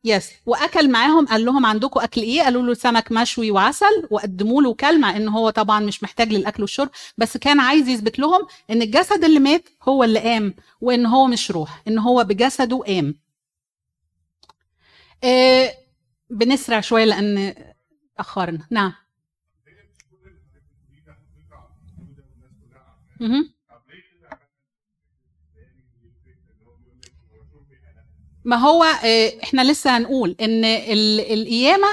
يس 0.04 0.32
وأكل 0.46 0.92
معاهم 0.92 1.26
قال 1.26 1.46
لهم 1.46 1.66
عندكم 1.66 2.00
أكل 2.00 2.22
إيه؟ 2.22 2.42
قالوا 2.42 2.64
له 2.64 2.74
سمك 2.74 3.12
مشوي 3.12 3.52
وعسل 3.52 4.08
وقدموا 4.12 4.62
له 4.62 4.74
كل 4.74 5.00
مع 5.00 5.16
إن 5.18 5.28
هو 5.28 5.50
طبعا 5.50 5.80
مش 5.80 6.04
محتاج 6.04 6.34
للأكل 6.34 6.62
والشرب 6.62 6.90
بس 7.18 7.38
كان 7.38 7.60
عايز 7.60 7.88
يثبت 7.88 8.20
لهم 8.20 8.48
إن 8.70 8.82
الجسد 8.82 9.24
اللي 9.24 9.40
مات 9.40 9.70
هو 9.84 10.04
اللي 10.04 10.20
قام 10.20 10.54
وإن 10.82 11.06
هو 11.06 11.28
مش 11.28 11.52
روح 11.52 11.82
إن 11.88 11.98
هو 12.00 12.24
بجسده 12.24 12.78
قام. 12.78 13.16
آه 15.24 15.74
بنسرع 16.30 16.82
شوية 16.82 17.06
لأن 17.06 17.56
أخرنا 18.20 18.68
نعم 18.72 18.94
مهم. 18.94 18.96
ما 28.46 28.56
هو 28.56 28.84
آه، 28.84 29.34
إحنا 29.44 29.72
لسه 29.72 29.98
هنقول 29.98 30.36
إن 30.42 30.66
ال- 30.66 31.34
القيامة 31.34 31.88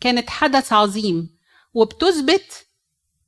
كانت 0.00 0.30
حدث 0.30 0.72
عظيم 0.72 1.30
وبتثبت 1.74 2.66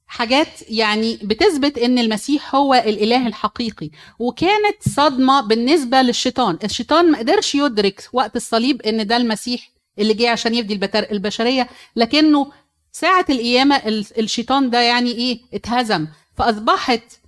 حاجات 0.06 0.48
يعني 0.70 1.16
بتثبت 1.22 1.78
إن 1.78 1.98
المسيح 1.98 2.54
هو 2.54 2.74
الإله 2.74 3.26
الحقيقي 3.26 3.90
وكانت 4.18 4.76
صدمة 4.96 5.40
بالنسبة 5.40 6.02
للشيطان. 6.02 6.58
الشيطان 6.64 7.10
ما 7.10 7.18
قدرش 7.18 7.54
يدرك 7.54 8.08
وقت 8.12 8.36
الصليب 8.36 8.82
إن 8.82 9.06
ده 9.06 9.16
المسيح 9.16 9.70
اللي 9.98 10.14
جه 10.14 10.30
عشان 10.30 10.54
يفدي 10.54 10.80
البشرية 11.12 11.68
لكنه 11.96 12.52
ساعة 12.92 13.24
القيامة 13.30 13.76
ال- 13.76 14.18
الشيطان 14.18 14.70
ده 14.70 14.80
يعني 14.80 15.10
إيه 15.12 15.40
اتهزم. 15.54 16.06
فأصبحت 16.36 17.19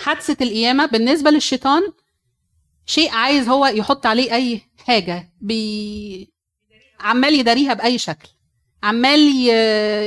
حادثة 0.00 0.44
القيامة 0.44 0.86
بالنسبة 0.86 1.30
للشيطان 1.30 1.82
شيء 2.86 3.10
عايز 3.10 3.48
هو 3.48 3.66
يحط 3.66 4.06
عليه 4.06 4.34
أي 4.34 4.60
حاجة 4.86 5.32
بي 5.40 6.32
عمال 7.00 7.34
يداريها 7.34 7.74
بأي 7.74 7.98
شكل 7.98 8.28
عمال 8.82 9.20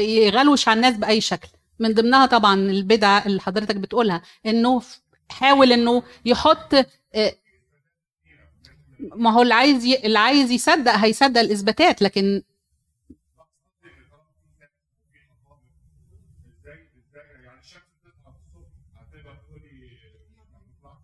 يغلوش 0.09 0.67
على 0.67 0.78
الناس 0.78 0.95
بأي 0.95 1.22
شكل 1.22 1.47
من 1.80 1.93
ضمنها 1.93 2.26
طبعا 2.26 2.55
البدع 2.55 3.26
اللي 3.26 3.41
حضرتك 3.41 3.76
بتقولها 3.76 4.22
إنه 4.45 4.82
حاول 5.30 5.72
إنه 5.72 6.03
يحط 6.26 6.74
آه، 7.15 7.34
ما 8.99 9.32
هو 9.34 9.41
اللي 9.41 9.53
عايز. 9.53 9.86
اللي 9.86 10.19
عايز 10.19 10.51
يصدق 10.51 10.91
هيصدق 10.91 11.39
الإثباتات 11.41 12.01
لكن 12.01 12.43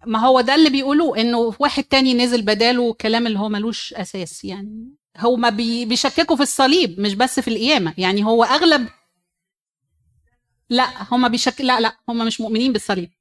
ما 0.08 0.20
هو 0.20 0.42
ده 0.42 0.56
اللي 0.56 0.70
بيقولوه 0.70 1.22
إنه 1.22 1.54
واحد 1.60 1.84
تاني 1.84 2.14
نزل 2.14 2.42
بداله 2.42 2.94
كلام 2.94 3.28
اللي 3.28 3.40
هو 3.40 3.50
ملوش 3.50 3.94
أساس 3.94 4.46
يعني 4.46 4.90
هما 5.18 5.50
بي... 5.50 5.86
بيشككوا 5.86 6.36
في 6.36 6.44
الصليب 6.44 7.00
مش 7.00 7.14
بس 7.16 7.40
في 7.40 7.48
القيامة 7.48 7.94
يعني 7.98 8.26
هو 8.26 8.44
أغلب 8.44 8.88
لا 10.70 11.14
هما 11.14 11.28
بيشك 11.28 11.62
لا 11.62 11.80
لا 11.80 11.98
هما 12.10 12.24
مش 12.26 12.42
مؤمنين 12.42 12.74
بالصليب. 12.74 13.12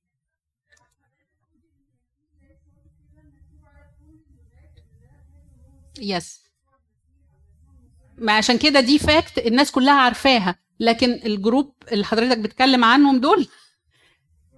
yes 6.00 6.40
ما 8.18 8.32
عشان 8.32 8.58
كده 8.58 8.80
دي 8.80 8.98
fact 8.98 9.38
الناس 9.38 9.70
كلها 9.70 9.94
عارفاها 9.94 10.58
لكن 10.80 11.12
ال 11.12 11.22
group 11.22 11.72
اللي 11.92 12.04
حضرتك 12.04 12.38
بتتكلم 12.38 12.84
عنهم 12.84 13.20
دول 13.20 13.48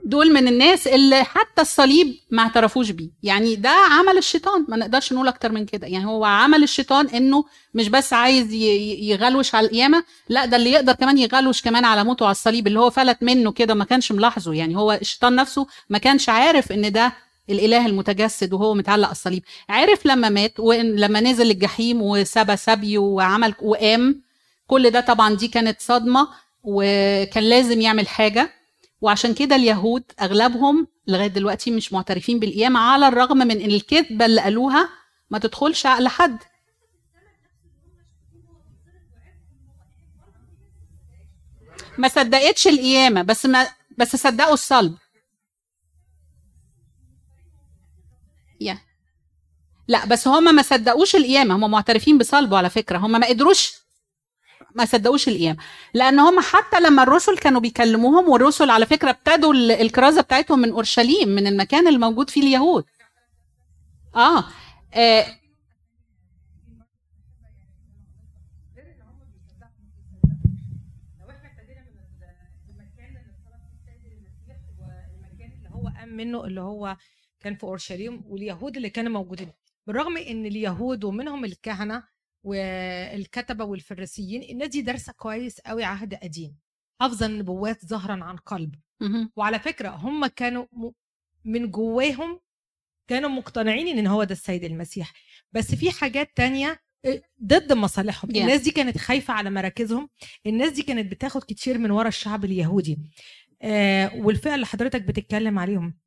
دول 0.08 0.32
من 0.32 0.48
الناس 0.48 0.86
اللي 0.86 1.24
حتى 1.24 1.62
الصليب 1.62 2.14
ما 2.30 2.42
اعترفوش 2.42 2.90
بيه. 2.90 3.08
يعني 3.22 3.56
ده 3.56 3.70
عمل 3.70 4.18
الشيطان 4.18 4.64
ما 4.68 4.76
نقدرش 4.76 5.12
نقول 5.12 5.28
أكتر 5.28 5.52
من 5.52 5.66
كده. 5.66 5.86
يعني 5.86 6.06
هو 6.06 6.24
عمل 6.24 6.62
الشيطان 6.62 7.06
إنه 7.08 7.44
مش 7.74 7.88
بس 7.88 8.12
عايز 8.12 8.52
يغلوش 8.52 9.54
على 9.54 9.66
القيامة 9.66 10.04
لا 10.28 10.44
ده 10.44 10.56
اللي 10.56 10.70
يقدر 10.72 10.92
كمان 10.92 11.18
يغلوش 11.18 11.62
كمان 11.62 11.84
على 11.84 12.04
موته 12.04 12.24
على 12.24 12.32
الصليب 12.32 12.66
اللي 12.66 12.80
هو 12.80 12.90
فلت 12.90 13.22
منه 13.22 13.52
كده 13.52 13.74
ما 13.74 13.84
كانش 13.84 14.12
ملاحظه. 14.12 14.54
يعني 14.54 14.76
هو 14.76 14.92
الشيطان 14.92 15.34
نفسه 15.36 15.66
ما 15.90 15.98
كانش 15.98 16.28
عارف 16.28 16.72
إن 16.72 16.92
ده 16.92 17.12
الإله 17.50 17.86
المتجسد 17.86 18.52
وهو 18.52 18.74
متعلق 18.74 19.06
على 19.06 19.12
الصليب. 19.12 19.42
عرف 19.68 20.06
لما 20.06 20.28
مات 20.28 20.60
ولما 20.60 21.20
نزل 21.20 21.50
الجحيم 21.50 22.02
وسبى 22.02 22.56
سبي 22.56 22.98
وعمل 22.98 23.54
وقام 23.62 24.22
كل 24.66 24.90
ده 24.90 25.00
طبعا 25.00 25.34
دي 25.34 25.48
كانت 25.48 25.80
صدمة 25.80 26.28
وكان 26.64 27.44
لازم 27.44 27.80
يعمل 27.80 28.08
حاجة. 28.08 28.57
وعشان 29.00 29.34
كده 29.34 29.56
اليهود 29.56 30.02
أغلبهم 30.20 30.86
لغاية 31.06 31.26
دلوقتي 31.26 31.70
مش 31.70 31.92
معترفين 31.92 32.38
بالقيامة 32.38 32.80
على 32.80 33.08
الرغم 33.08 33.38
من 33.38 33.60
إن 33.60 33.70
الكذبة 33.70 34.26
اللي 34.26 34.40
قالوها 34.40 34.88
ما 35.30 35.38
تدخلش 35.38 35.86
عقل 35.86 36.08
حد. 36.08 36.38
ما 41.98 42.08
صدقتش 42.08 42.66
القيامة 42.68 43.22
بس 43.22 43.46
ما 43.46 43.66
بس 43.98 44.16
صدقوا 44.16 44.54
الصلب. 44.54 44.96
يا. 48.60 48.78
لا 49.88 50.06
بس 50.06 50.28
هم 50.28 50.54
ما 50.54 50.62
صدقوش 50.62 51.16
القيامة 51.16 51.56
هم 51.56 51.70
معترفين 51.70 52.18
بصلبه 52.18 52.56
على 52.58 52.70
فكرة 52.70 52.98
هم 52.98 53.10
ما 53.12 53.26
قدروش 53.26 53.72
ما 54.78 54.84
صدقوش 54.84 55.28
القيامة. 55.28 55.58
لأن 55.94 56.18
هم 56.18 56.40
حتى 56.40 56.80
لما 56.80 57.02
الرسل 57.02 57.38
كانوا 57.38 57.60
بيكلموهم 57.60 58.28
والرسل 58.28 58.70
على 58.70 58.86
فكرة 58.86 59.10
ابتدوا 59.10 59.52
ال- 59.54 59.70
الكرازة 59.70 60.20
بتاعتهم 60.22 60.58
من 60.58 60.70
أورشليم 60.70 61.28
من 61.28 61.46
المكان 61.46 61.88
اللي 61.88 61.98
موجود 61.98 62.30
فيه 62.30 62.42
اليهود. 62.42 62.84
آه, 64.16 64.44
آه. 64.94 65.26
منه 76.18 76.44
اللي 76.44 76.60
هو 76.60 76.96
كان 77.40 77.54
في 77.54 77.64
أورشليم 77.64 78.22
واليهود 78.28 78.76
اللي 78.76 78.90
كانوا 78.90 79.12
موجودين. 79.12 79.52
بالرغم 79.86 80.16
إن 80.16 80.46
اليهود 80.46 81.04
ومنهم 81.04 81.44
الكهنة 81.44 82.02
والكتبة 82.44 83.64
والفريسيين 83.64 84.42
الناس 84.42 84.68
دي 84.68 84.82
دارسة 84.82 85.12
كويس 85.12 85.60
قوي 85.60 85.84
عهد 85.84 86.14
قديم. 86.14 86.56
حافظة 87.00 87.26
النبوات 87.26 87.84
ظهرا 87.86 88.24
عن 88.24 88.36
قلب. 88.36 88.74
وعلى 89.36 89.58
فكرة 89.58 89.88
هم 89.88 90.26
كانوا 90.26 90.66
من 91.44 91.70
جواهم 91.70 92.40
كانوا 93.08 93.30
مقتنعين 93.30 93.98
إن 93.98 94.06
هو 94.06 94.24
ده 94.24 94.32
السيد 94.32 94.64
المسيح. 94.64 95.12
بس 95.52 95.74
في 95.74 95.90
حاجات 95.90 96.30
تانية 96.36 96.80
آه، 97.04 97.22
ضد 97.44 97.72
مصالحهم. 97.72 98.30
Yeah. 98.30 98.36
الناس 98.36 98.60
دي 98.60 98.70
كانت 98.70 98.98
خايفة 98.98 99.34
على 99.34 99.50
مراكزهم. 99.50 100.08
الناس 100.46 100.72
دي 100.72 100.82
كانت 100.82 101.12
بتاخد 101.12 101.42
كتير 101.42 101.78
من 101.78 101.90
ورا 101.90 102.08
الشعب 102.08 102.44
اليهودي. 102.44 102.98
آه 103.62 104.14
والفئة 104.14 104.54
اللي 104.54 104.66
حضرتك 104.66 105.02
بتتكلم 105.02 105.58
عليهم. 105.58 105.98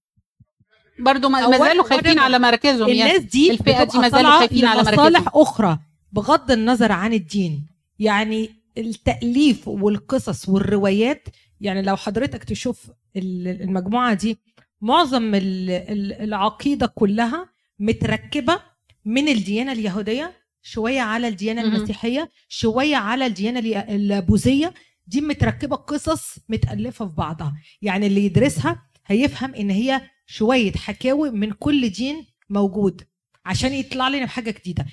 برضو 1.00 1.30
ما 1.30 1.58
زالوا 1.58 1.84
خايفين 1.84 2.20
على 2.20 2.40
مراكزهم 2.40 2.90
الناس 2.90 3.22
دي 3.22 3.52
الفئة 3.52 3.84
دي 3.84 3.98
ما 3.98 4.10
زالوا 4.10 4.40
خايفين 4.40 4.66
على 4.66 4.84
مراكزهم. 4.84 5.26
أخرى. 5.28 5.80
بغض 6.12 6.52
النظر 6.52 6.92
عن 6.92 7.14
الدين. 7.14 7.68
يعني 8.00 8.50
التأليف 8.78 9.68
والقصص 9.68 10.50
والروايات 10.50 11.28
يعني 11.62 11.82
لو 11.82 11.96
حضرتك 11.96 12.44
تشوف 12.44 12.90
ال- 13.16 13.62
المجموعة 13.62 14.14
دي 14.14 14.38
معظم 14.82 15.36
ال- 15.36 15.70
ال- 15.70 16.14
العقيدة 16.14 16.88
كلها 16.88 17.50
متركبة 17.80 18.60
من 19.06 19.28
الديانة 19.28 19.72
اليهودية 19.72 20.34
شوية 20.62 21.02
على 21.02 21.28
الديانة 21.28 21.62
مهم. 21.62 21.76
المسيحية 21.76 22.30
شوية 22.48 22.96
على 22.96 23.26
الديانة 23.26 23.60
الي- 23.60 23.96
البوذية. 23.96 24.74
دي 25.08 25.22
متركبة 25.22 25.76
قصص 25.76 26.36
متألفة 26.50 27.08
في 27.08 27.16
بعضها. 27.16 27.54
يعني 27.82 28.08
اللي 28.08 28.26
يدرسها 28.26 28.82
هيفهم 29.06 29.56
إن 29.56 29.70
هي 29.70 30.02
شوية 30.26 30.72
حكاوي 30.72 31.32
من 31.32 31.52
كل 31.52 31.90
دين 31.90 32.26
موجود 32.50 33.02
عشان 33.46 33.74
يطلع 33.74 34.08
لنا 34.08 34.26
بحاجة 34.26 34.52
جديدة. 34.52 34.86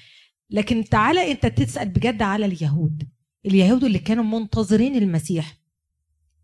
لكن 0.51 0.85
تعالى 0.85 1.33
انت 1.33 1.47
تسأل 1.47 1.89
بجد 1.89 2.23
على 2.23 2.47
اليهود. 2.47 3.09
اليهود 3.47 3.85
اللي 3.85 3.99
كانوا 3.99 4.25
منتظرين 4.25 4.97
المسيح. 4.97 5.57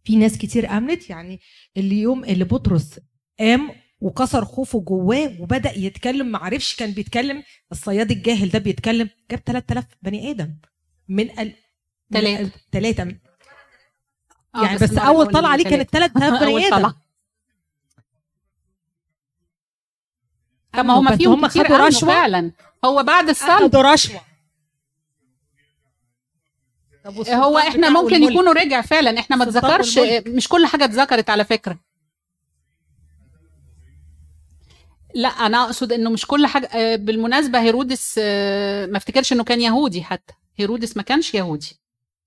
في 0.04 0.16
ناس 0.16 0.38
كتير 0.38 0.70
آمنت 0.70 1.10
يعني 1.10 1.40
اليوم 1.76 2.24
اللي 2.24 2.44
بطرس 2.44 3.00
قام 3.40 3.70
وكسر 4.00 4.44
خوفه 4.44 4.80
جواه 4.80 5.36
وبدأ 5.40 5.78
يتكلم 5.78 6.26
ما 6.26 6.38
عرفش 6.38 6.76
كان 6.76 6.90
بيتكلم 6.90 7.42
الصياد 7.72 8.10
الجاهل 8.10 8.48
ده 8.48 8.58
بيتكلم 8.58 9.08
جاب 9.30 9.40
3000 9.46 9.84
بني 10.02 10.30
آدم 10.30 10.56
من 11.08 11.38
ال... 11.38 11.52
تلاتة. 12.12 12.50
ثلاثة 12.72 13.02
آه، 13.02 14.64
يعني 14.64 14.78
بس, 14.78 14.90
المرة 14.90 15.02
أول 15.02 15.26
طلعة 15.26 15.50
عليه. 15.50 15.64
كانت 15.64 15.90
3000 15.90 16.32
أول 16.42 16.62
بني 16.62 16.74
آدم. 16.74 16.92
طب 20.76 20.84
ما 20.84 20.94
هم 20.94 21.16
فيهم 21.16 21.32
هم 21.32 21.48
خدوا 21.48 21.86
رشوة. 21.86 22.08
فعلا. 22.08 22.52
هو 22.84 23.02
بعد 23.02 23.28
الصلب. 23.28 23.68
خدوا 23.68 23.82
رشوة. 23.92 24.20
هو 27.28 27.58
إحنا 27.58 27.88
ممكن 27.88 28.14
والملك؟ 28.14 28.30
يكونوا 28.32 28.52
رجع 28.52 28.80
فعلا. 28.80 29.18
إحنا 29.20 29.36
ما 29.36 29.44
اتذكرش. 29.44 29.98
مش 30.26 30.48
كل 30.48 30.66
حاجة 30.66 30.84
اتذكرت 30.84 31.30
على 31.30 31.44
فكرة. 31.44 31.78
لا 35.14 35.28
أنا 35.28 35.64
أقصد 35.64 35.92
إنه 35.92 36.10
مش 36.10 36.26
كل 36.26 36.46
حاجة 36.46 36.66
آه، 36.66 36.96
بالمناسبة 36.96 37.60
هيرودس 37.60 38.14
آه، 38.22 38.86
ما 38.86 38.96
افتكرش 38.96 39.32
إنه 39.32 39.44
كان 39.44 39.60
يهودي 39.60 40.02
حتى. 40.02 40.34
هيرودس 40.56 40.96
ما 40.96 41.02
كانش 41.02 41.34
يهودي. 41.34 41.80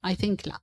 اي 0.06 0.16
ثينك 0.16 0.48
لا. 0.48 0.60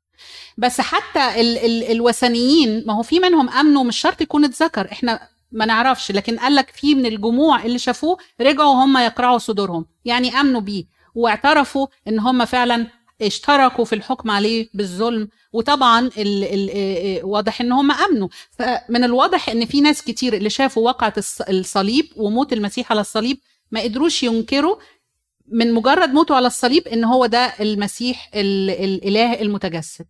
بس 0.56 0.80
حتى 0.80 1.40
ال 1.40 1.58
ال 1.58 1.90
الوثنيين 1.90 2.86
ما 2.86 2.92
هو 2.96 3.02
في 3.02 3.20
منهم 3.20 3.50
امنوا 3.50 3.84
مش 3.84 3.96
شرط 3.96 4.20
يكون 4.20 4.44
اتذكر. 4.44 4.92
إحنا 4.92 5.28
ما 5.54 5.64
نعرفش 5.66 6.10
لكن 6.12 6.38
قال 6.38 6.54
لك 6.54 6.70
في 6.70 6.94
من 6.94 7.06
الجموع 7.06 7.64
اللي 7.64 7.78
شافوه 7.78 8.16
رجعوا 8.40 8.74
هم 8.84 8.98
يقرعوا 8.98 9.38
صدورهم 9.38 9.86
يعني 10.04 10.40
آمنوا 10.40 10.60
بيه 10.60 10.84
واعترفوا 11.14 11.86
إن 12.08 12.18
هم 12.18 12.44
فعلا 12.44 12.86
اشتركوا 13.22 13.84
في 13.84 13.94
الحكم 13.94 14.30
عليه 14.30 14.68
بالظلم 14.74 15.28
وطبعا 15.52 16.00
ال 16.18 16.44
ال 16.44 16.70
اه- 16.74 17.24
واضح 17.24 17.60
إن 17.60 17.72
هم 17.72 17.90
آمنوا. 17.92 18.28
فمن 18.50 19.04
الواضح 19.04 19.48
إن 19.48 19.66
في 19.66 19.80
ناس 19.80 20.02
كتير 20.02 20.34
اللي 20.34 20.50
شافوا 20.50 20.86
واقعة 20.86 21.12
الص- 21.20 21.48
الصليب 21.50 22.06
وموت 22.16 22.52
المسيح 22.52 22.92
على 22.92 23.00
الصليب 23.00 23.38
ما 23.70 23.80
قدروش 23.80 24.22
ينكروا 24.22 24.76
من 25.48 25.72
مجرد 25.74 26.08
موته 26.08 26.34
على 26.36 26.46
الصليب 26.46 26.88
إن 26.88 27.04
هو 27.04 27.26
ده 27.26 27.52
المسيح 27.60 28.30
ال- 28.34 28.70
الإله 28.70 29.40
المتجسد. 29.42 30.06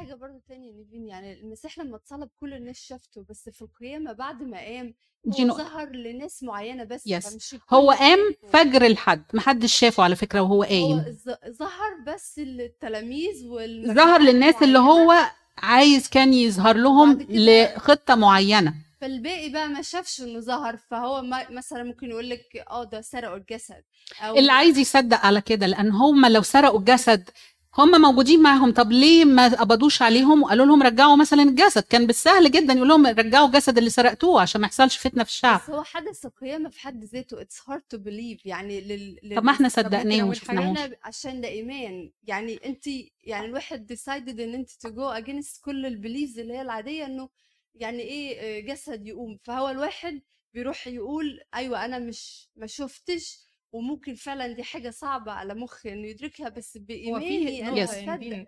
في 0.00 0.06
حاجة 0.06 0.14
برضو 0.14 0.40
تانية 0.48 0.72
نيفين 0.72 1.06
يعني 1.08 1.32
المسيح 1.40 1.78
لما 1.78 1.96
اتصلب 1.96 2.28
كل 2.40 2.54
الناس 2.54 2.76
شافته 2.76 3.24
بس 3.30 3.48
في 3.48 3.62
القيامة 3.62 4.12
بعد 4.12 4.42
ما 4.42 4.58
قام 4.58 4.94
هو 5.40 5.56
ظهر 5.56 5.90
لناس 5.90 6.42
معينة 6.42 6.84
بس 6.84 7.02
يس. 7.06 7.54
هو 7.70 7.90
قام. 7.90 8.18
فجر 8.52 8.86
الحد 8.86 9.22
محدش 9.34 9.74
شافه 9.74 10.02
على 10.02 10.16
فكرة 10.16 10.40
وهو 10.40 10.54
هو 10.54 10.62
قايم 10.62 11.16
ظهر 11.48 11.94
بس 12.06 12.38
للتلاميذ 12.38 13.46
وال 13.46 13.94
ظهر 13.94 14.20
للناس 14.20 14.62
اللي 14.62 14.78
هو 14.78 15.14
عايز 15.58 16.08
كان 16.08 16.34
يظهر 16.34 16.76
لهم 16.76 17.26
لخطة 17.30 18.14
معينة 18.14 18.74
فالباقي 19.00 19.48
بقى 19.50 19.68
ما 19.68 19.82
شافش 19.82 20.20
إنه 20.20 20.40
ظهر 20.40 20.76
فهو 20.76 21.22
ما 21.22 21.50
مثلا 21.50 21.82
ممكن 21.82 22.10
يقول 22.10 22.30
لك 22.30 22.64
آه 22.70 22.84
ده 22.84 23.00
سرقوا 23.00 23.36
الجسد 23.36 23.82
أو 24.22 24.36
اللي 24.38 24.52
عايز 24.52 24.78
يصدق 24.78 25.16
على 25.26 25.40
كده 25.40 25.66
لأن 25.66 25.90
هم 25.92 26.26
لو 26.26 26.42
سرقوا 26.42 26.78
الجسد 26.78 27.30
هم 27.78 28.00
موجودين 28.00 28.42
معاهم. 28.42 28.72
طب 28.72 28.92
ليه 28.92 29.24
ما 29.24 29.48
قبضوش 29.48 30.02
عليهم 30.02 30.42
وقالوا 30.42 30.66
لهم 30.66 30.82
رجعوا 30.82 31.16
مثلا 31.16 31.42
الجسد؟ 31.42 31.82
كان 31.82 32.06
بالسهل 32.06 32.50
جدا 32.50 32.72
يقول 32.72 32.88
لهم 32.88 33.06
رجعوا 33.06 33.46
الجسد 33.46 33.78
اللي 33.78 33.90
سرقتوه 33.90 34.42
عشان 34.42 34.60
ما 34.60 34.66
يحصلش 34.66 34.96
فتنة 34.98 35.24
في 35.24 35.30
الشعب. 35.30 35.60
بس 35.60 35.70
هو 35.70 35.82
حدث 35.82 36.26
القيامة 36.26 36.68
في 36.70 36.80
حد 36.80 37.04
ذاته. 37.04 37.36
It's 37.40 37.56
hard 37.70 37.82
to 37.94 37.98
believe. 37.98 38.40
يعني 38.44 38.80
لل... 38.80 39.18
لل... 39.22 39.36
طب 39.36 39.44
ما 39.44 39.52
إحنا 39.52 39.68
صدقناه 39.68 40.32
أنا 40.50 40.96
عشان 41.04 41.40
ده 41.40 41.48
إيمان. 41.48 42.10
يعني 42.22 42.60
انت 42.66 42.86
يعني 43.24 43.46
الواحد 43.46 43.92
decided 43.92 44.40
إن 44.40 44.54
أنت 44.54 44.70
to 44.70 44.88
go 44.90 45.22
against 45.24 45.60
كل 45.64 45.86
البيليفز 45.86 46.38
اللي 46.38 46.54
هي 46.54 46.62
العادية 46.62 47.04
إنه 47.04 47.28
يعني 47.74 48.02
إيه 48.02 48.40
آه، 48.40 48.60
جسد 48.60 49.06
يقوم. 49.06 49.38
فهو 49.44 49.68
الواحد 49.68 50.20
بيروح 50.54 50.86
يقول 50.86 51.40
أيوه 51.54 51.84
أنا 51.84 51.98
مش 51.98 52.48
ما 52.56 52.66
شفتش 52.66 53.49
وممكن 53.72 54.14
فعلا 54.14 54.52
دي 54.52 54.62
حاجة 54.62 54.90
صعبة 54.90 55.32
على 55.32 55.54
مخي 55.54 55.92
إنه 55.92 56.06
يدركها 56.06 56.48
بس 56.48 56.78
بايماني 56.78 57.68
أنا 57.68 57.84
بصدق 57.84 57.98
نبيل، 58.08 58.46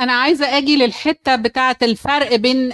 أنا 0.00 0.12
عايزة 0.12 0.58
آجي 0.58 0.76
للحتة 0.76 1.36
بتاعة 1.36 1.78
الفرق 1.82 2.34
بين 2.34 2.72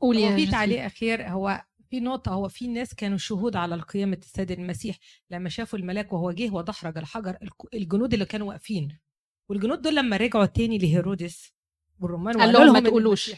قولي 0.00 0.32
هو 0.32 0.36
في. 0.36 0.46
تعليق 0.46 0.84
أخير 0.84 1.28
هو 1.28 1.62
في 1.90 2.00
نقطة 2.00 2.32
هو 2.32 2.48
في 2.48 2.68
ناس 2.68 2.94
كانوا 2.94 3.18
شهود 3.18 3.56
على 3.56 3.80
قيامة 3.80 4.16
السيد 4.22 4.50
المسيح 4.50 4.98
لما 5.30 5.48
شافوا 5.48 5.78
الملاك 5.78 6.12
وهو 6.12 6.30
جه 6.32 6.50
ودحرج 6.50 6.98
الحجر 6.98 7.36
الجنود 7.74 8.12
اللي 8.12 8.24
كانوا 8.24 8.48
واقفين 8.48 8.98
والجنود 9.48 9.82
دول 9.82 9.96
لما 9.96 10.16
رجعوا 10.16 10.46
تاني 10.46 10.78
لهيرودس 10.78 11.52
والرومان 12.00 12.40
قال 12.40 12.48
وقالوا 12.48 12.64
لهم 12.64 12.74
ما 12.82 12.88
تقولوش. 12.88 13.32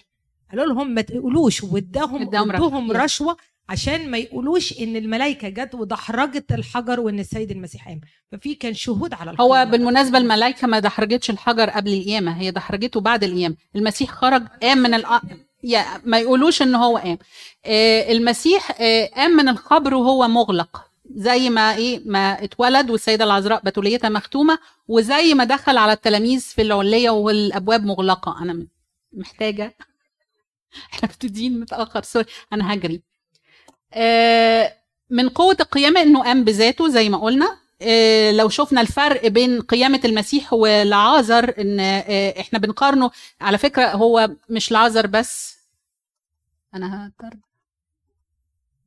قالوا 0.51 0.67
لهم 0.67 0.91
ما 0.91 1.01
تقولوش 1.01 1.63
واداهم 1.65 2.23
اداهم 2.23 2.93
رشوة. 2.93 3.37
عشان 3.69 4.11
ما 4.11 4.19
يقولوش 4.19 4.81
إن 4.81 4.97
الملائكة 4.97 5.49
جت 5.49 5.75
ودحرجت 5.75 6.53
الحجر 6.53 7.01
وإن 7.01 7.19
السيد 7.19 7.51
المسيح 7.51 7.89
قام. 7.89 8.01
ففي 8.33 8.55
كان 8.55 8.75
شهود 8.75 9.15
على 9.15 9.31
هو 9.31 9.55
القيامة. 9.55 9.71
بالمناسبة 9.71 10.19
الملائكة 10.19 10.67
ما 10.67 10.79
دحرجتش 10.79 11.31
الحجر 11.31 11.71
قبل 11.71 11.95
القيامة 11.95 12.41
هي 12.41 12.51
دحرجته 12.51 13.01
بعد 13.01 13.25
القيامة. 13.25 13.57
المسيح 13.77 14.11
خرج 14.11 14.47
قام 14.63 14.79
من 14.79 14.95
الأ... 14.95 15.21
يا 15.65 15.85
ما 16.05 16.19
يقولوش 16.19 16.63
إن 16.63 16.75
هو 16.75 16.97
قام. 16.97 17.19
آه 17.67 18.13
المسيح 18.13 18.81
آه 18.81 19.07
قام 19.17 19.31
من 19.31 19.49
القبر 19.49 19.95
وهو 19.95 20.29
مغلق. 20.29 20.85
زي 21.15 21.51
ما 21.51 21.75
إيه 21.77 22.03
ما 22.07 22.45
اتولد 22.45 22.91
والسيدة 22.91 23.25
العذراء 23.25 23.63
بتوليتها 23.65 24.09
مختومة 24.11 24.59
وزي 24.89 25.35
ما 25.35 25.45
دخل 25.45 25.77
على 25.77 25.93
التلاميذ 25.93 26.41
في 26.41 26.63
العليه 26.63 27.11
والأبواب 27.11 27.85
مغلقة. 27.85 28.43
أنا 28.43 28.67
محتاجة. 29.13 29.77
إحنا 30.93 31.09
مبتدئين 31.09 31.61
متأخر. 31.61 32.03
سوري 32.03 32.27
أنا 32.53 32.75
هجري. 32.75 32.95
آه 32.95 33.08
من 35.11 35.29
قوة 35.29 35.57
القيامة 35.61 36.03
إنه 36.03 36.23
قام 36.23 36.45
بذاته 36.45 36.89
زي 36.89 37.09
ما 37.09 37.19
قلنا. 37.19 37.59
آه، 37.83 38.33
لو 38.33 38.49
شفنا 38.49 38.81
الفرق 38.81 39.27
بين 39.27 39.61
قيامة 39.61 40.01
المسيح 40.05 40.53
ولعازر 40.53 41.55
إن 41.61 41.81
آه، 41.81 42.41
إحنا 42.41 42.59
بنقارنه 42.59 43.11
على 43.41 43.59
فكرة 43.59 43.87
هو 43.91 44.31
مش 44.51 44.73
لعازر 44.73 45.07
بس. 45.07 45.59
أنا 46.75 47.07
هقدر 47.21 47.37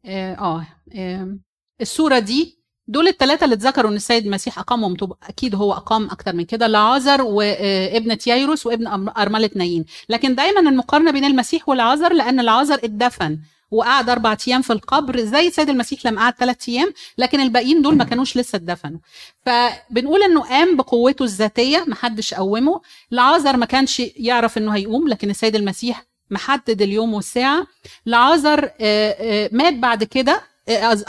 آه 0.06 0.34
آه، 0.36 0.68
آه، 0.96 1.38
الصورة 1.82 2.20
دي 2.20 2.58
دول 2.88 3.08
الثلاثة 3.08 3.44
اللي 3.44 3.54
اتذكروا 3.56 3.92
إن 3.92 3.96
السيد 3.96 4.26
المسيح 4.26 4.60
أقامهم 4.60 4.96
طب 4.96 5.14
أكيد 5.24 5.56
هو 5.56 5.74
أقام 5.74 6.10
أكتر 6.10 6.36
من 6.36 6.46
كده. 6.46 6.68
لعازر 6.68 7.22
وابنة 7.22 8.18
يايروس 8.28 8.66
وابن 8.66 8.88
أرملة 9.10 9.50
نايين. 9.56 9.86
لكن 10.10 10.36
دايما 10.36 10.60
المقارنة 10.60 11.12
بين 11.12 11.26
المسيح 11.26 11.70
والعازر 11.70 12.14
لأن 12.14 12.40
العازر 12.40 12.76
اتدفن. 12.76 13.40
وقعد 13.72 14.10
أربع 14.10 14.38
أيام 14.48 14.62
في 14.62 14.74
القبر 14.74 15.20
زي 15.20 15.48
السيد 15.48 15.70
المسيح 15.70 16.06
لما 16.06 16.22
قعد 16.22 16.34
ثلاث 16.40 16.70
أيام 16.70 16.94
لكن 17.18 17.40
الباقيين 17.40 17.82
دول 17.82 17.98
ما 17.98 18.04
كانوش 18.04 18.38
لسه 18.38 18.56
اتدفنوا. 18.56 19.00
فبنقول 19.46 20.24
إنه 20.24 20.42
قام 20.42 20.78
بقوته 20.78 21.24
الذاتية 21.24 21.84
محدش 21.88 22.34
قومه. 22.34 22.82
لعازر 23.12 23.58
ما 23.58 23.66
كانش 23.66 24.00
يعرف 24.00 24.58
إنه 24.58 24.72
هيقوم 24.76 25.08
لكن 25.08 25.30
السيد 25.30 25.56
المسيح 25.56 26.04
محدد 26.30 26.82
اليوم 26.82 27.14
والساعة. 27.14 27.68
لعازر 28.06 28.66
آه، 28.66 29.16
آه، 29.20 29.50
مات 29.52 29.74
بعد 29.74 30.04
كده. 30.04 30.42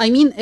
اي 0.00 0.10
مين 0.10 0.32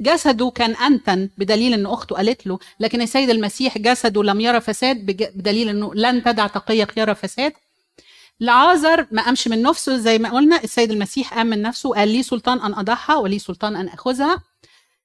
جسده 0.00 0.50
كان 0.50 0.70
أنتن 0.76 1.28
بدليل 1.38 1.72
إن 1.72 1.86
أخته 1.86 2.16
قالت 2.16 2.46
له 2.46 2.58
لكن 2.80 3.02
السيد 3.02 3.30
المسيح 3.30 3.78
جسده 3.78 4.22
لم 4.22 4.40
يرى 4.40 4.60
فساد 4.60 4.96
بدليل 5.36 5.68
إنه 5.68 5.94
لن 5.94 6.22
تدع 6.22 6.46
تقيك 6.46 6.96
يرى 6.96 7.14
فساد. 7.14 7.52
لعازر 8.40 9.06
ما 9.10 9.22
قامش 9.24 9.48
من 9.48 9.62
نفسه 9.62 9.96
زي 9.96 10.18
ما 10.18 10.30
قلنا 10.30 10.64
السيد 10.64 10.90
المسيح 10.90 11.34
قام 11.34 11.46
من 11.46 11.62
نفسه 11.62 11.90
قال 11.94 12.08
لي 12.08 12.22
سلطان 12.22 12.60
أن 12.60 12.74
اضعها 12.74 13.16
ولي 13.16 13.38
سلطان 13.38 13.76
أن 13.76 13.88
أخذها. 13.88 14.42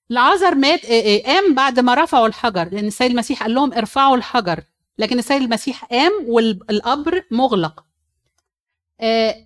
لعازر 0.09 0.55
مات 0.55 0.85
قام 1.25 1.55
بعد 1.55 1.79
ما 1.79 1.93
رفعوا 1.93 2.27
الحجر 2.27 2.69
لأن 2.71 2.87
السيد 2.87 3.11
المسيح 3.11 3.43
قال 3.43 3.53
لهم 3.53 3.73
ارفعوا 3.73 4.15
الحجر 4.17 4.63
لكن 4.97 5.19
السيد 5.19 5.41
المسيح 5.41 5.85
قام 5.85 6.11
والقبر 6.27 7.23
مغلق. 7.31 7.83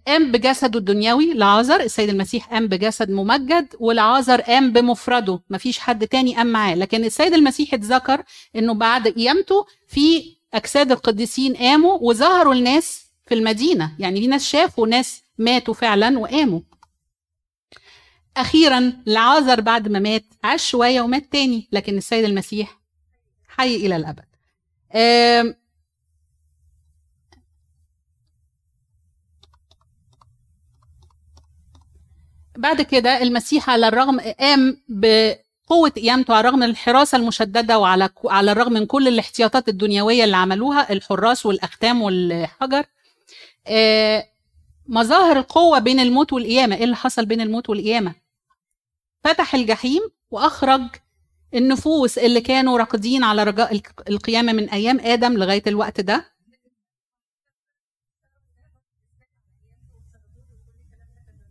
قام 0.07 0.31
بجسده 0.31 0.79
الدنيوي 0.79 1.33
لعازر 1.33 1.79
السيد 1.81 2.09
المسيح 2.09 2.45
قام 2.45 2.67
بجسد 2.67 3.09
ممجد 3.11 3.67
ولعازر 3.79 4.41
قام 4.41 4.71
بمفرده 4.71 5.39
مفيش 5.49 5.79
حد 5.79 6.07
تاني 6.07 6.35
قام 6.35 6.47
معاه. 6.47 6.75
لكن 6.75 7.05
السيد 7.05 7.33
المسيح 7.33 7.73
اتذكر 7.73 8.23
إنه 8.55 8.73
بعد 8.73 9.07
قيامته 9.07 9.65
في 9.87 10.35
أجساد 10.53 10.91
القديسين 10.91 11.55
قاموا 11.55 11.97
وظهروا 12.01 12.53
الناس 12.53 13.04
في 13.25 13.33
المدينة. 13.33 13.95
يعني 13.99 14.21
في 14.21 14.27
ناس 14.27 14.45
شافوا 14.49 14.87
ناس 14.87 15.23
ماتوا 15.37 15.73
فعلا 15.73 16.19
وقاموا. 16.19 16.61
أخيرا 18.37 18.93
لعازر 19.05 19.61
بعد 19.61 19.87
ما 19.87 19.99
مات 19.99 20.25
عاش 20.43 20.69
شوية 20.69 21.01
ومات 21.01 21.31
تاني 21.31 21.67
لكن 21.71 21.97
السيد 21.97 22.25
المسيح 22.25 22.79
حي 23.47 23.75
إلى 23.75 23.95
الأبد. 23.95 24.25
آم، 24.95 25.55
بعد 32.57 32.81
كده 32.81 33.21
المسيح 33.21 33.69
على 33.69 33.87
الرغم 33.87 34.19
قام 34.19 34.81
بقوة 34.89 35.89
قيامته 35.89 36.33
على 36.33 36.39
الرغم 36.47 36.59
من 36.59 36.69
الحراسة 36.69 37.15
المشددة 37.17 37.79
وعلى 37.79 38.09
على 38.25 38.51
الرغم 38.51 38.73
من 38.73 38.85
كل 38.85 39.07
الاحتياطات 39.07 39.69
الدنيوية 39.69 40.23
اللي 40.23 40.37
عملوها 40.37 40.93
الحراس 40.93 41.45
والأختام 41.45 42.01
والحجر. 42.01 42.85
مظاهر 44.87 45.37
القوة 45.37 45.79
بين 45.79 45.99
الموت 45.99 46.33
والقيامة. 46.33 46.75
إيه 46.75 46.83
اللي 46.83 46.95
حصل 46.95 47.25
بين 47.25 47.41
الموت 47.41 47.69
والقيامة؟ 47.69 48.15
فتح 49.23 49.55
الجحيم 49.55 50.01
وأخرج 50.31 50.81
النفوس 51.53 52.17
اللي 52.17 52.41
كانوا 52.41 52.77
راقدين 52.77 53.23
على 53.23 53.43
رجاء 53.43 53.73
الق- 53.75 54.09
القيامة 54.09 54.53
من 54.53 54.69
أيام 54.69 54.99
آدم 54.99 55.33
لغاية 55.33 55.63
الوقت 55.67 56.01
ده. 56.01 56.25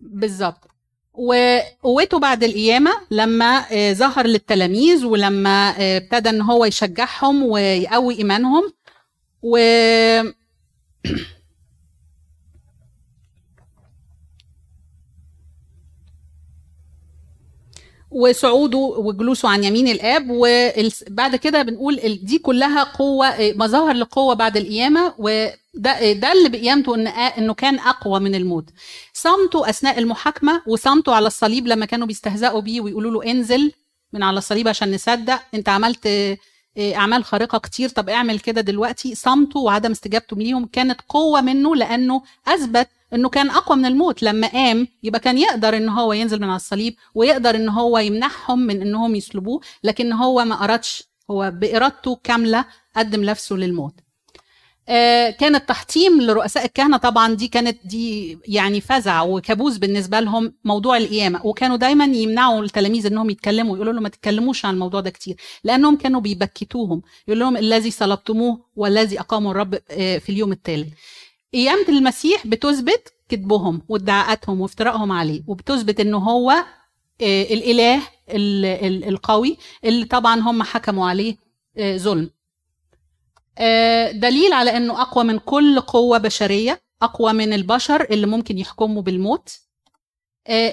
بالظبط. 0.00 0.68
وقوته 1.14 2.18
بعد 2.18 2.44
القيامة 2.44 2.90
لما 3.10 3.64
آه، 3.72 3.92
ظهر 3.92 4.26
للتلاميذ 4.26 5.04
ولما 5.04 5.74
آه، 5.78 5.96
ابتدى 5.98 6.28
إن 6.30 6.40
هو 6.42 6.64
يشجعهم 6.64 7.42
ويقوي 7.42 8.18
إيمانهم. 8.18 8.72
و 9.42 9.58
وصعوده 18.14 18.78
وجلوسه 18.78 19.48
عن 19.48 19.64
يمين 19.64 19.88
الآب 19.88 20.26
وبعد 20.30 21.36
كده 21.36 21.62
بنقول 21.62 22.18
دي 22.22 22.38
كلها 22.38 22.82
قوة 22.84 23.26
آه، 23.26 23.52
مظاهر 23.56 23.94
لقوة 23.94 24.34
بعد 24.34 24.56
القيامة 24.56 25.14
وده 25.18 26.12
ده 26.12 26.32
اللي 26.32 26.48
بقيامته 26.48 26.94
إن 26.94 27.06
إنه 27.06 27.54
كان 27.54 27.78
أقوى 27.78 28.20
من 28.20 28.34
الموت. 28.34 28.64
صمته 29.12 29.68
أثناء 29.70 29.98
المحاكمة 29.98 30.62
وصمته 30.66 31.14
على 31.14 31.26
الصليب 31.26 31.66
لما 31.66 31.86
كانوا 31.86 32.06
بيستهزئوا 32.06 32.60
بيه 32.60 32.80
ويقولوا 32.80 33.24
له 33.24 33.30
انزل 33.30 33.72
من 34.12 34.22
على 34.22 34.38
الصليب 34.38 34.68
عشان 34.68 34.94
نصدق. 34.94 35.40
أنت 35.54 35.68
عملت 35.68 36.06
آه، 36.06 36.36
آه، 36.78 36.94
أعمال 36.94 37.24
خارقة 37.24 37.58
كتير 37.58 37.88
طب 37.88 38.08
اعمل 38.08 38.38
كده 38.40 38.60
دلوقتي. 38.60 39.14
صمته 39.14 39.60
وعدم 39.60 39.90
استجابته 39.90 40.36
ليهم 40.36 40.66
كانت 40.66 41.00
قوة 41.08 41.40
منه 41.40 41.76
لأنه 41.76 42.22
أثبت 42.48 42.88
إنه 43.12 43.28
كان 43.28 43.50
أقوى 43.50 43.76
من 43.76 43.86
الموت. 43.86 44.22
لما 44.22 44.46
قام 44.48 44.88
يبقى 45.02 45.20
كان 45.20 45.38
يقدر 45.38 45.76
إن 45.76 45.88
هو 45.88 46.12
ينزل 46.12 46.38
من 46.40 46.48
على 46.48 46.56
الصليب 46.56 46.94
ويقدر 47.14 47.54
إن 47.56 47.68
هو 47.68 47.98
يمنعهم 47.98 48.58
من 48.58 48.82
إنهم 48.82 49.14
يصلبوه 49.14 49.60
لكن 49.84 50.12
هو 50.12 50.44
ما 50.44 50.64
أرادش 50.64 51.04
هو 51.30 51.50
بإرادته 51.54 52.18
كاملة 52.24 52.64
قدم 52.96 53.24
نفسه 53.24 53.56
للموت. 53.56 53.94
آه، 54.88 55.30
كان 55.30 55.54
التحطيم 55.54 56.20
لرؤساء 56.20 56.64
الكهنة 56.64 56.96
طبعا 56.96 57.34
دي 57.34 57.48
كانت 57.48 57.78
دي 57.86 58.38
يعني 58.48 58.80
فزع 58.80 59.22
وكابوس 59.22 59.76
بالنسبة 59.76 60.20
لهم 60.20 60.52
موضوع 60.64 60.96
القيامة. 60.96 61.46
وكانوا 61.46 61.76
دايما 61.76 62.04
يمنعوا 62.04 62.62
التلاميذ 62.62 63.06
إنهم 63.06 63.30
يتكلموا 63.30 63.76
يقولوا 63.76 63.92
لهم 63.92 64.02
ما 64.02 64.08
تتكلموش 64.08 64.64
عن 64.64 64.74
الموضوع 64.74 65.00
ده 65.00 65.10
كتير. 65.10 65.36
لأنهم 65.64 65.96
كانوا 65.96 66.20
بيبكتوهم. 66.20 67.02
يقول 67.28 67.40
لهم 67.40 67.56
الذي 67.56 67.90
صلبتموه 67.90 68.60
والذي 68.76 69.20
أقامه 69.20 69.50
الرب 69.50 69.74
آه، 69.90 70.18
في 70.18 70.28
اليوم 70.32 70.52
الثالث 70.52 70.88
قيامة 71.54 71.88
المسيح 71.88 72.46
بتثبت 72.46 73.12
كذبهم 73.28 73.82
وادعاءاتهم 73.88 74.60
وافتراءهم 74.60 75.12
عليه 75.12 75.42
وبتثبت 75.46 76.00
إنه 76.00 76.18
هو 76.18 76.50
آه، 77.20 77.42
الإله 77.42 77.96
ال- 78.30 78.64
ال- 78.64 79.04
القوي 79.08 79.56
اللي 79.84 80.04
طبعا 80.04 80.40
هم 80.40 80.62
حكموا 80.62 81.08
عليه 81.08 81.36
آه، 81.78 81.96
ظلم. 81.96 82.30
آه، 83.58 84.10
دليل 84.10 84.52
على 84.52 84.76
إنه 84.76 85.02
أقوى 85.02 85.24
من 85.24 85.38
كل 85.38 85.80
قوة 85.80 86.18
بشرية 86.18 86.80
أقوى 87.02 87.32
من 87.32 87.52
البشر 87.52 88.04
اللي 88.10 88.26
ممكن 88.26 88.58
يحكموا 88.58 89.02
بالموت 89.02 89.58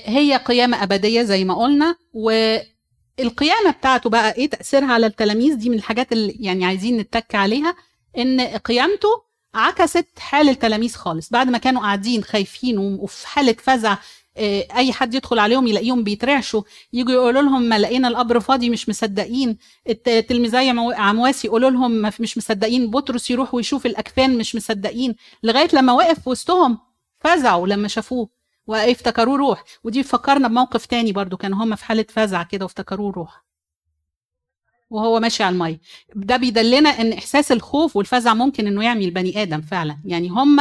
هي 0.06 0.38
قيامة 0.46 0.84
أبدية 0.84 1.22
زي 1.22 1.44
ما 1.44 1.54
قلنا 1.54 1.96
والقيامة 2.14 3.72
بتاعته 3.80 4.10
بقى 4.10 4.36
إيه 4.36 4.50
تأثيرها 4.50 4.94
على 4.94 5.06
التلاميذ؟ 5.06 5.54
دي 5.56 5.70
من 5.70 5.78
الحاجات 5.78 6.12
اللي 6.12 6.36
يعني 6.40 6.66
عايزين 6.66 6.98
نتك 6.98 7.36
عليها 7.36 7.76
إن 8.18 8.42
قيامته 8.42 9.31
عكست 9.54 10.08
حال 10.20 10.49
التلاميذ 10.49 10.95
خالص. 10.95 11.30
بعد 11.30 11.47
ما 11.49 11.58
كانوا 11.58 11.82
قاعدين 11.82 12.24
خايفين 12.24 12.78
وفي 12.78 13.28
حالة 13.28 13.56
فزع 13.64 13.97
آه، 14.38 14.68
أي 14.76 14.93
حد 14.93 15.14
يدخل 15.14 15.39
عليهم 15.39 15.68
يلاقيهم 15.68 16.04
بيترعشوا 16.04 16.62
يجوا 16.93 17.12
يقولوا 17.14 17.41
لهم 17.41 17.62
ما 17.62 17.80
لقينا 17.80 18.08
القبر 18.08 18.39
فاضي 18.39 18.70
مش 18.70 18.89
مصدقين. 18.89 19.58
الت- 19.89 20.08
التلميذي 20.08 20.70
عمو- 20.72 20.91
عمواس 20.93 21.45
يقولوا 21.45 21.70
لهم 21.70 21.91
مش 22.20 22.38
مصدقين. 22.38 22.89
بطرس 22.91 23.32
يروح 23.32 23.54
ويشوف 23.54 23.86
الأكفان 23.86 24.38
مش 24.38 24.56
مصدقين. 24.56 25.16
لغاية 25.43 25.68
لما 25.74 25.93
وقف 25.93 26.28
وسطهم 26.28 26.78
فزعوا 27.20 27.68
لما 27.68 27.88
شافوه 27.88 28.30
وإفتكروه 28.68 29.38
روح. 29.38 29.64
ودي 29.84 30.04
فكرنا 30.04 30.47
بموقف 30.47 30.86
تاني 30.86 31.12
برضو 31.12 31.38
كانوا 31.38 31.64
هم 31.64 31.76
في 31.76 31.86
حالة 31.86 32.06
فزع 32.10 32.43
كده 32.43 32.66
وافتكروه 32.66 33.12
روح. 33.14 33.43
وهو 34.92 35.20
ماشي 35.20 35.44
على 35.44 35.54
الميه 35.54 35.80
ده 36.16 36.38
بيدلنا 36.38 36.89
إن 36.89 37.14
إحساس 37.14 37.52
الخوف 37.52 37.96
والفزع 37.96 38.34
ممكن 38.34 38.68
إنه 38.68 38.84
يعمي 38.84 39.06
البني 39.06 39.42
آدم 39.42 39.62
فعلا. 39.62 39.98
يعني 40.06 40.30
هم 40.30 40.60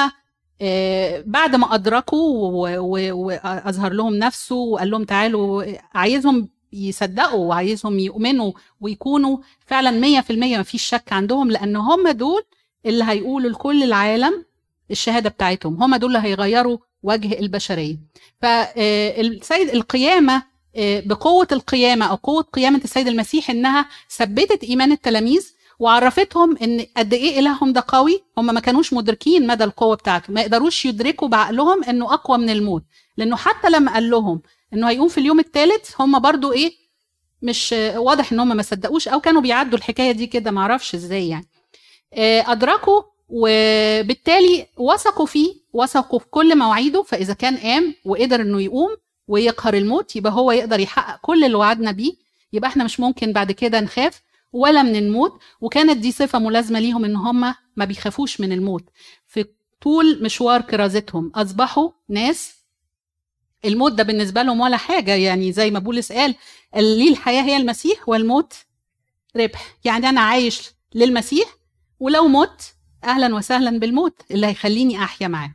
آه، 0.62 1.24
بعد 1.26 1.56
ما 1.56 1.74
أدركوا 1.74 2.50
واظهر 3.12 3.92
لهم 3.92 4.14
نفسه 4.14 4.56
وقال 4.56 4.90
لهم 4.90 5.04
تعالوا 5.04 5.64
عايزهم 5.94 6.48
يصدقوا 6.72 7.46
وعايزهم 7.48 7.98
يؤمنوا 7.98 8.52
ويكونوا 8.80 9.38
فعلا 9.66 10.20
100% 10.20 10.30
ما 10.56 10.62
فيش 10.62 10.82
شك 10.82 11.12
عندهم 11.12 11.50
لأن 11.50 11.76
هم 11.76 12.08
دول 12.08 12.42
اللي 12.86 13.04
هيقولوا 13.04 13.50
لكل 13.50 13.82
العالم 13.82 14.44
الشهادة 14.90 15.30
بتاعتهم. 15.30 15.82
هم 15.82 15.96
دول 15.96 16.16
اللي 16.16 16.28
هيغيروا 16.28 16.78
وجه 17.02 17.38
البشرية. 17.38 17.96
فالسيد 18.42 19.68
القيامة 19.68 20.34
آه، 20.36 20.49
بقوة 20.78 21.48
القيامة 21.52 22.06
أو 22.06 22.14
قوة 22.16 22.42
قيامة 22.42 22.80
السيد 22.84 23.08
المسيح 23.08 23.50
إنها 23.50 23.88
ثبتت 24.10 24.64
إيمان 24.64 24.92
التلاميذ 24.92 25.52
وعرفتهم 25.78 26.56
إن 26.56 26.86
قد 26.96 27.14
إيه 27.14 27.38
إلههم 27.38 27.72
ده 27.72 27.84
قوي 27.88 28.22
هم 28.38 28.46
ما 28.46 28.60
كانوش 28.60 28.92
مدركين 28.92 29.46
مدى 29.46 29.64
القوة 29.64 29.96
بتاعته 29.96 30.32
ما 30.32 30.40
يقدروش 30.40 30.86
يدركوا 30.86 31.28
بعقلهم 31.28 31.84
إنه 31.84 32.14
أقوى 32.14 32.38
من 32.38 32.50
الموت 32.50 32.82
لأنه 33.16 33.36
حتى 33.36 33.70
لما 33.70 33.92
قال 33.94 34.10
لهم 34.10 34.42
إنه 34.74 34.88
هيقوم 34.90 35.08
في 35.08 35.18
اليوم 35.18 35.40
الثالث 35.40 36.00
هم 36.00 36.18
برضو 36.18 36.52
إيه 36.52 36.72
مش 37.42 37.74
واضح 37.96 38.32
إن 38.32 38.40
هم 38.40 38.56
ما 38.56 38.62
صدقوش 38.62 39.08
أو 39.08 39.20
كانوا 39.20 39.40
بيعدوا 39.42 39.78
الحكاية 39.78 40.12
دي 40.12 40.26
كده 40.26 40.50
ما 40.50 40.60
أعرفش 40.60 40.94
إزاي 40.94 41.28
يعني. 41.28 41.46
آه، 42.14 42.52
أدركوا 42.52 43.02
وبالتالي 43.28 44.66
وثقوا 44.76 45.26
فيه 45.26 45.54
وثقوا 45.72 46.18
في 46.18 46.26
كل 46.30 46.58
مواعيده 46.58 47.02
فإذا 47.02 47.34
كان 47.34 47.56
قام 47.56 47.94
وقدر 48.04 48.40
إنه 48.40 48.62
يقوم 48.62 48.96
ويقهر 49.30 49.74
الموت 49.74 50.16
يبقى 50.16 50.32
هو 50.32 50.52
يقدر 50.52 50.80
يحقق 50.80 51.20
كل 51.22 51.44
اللي 51.44 51.56
وعدنا 51.56 51.92
بيه 51.92 52.12
يبقى 52.52 52.70
إحنا 52.70 52.84
مش 52.84 53.00
ممكن 53.00 53.32
بعد 53.32 53.52
كده 53.52 53.80
نخاف 53.80 54.22
ولا 54.52 54.82
من 54.82 54.96
الموت. 54.96 55.40
وكانت 55.60 55.96
دي 55.96 56.12
صفة 56.12 56.38
ملازمة 56.38 56.80
ليهم 56.80 57.04
إن 57.04 57.16
هم 57.16 57.54
ما 57.76 57.84
بيخافوش 57.84 58.40
من 58.40 58.52
الموت. 58.52 58.84
في 59.26 59.44
طول 59.80 60.22
مشوار 60.22 60.60
كرازتهم 60.60 61.32
أصبحوا 61.34 61.90
ناس 62.08 62.54
الموت 63.64 63.92
ده 63.92 64.02
بالنسبة 64.02 64.42
لهم 64.42 64.60
ولا 64.60 64.76
حاجة. 64.76 65.14
يعني 65.14 65.52
زي 65.52 65.70
ما 65.70 65.78
بولس 65.78 66.12
قال 66.12 66.34
ليه 66.76 67.10
الحياة 67.10 67.42
هي 67.42 67.56
المسيح 67.56 68.08
والموت 68.08 68.54
ربح. 69.36 69.76
يعني 69.84 70.08
أنا 70.08 70.20
عايش 70.20 70.70
للمسيح 70.94 71.48
ولو 72.00 72.28
مت 72.28 72.74
أهلا 73.04 73.34
وسهلا 73.34 73.78
بالموت 73.78 74.22
اللي 74.30 74.46
هيخليني 74.46 75.04
أحيا 75.04 75.28
معاه. 75.28 75.54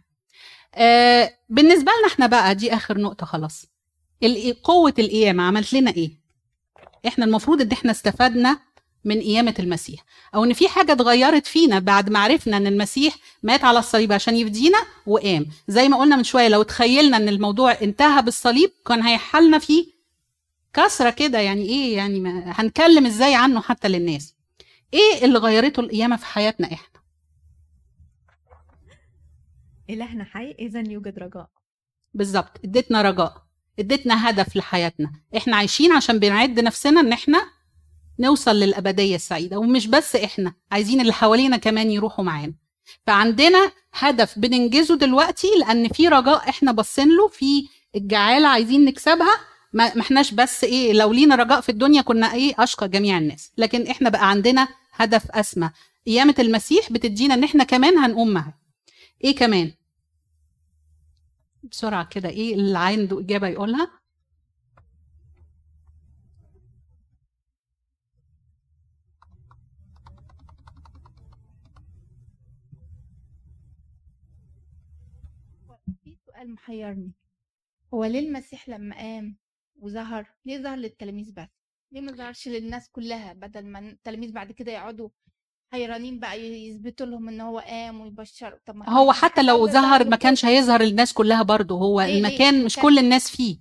آه 0.76 1.34
بالنسبة 1.49 1.91
لنا 1.99 2.07
إحنا 2.13 2.28
بقى 2.28 2.55
دي 2.55 2.73
آخر 2.73 2.97
نقطة 2.97 3.26
خلاص. 3.26 3.65
قوة 4.63 4.93
القيامه 4.99 5.43
عملت 5.43 5.73
لنا 5.73 5.91
إيه؟ 5.91 6.11
إحنا 7.07 7.26
المفروض 7.26 7.61
إن 7.61 7.71
إحنا 7.71 7.91
استفدنا 7.91 8.59
من 9.05 9.19
قيامه 9.21 9.53
المسيح. 9.59 9.99
أو 10.36 10.43
إن 10.43 10.53
في 10.53 10.67
حاجة 10.67 10.91
اتغيرت 10.91 11.47
فينا 11.47 11.80
بعد 11.80 12.09
ما 12.09 12.19
عرفنا 12.19 12.57
إن 12.57 12.67
المسيح 12.67 13.15
مات 13.43 13.63
على 13.63 13.80
الصليب 13.80 14.11
عشان 14.13 14.36
يفدينا 14.36 14.78
وقام. 15.07 15.45
زي 15.67 15.89
ما 15.89 15.97
قلنا 15.97 16.15
من 16.15 16.23
شوية 16.23 16.47
لو 16.47 16.63
تخيلنا 16.63 17.17
إن 17.17 17.30
الموضوع 17.30 17.71
انتهى 17.82 18.21
بالصليب 18.21 18.71
كان 18.88 19.01
هيحلنا 19.03 19.59
فيه 19.59 19.86
كسرة 20.73 21.09
كده. 21.09 21.39
يعني 21.39 21.61
إيه؟ 21.69 21.95
يعني 21.97 22.23
هنكلم 22.45 23.05
إزاي 23.05 23.36
عنه 23.36 23.61
حتى 23.61 23.88
للناس؟ 23.88 24.34
إيه 24.93 25.26
اللي 25.26 25.39
غيرته 25.39 25.80
القيامه 25.80 26.15
في 26.15 26.26
حياتنا 26.26 26.67
إحنا؟ 26.73 26.94
إلهنا 29.89 30.23
حي 30.23 30.51
إذا 30.59 30.83
يوجد 30.91 31.19
رجاء. 31.19 31.49
بالظبط. 32.13 32.51
إديتنا 32.65 33.01
رجاء. 33.01 33.45
إديتنا 33.79 34.29
هدف 34.29 34.55
لحياتنا. 34.55 35.11
إحنا 35.38 35.55
عايشين 35.55 35.91
عشان 35.91 36.19
بنعد 36.19 36.59
نفسنا 36.59 36.99
إن 37.01 37.11
إحنا 37.13 37.45
نوصل 38.19 38.55
للأبدية 38.55 39.15
السعيدة. 39.15 39.57
ومش 39.57 39.88
بس 39.88 40.15
إحنا 40.15 40.53
عايزين 40.71 41.01
اللي 41.01 41.13
حوالينا 41.13 41.57
كمان 41.57 41.91
يروحوا 41.91 42.25
معانا. 42.25 42.53
فعندنا 43.07 43.71
هدف 43.93 44.39
بننجزه 44.39 44.95
دلوقتي 44.95 45.47
لأن 45.59 45.88
في 45.88 46.07
رجاء 46.07 46.49
إحنا 46.49 46.71
باصين 46.71 47.07
له 47.17 47.27
في 47.27 47.67
الجعالة 47.95 48.47
عايزين 48.47 48.86
نكسبها. 48.86 49.36
ما 49.73 49.83
إحناش 49.83 50.31
بس 50.31 50.63
إيه 50.63 50.93
لو 50.93 51.13
لينا 51.13 51.36
رجاء 51.36 51.61
في 51.61 51.69
الدنيا 51.69 52.01
كنا 52.01 52.33
إيه 52.33 52.53
أشقى 52.59 52.89
جميع 52.89 53.17
الناس. 53.17 53.51
لكن 53.57 53.88
إحنا 53.88 54.09
بقى 54.09 54.29
عندنا 54.29 54.67
هدف 54.93 55.31
أسمى. 55.31 55.69
قيامه 56.07 56.36
المسيح 56.39 56.91
بتدينا 56.91 57.33
إن 57.33 57.43
إحنا 57.43 57.63
كمان 57.63 57.97
هنقوم 57.97 58.29
معاه. 58.29 58.53
إيه 59.26 59.36
كمان؟ 59.36 59.73
بسرعة 61.63 62.07
كده 62.11 62.30
إيه 62.30 62.53
اللي 62.55 62.80
عنده 62.80 63.19
إجابة 63.19 63.47
يقولها؟ 63.47 63.91
في 76.03 76.15
سؤال 76.26 76.53
محيرني. 76.53 77.11
هو 77.93 78.05
ليه 78.05 78.19
المسيح 78.19 78.69
لما 78.69 78.95
قام 78.95 79.38
وظهر 79.80 80.26
ليه 80.45 80.57
ظهر 80.57 80.78
للتلاميذ 80.78 81.34
بس؟ 81.34 81.47
ليه 81.91 82.01
ما 82.01 82.11
ظهرش 82.11 82.47
للناس 82.47 82.89
كلها 82.89 83.34
بدل 83.34 83.65
ما 83.65 83.80
التلاميذ 83.80 84.32
بعد 84.32 84.51
كده 84.51 84.71
يقعدوا 84.71 85.09
حيرانين 85.76 86.20
بقى 86.20 86.41
يثبتوا 86.68 87.05
لهم 87.05 87.30
إن 87.30 87.41
هو 87.41 87.59
قام 87.59 88.01
ويبشر 88.01 88.59
طب 88.66 88.76
ما 88.76 88.89
هو 88.89 89.11
حتى 89.11 89.43
لو 89.43 89.68
ظهر 89.68 90.09
ما. 90.09 90.16
كانش 90.16 90.45
هيظهر 90.45 90.82
للناس 90.84 91.13
كلها 91.13 91.43
برضه 91.43 91.76
هو 91.76 92.01
ليه- 92.01 92.07
ليه؟ 92.07 92.18
المكان 92.18 92.66
مش 92.66 92.76
كان- 92.76 92.84
كل 92.84 92.99
الناس 92.99 93.30
فيه 93.30 93.57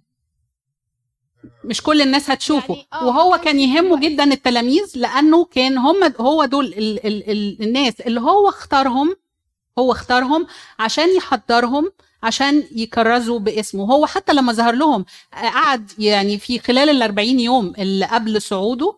مش 1.64 1.82
كل 1.82 2.02
الناس 2.02 2.30
هتشوفه 2.30 2.74
يعني 2.74 2.86
آه، 2.92 3.06
وهو 3.06 3.38
كان 3.38 3.58
يهمه. 3.58 4.00
جدا 4.00 4.24
التلاميذ 4.24 4.92
لأنه 4.94 5.44
كان 5.44 5.78
هم 5.78 6.14
هو 6.20 6.44
دول 6.44 6.66
ال 6.66 7.06
ال 7.06 7.30
ال 7.30 7.62
الناس 7.62 8.00
اللي 8.00 8.20
هو 8.20 8.48
اختارهم 8.48 9.16
هو 9.78 9.92
اختارهم 9.92 10.46
عشان 10.78 11.16
يحضرهم 11.16 11.92
عشان 12.22 12.64
يكرزوا 12.72 13.38
باسمه 13.38 13.84
هو 13.84 14.06
حتى 14.06 14.32
لما 14.32 14.52
ظهر 14.52 14.74
لهم 14.74 15.04
آه، 15.34 15.36
قعد 15.48 15.90
يعني 15.98 16.38
في 16.38 16.58
خلال 16.58 16.88
ال 16.88 17.02
40 17.02 17.40
يوم 17.40 17.72
اللي 17.78 18.06
قبل 18.06 18.42
صعوده 18.42 18.96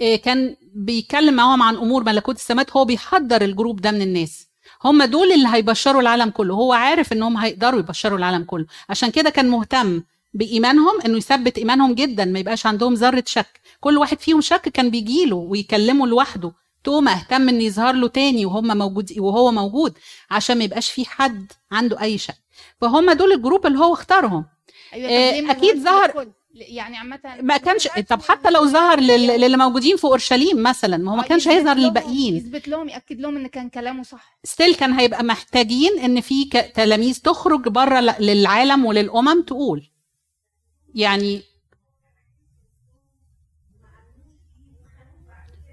آه، 0.00 0.16
كان 0.16 0.56
بيتكلم 0.76 1.34
معاهم 1.34 1.62
عن 1.62 1.76
أمور 1.76 2.04
ملكوت 2.04 2.36
السماوات 2.36 2.70
هو 2.70 2.84
بيحضر 2.84 3.42
ال 3.42 3.48
group 3.48 3.80
ده 3.80 3.90
من 3.90 4.02
الناس. 4.02 4.46
هم 4.84 5.02
دول 5.02 5.32
اللي 5.32 5.48
هيبشروا 5.48 6.00
العالم 6.00 6.30
كله. 6.30 6.54
هو 6.54 6.72
عارف 6.72 7.12
إنهم 7.12 7.36
هيقدروا 7.36 7.80
يبشروا 7.80 8.18
العالم 8.18 8.44
كله. 8.44 8.66
عشان 8.88 9.10
كده 9.10 9.30
كان 9.30 9.48
مهتم 9.48 10.02
بإيمانهم 10.34 11.00
إنه 11.04 11.16
يثبت 11.16 11.58
إيمانهم 11.58 11.94
جدا 11.94 12.24
ما 12.24 12.38
يبقاش 12.38 12.66
عندهم 12.66 12.94
ذرة 12.94 13.24
شك. 13.26 13.60
كل 13.80 13.98
واحد 13.98 14.20
فيهم 14.20 14.40
شك 14.40 14.68
كان 14.68 14.90
بيجيله 14.90 15.36
ويكلمه 15.36 16.06
لوحده. 16.06 16.52
توما 16.84 17.12
اهتم 17.12 17.48
ان 17.48 17.60
يظهر 17.60 17.94
له 17.94 18.08
تاني 18.08 18.46
وهم 18.46 18.78
موجود 18.78 19.12
وهو 19.18 19.52
موجود 19.52 19.94
عشان 20.30 20.58
ما 20.58 20.64
يبقاش 20.64 20.90
في 20.90 21.04
حد 21.04 21.52
عنده 21.72 22.00
أي 22.00 22.18
شك. 22.18 22.38
فهم 22.80 23.12
دول 23.12 23.32
ال 23.32 23.38
group 23.38 23.66
اللي 23.66 23.78
هو 23.78 23.92
اختارهم. 23.92 24.44
أيوة 24.92 25.08
ظهرش 25.78 26.14
ظهر-؟ 26.14 26.28
يعني 26.60 26.96
عامة 26.96 27.20
ما 27.42 27.56
كانش 27.56 27.88
طب 28.08 28.22
حتى 28.22 28.50
لو 28.50 28.66
ظهر 28.66 29.00
لل- 29.00 29.40
للي 29.40 29.56
موجودين 29.56 29.96
في 29.96 30.04
أورشليم 30.04 30.62
مثلا 30.62 30.96
ما 30.96 31.12
هو 31.12 31.16
ما 31.16 31.24
آه، 31.24 31.26
كانش 31.26 31.48
هيظهر 31.48 31.76
للباقيين. 31.76 32.36
يثبت 32.36 32.68
لهم 32.68 32.88
يأكد 32.88 33.20
لهم 33.20 33.36
إن 33.36 33.46
كان 33.46 33.68
كلامه 33.68 34.02
صح. 34.02 34.38
ستيل 34.44 34.74
كان 34.74 34.92
هيبقى 34.92 35.24
محتاجين 35.24 35.98
إن 35.98 36.20
في 36.20 36.44
ك- 36.44 36.72
تلاميذ 36.74 37.20
تخرج 37.24 37.68
بره 37.68 38.00
للعالم 38.20 38.84
وللأمم 38.84 39.42
تقول. 39.42 39.90
يعني 40.94 41.42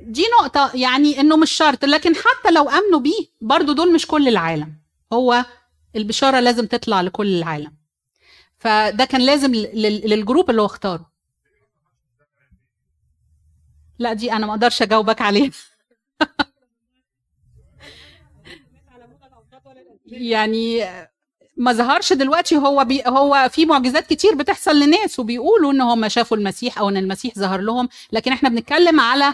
دي 0.01 0.23
نقطة 0.41 0.71
يعني 0.75 1.19
إنه 1.19 1.37
مش 1.37 1.51
شرط 1.51 1.85
لكن 1.85 2.13
حتى 2.15 2.51
لو 2.51 2.69
آمنوا 2.69 2.99
بيه 2.99 3.25
برضو 3.41 3.73
دول 3.73 3.93
مش 3.93 4.07
كل 4.07 4.27
العالم. 4.27 4.73
هو 5.13 5.45
البشارة 5.95 6.39
لازم 6.39 6.65
تطلع 6.65 7.01
لكل 7.01 7.27
العالم. 7.37 7.73
فده 8.63 9.05
كان 9.05 9.21
لازم 9.21 9.55
لل- 9.55 10.09
للجروب 10.09 10.49
اللي 10.49 10.61
هو 10.61 10.65
اختاره. 10.65 11.09
لا 13.99 14.13
دي 14.13 14.31
أنا 14.33 14.45
ما 14.45 14.51
أقدرش 14.53 14.81
أجاوبك 14.81 15.21
عليها. 15.21 15.51
يعني 20.05 20.85
ما 21.57 21.73
ظهرش 21.73 22.13
دلوقتي 22.13 22.57
هو 22.57 22.85
بي 22.85 23.03
هو 23.07 23.49
في 23.51 23.65
معجزات 23.65 24.07
كتير 24.07 24.35
بتحصل 24.35 24.79
لناس 24.79 25.19
وبيقولوا 25.19 25.71
إن 25.71 25.81
هم 25.81 26.07
شافوا 26.09 26.37
المسيح 26.37 26.79
أو 26.79 26.89
إن 26.89 26.97
المسيح 26.97 27.33
ظهر 27.39 27.61
لهم 27.61 27.89
لكن 28.11 28.31
إحنا 28.31 28.49
بنتكلم 28.49 28.99
على 28.99 29.33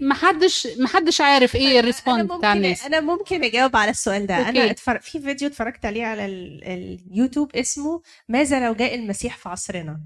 محدش 0.00 0.68
محدش 0.78 1.20
عارف 1.20 1.56
إيه 1.56 1.80
ال 1.80 1.86
response 1.86 2.32
بتاع 2.32 2.52
الناس. 2.52 2.84
أنا 2.84 3.00
ممكن 3.00 3.44
أجاوب 3.44 3.76
على 3.76 3.90
السؤال 3.90 4.26
ده. 4.26 4.34
okay. 4.34 4.48
أنا 4.48 4.70
اتفرج 4.70 5.00
في 5.00 5.20
فيديو 5.20 5.48
اتفرجت 5.48 5.84
عليه 5.84 6.04
على 6.04 6.26
ال... 6.26 6.64
اليوتيوب 6.64 7.56
اسمه 7.56 8.02
ماذا 8.28 8.66
لو 8.66 8.74
جاء 8.74 8.94
المسيح 8.94 9.36
في 9.36 9.48
عصرنا 9.48 10.00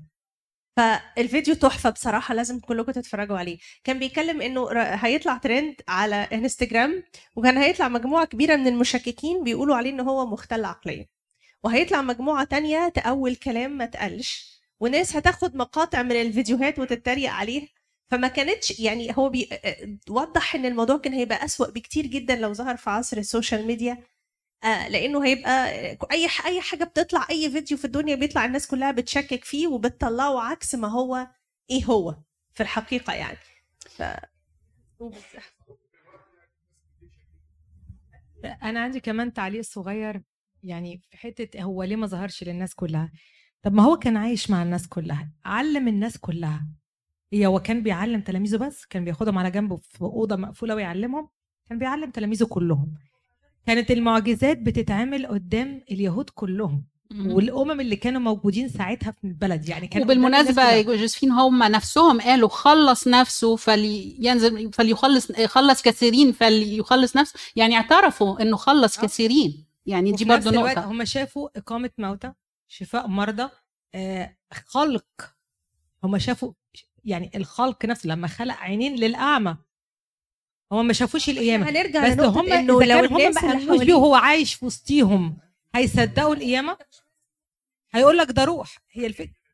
فالفيديو 0.76 1.54
تحفة 1.54 1.90
بصراحة 1.90 2.34
لازم 2.34 2.60
كلكم 2.60 2.92
تتفرجوا 2.92 3.38
عليه. 3.38 3.58
كان 3.84 3.98
بيتكلم 3.98 4.42
إنه 4.42 4.68
هيطلع 4.72 5.36
ترند 5.36 5.74
على 5.88 6.16
انستجرام 6.16 7.02
وكان 7.36 7.58
هيطلع 7.58 7.88
مجموعة 7.88 8.24
كبيرة 8.24 8.56
من 8.56 8.66
المشككين 8.66 9.44
بيقولوا 9.44 9.76
عليه 9.76 9.90
إن 9.90 10.00
هو 10.00 10.26
مختل 10.26 10.64
عقليا. 10.64 11.06
وهيطلع 11.64 12.02
مجموعة 12.02 12.44
تانية 12.44 12.88
تأول 12.88 13.36
كلام 13.36 13.78
ما 13.78 13.86
تقلش. 13.86 14.60
وناس 14.80 15.16
هتاخد 15.16 15.56
مقاطع 15.56 16.02
من 16.02 16.12
الفيديوهات 16.12 16.78
وتتريق 16.78 17.30
عليه. 17.30 17.68
فما 18.10 18.28
كانتش 18.28 18.80
يعني 18.80 19.12
هو 19.18 19.28
بي... 19.28 19.48
وضح 20.10 20.54
إن 20.54 20.66
الموضوع 20.66 20.96
كان 20.98 21.12
هيبقى 21.12 21.44
أسوأ 21.44 21.70
بكتير 21.70 22.06
جدا 22.06 22.36
لو 22.36 22.52
ظهر 22.52 22.76
في 22.76 22.90
عصر 22.90 23.16
ال 23.16 23.23
social 23.23 23.66
media 23.66 24.02
لأنه 24.64 25.24
هيبقى 25.26 25.68
أي 26.12 26.28
أي 26.46 26.60
حاجة 26.60 26.84
بتطلع 26.84 27.26
أي 27.30 27.50
فيديو 27.50 27.78
في 27.78 27.84
الدنيا 27.84 28.14
بيطلع 28.14 28.44
الناس 28.44 28.66
كلها 28.66 28.90
بتشكك 28.90 29.44
فيه 29.44 29.66
وبتطلعه 29.66 30.40
عكس 30.40 30.74
ما 30.74 30.88
هو 30.88 31.28
إيه 31.70 31.84
هو 31.84 32.16
في 32.54 32.62
الحقيقة 32.62 33.12
يعني. 33.12 33.38
ف 33.96 34.02
أنا 38.62 38.80
عندي 38.80 39.00
كمان 39.00 39.32
تعليق 39.32 39.60
صغير 39.62 40.22
يعني 40.62 41.02
في 41.10 41.16
حتة 41.16 41.62
هو 41.62 41.82
ليه 41.82 41.96
ما 41.96 42.06
ظهرش 42.06 42.44
للناس 42.44 42.74
كلها؟ 42.74 43.12
طب 43.62 43.72
ما 43.74 43.82
هو 43.82 43.96
كان 43.96 44.16
عايش 44.16 44.50
مع 44.50 44.62
الناس 44.62 44.88
كلها 44.88 45.30
علم 45.44 45.88
الناس 45.88 46.18
كلها. 46.18 46.68
هي 47.34 47.46
هو 47.46 47.60
كان 47.60 47.82
بيعلم 47.82 48.20
تلاميذه 48.20 48.56
بس 48.56 48.84
كان 48.84 49.04
بياخدهم 49.04 49.38
على 49.38 49.50
جنبه 49.50 49.76
في 49.76 50.02
أوضة 50.02 50.36
مقفولة 50.36 50.74
ويعلمهم 50.74 51.28
كان 51.68 51.78
بيعلم 51.78 52.10
تلاميذه 52.10 52.44
كلهم. 52.44 52.94
كانت 53.66 53.90
المعجزات 53.90 54.58
بتتعمل 54.58 55.26
قدام 55.26 55.84
اليهود 55.90 56.30
كلهم 56.30 56.84
والأمم 57.26 57.80
اللي 57.80 57.96
كانوا 57.96 58.20
موجودين 58.20 58.68
ساعتها 58.68 59.10
في 59.10 59.24
البلد 59.24 59.68
يعني 59.68 59.86
كان 59.86 60.02
وبالمناسبة 60.02 60.70
يا 60.70 60.82
جوزفين 60.82 61.30
هم 61.30 61.62
نفسهم 61.62 62.20
قالوا 62.20 62.48
خلص 62.48 63.08
نفسه 63.08 63.56
فلينزل 63.56 64.72
فليخلص 64.72 65.32
خلص 65.32 65.82
كثيرين 65.82 66.32
فليخلص 66.32 67.16
نفسه 67.16 67.38
يعني 67.56 67.76
اعترفوا 67.76 68.42
إنه 68.42 68.56
خلص 68.56 68.98
آه. 68.98 69.02
كثيرين. 69.02 69.64
يعني 69.86 70.12
دي 70.12 70.24
الوقت 70.24 70.48
نقطة. 70.48 70.84
هم 70.84 71.04
شافوا 71.04 71.48
إقامة 71.58 71.90
موتى 71.98 72.32
شفاء 72.68 73.06
مرضى 73.06 73.48
آه، 73.94 74.36
خلق. 74.66 75.04
هم 76.04 76.18
شافوا 76.18 76.52
يعني 77.04 77.30
الخلق 77.34 77.84
نفسه 77.84 78.08
لما 78.08 78.28
خلق 78.28 78.54
عينين 78.54 78.94
للأعمى 78.96 79.56
هم 80.72 80.86
ما 80.86 80.92
شافوش 80.92 81.28
القيامة. 81.28 81.70
هنرجع 81.70 82.08
بس 82.08 82.20
هم 82.20 82.52
إذا 82.52 82.62
لو 82.62 82.78
هم 82.78 82.82
ما 82.82 83.28
اللي 83.28 83.52
آمنوش 83.52 83.82
بيه 83.84 83.94
وهو 83.94 84.14
عايش 84.14 84.54
في 84.54 84.64
وسطيهم 84.66 85.38
هيصدقوا 85.74 86.34
القيامة؟ 86.34 86.78
هيقول 87.92 88.18
لك 88.18 88.30
ده 88.30 88.44
روح 88.44 88.78
هي 88.90 89.06
الفكرة. 89.06 89.44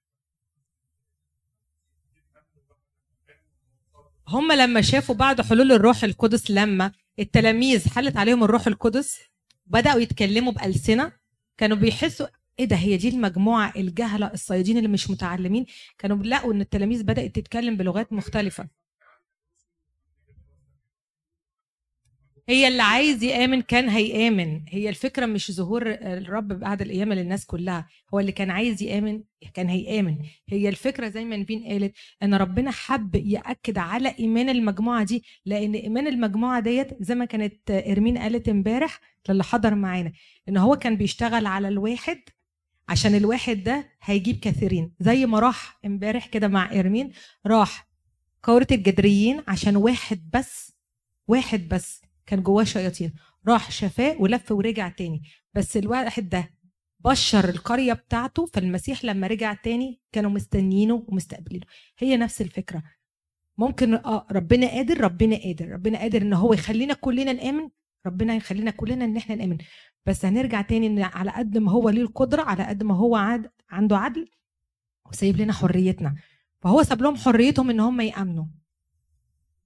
هم 4.28 4.53
لما 4.53 4.80
شافوا 4.82 5.14
بعد 5.14 5.40
حلول 5.40 5.72
الروح 5.72 6.05
القدس 6.05 6.51
لما 6.51 6.92
التلاميذ 7.18 7.88
حلت 7.88 8.16
عليهم 8.16 8.44
الروح 8.44 8.66
القدس 8.66 9.20
بدأوا 9.66 10.01
يتكلموا 10.01 10.53
بألسنة 10.53 11.12
كانوا 11.57 11.76
بيحسوا 11.76 12.26
إيه 12.61 12.67
ده؟ 12.67 12.77
هي 12.77 12.97
دي 12.97 13.09
المجموعة 13.09 13.73
الجهلة 13.77 14.27
الصيادين 14.35 14.77
اللي 14.77 14.89
مش 14.89 15.11
متعلمين؟ 15.11 15.67
كانوا 15.99 16.17
بيلاقوا 16.17 16.53
ان 16.53 16.61
التلاميذ 16.61 17.03
بدأت 17.03 17.35
تتكلم 17.37 17.77
بلغات 17.77 18.13
مختلفة. 18.13 18.69
هي 22.49 22.69
اللي 22.69 22.83
عايز 22.83 23.23
يآمن 23.25 23.61
كان 23.63 23.89
هيآمن. 23.89 24.63
هي 24.69 24.89
الفكرة 24.89 25.27
مش 25.27 25.53
ظهور 25.53 25.83
الرب 25.91 26.49
بعد 26.49 26.83
القيامة 26.83 27.15
للناس 27.15 27.47
كلها. 27.47 27.89
هو 28.15 28.21
اللي 28.21 28.33
كان 28.33 28.51
عايز 28.51 28.83
يآمن 28.83 29.23
كان 29.55 29.69
هيآمن. 29.69 30.19
هي 30.49 30.69
الفكرة 30.69 31.09
زي 31.09 31.25
ما 31.25 31.37
نبين 31.37 31.65
قالت 31.65 31.95
إن 32.23 32.35
ربنا 32.35 32.71
حب 32.71 33.15
يأكد 33.17 33.79
على 33.79 34.15
إيمان 34.19 34.49
المجموعة 34.49 35.05
دي 35.05 35.25
لأن 35.47 35.75
إيمان 35.75 36.07
المجموعة 36.07 36.61
ديت 36.61 37.03
زي 37.03 37.15
ما 37.15 37.25
كانت 37.25 37.71
إرمين 37.71 38.19
قالت 38.19 38.49
امبارح 38.49 39.01
للي 39.29 39.45
حضر 39.45 39.75
معانا 39.75 40.13
إن 40.49 40.57
هو 40.57 40.77
كان 40.77 40.97
بيشتغل 40.97 41.47
على 41.47 41.69
الواحد 41.69 42.21
عشان 42.91 43.14
الواحد 43.14 43.62
ده 43.62 43.88
هيجيب 44.03 44.41
كثيرين 44.41 44.93
زي 45.01 45.26
ما 45.26 45.38
راح 45.38 45.78
امبارح 45.86 46.26
كده 46.26 46.49
مع 46.49 46.72
إرمين 46.72 47.12
راح 47.47 47.88
كورة 48.45 48.66
الجدريين 48.70 49.43
عشان 49.49 49.76
واحد 49.76 50.30
بس 50.32 50.72
واحد 51.28 51.68
بس 51.68 52.03
كان 52.26 52.43
جواه 52.43 52.64
شياطين. 52.64 53.12
راح 53.49 53.70
شفاه 53.70 54.16
ولف 54.18 54.53
ورجع 54.53 54.88
تاني. 54.88 55.22
بس 55.55 55.76
الواحد 55.76 56.28
ده 56.28 56.51
بشر 57.01 57.49
القرية 57.49 57.93
بتاعته 57.93 58.47
فالمسيح 58.47 59.05
لما 59.05 59.26
رجع 59.26 59.55
تاني 59.55 60.01
كانوا 60.12 60.30
مستنيينه 60.30 61.05
ومستقبلينه. 61.09 61.66
هي 61.99 62.16
نفس 62.16 62.41
الفكرة. 62.41 62.82
ممكن 63.59 63.95
آه 63.95 64.26
ربنا 64.32 64.66
قادر 64.66 65.01
ربنا 65.01 65.36
قادر. 65.36 65.68
ربنا 65.68 65.99
قادر 65.99 66.22
إن 66.22 66.32
هو 66.32 66.53
يخلينا 66.55 66.95
كلنا 66.95 67.32
نآمن 67.32 67.68
ربنا 68.07 68.34
يخلينا 68.34 68.70
كلنا 68.70 69.05
إن 69.05 69.16
إحنا 69.16 69.34
نآمن. 69.34 69.59
بس 70.07 70.24
هنرجع 70.24 70.61
تاني 70.61 70.86
إن 70.86 71.03
على 71.03 71.30
قد 71.30 71.59
ما 71.59 71.72
هو 71.72 71.88
ليه 71.88 72.03
القدرة 72.03 72.42
على 72.42 72.64
قد 72.64 72.82
ما 72.82 72.94
هو 72.96 73.16
عاد 73.16 73.51
عنده 73.70 73.98
عدل 73.98 74.28
وسايب 75.11 75.36
لنا 75.36 75.53
حريتنا. 75.53 76.14
فهو 76.60 76.82
ساب 76.82 77.02
لهم 77.02 77.16
حريتهم 77.16 77.70
إن 77.70 77.81
هم 77.81 78.01
يأمنوا. 78.01 78.44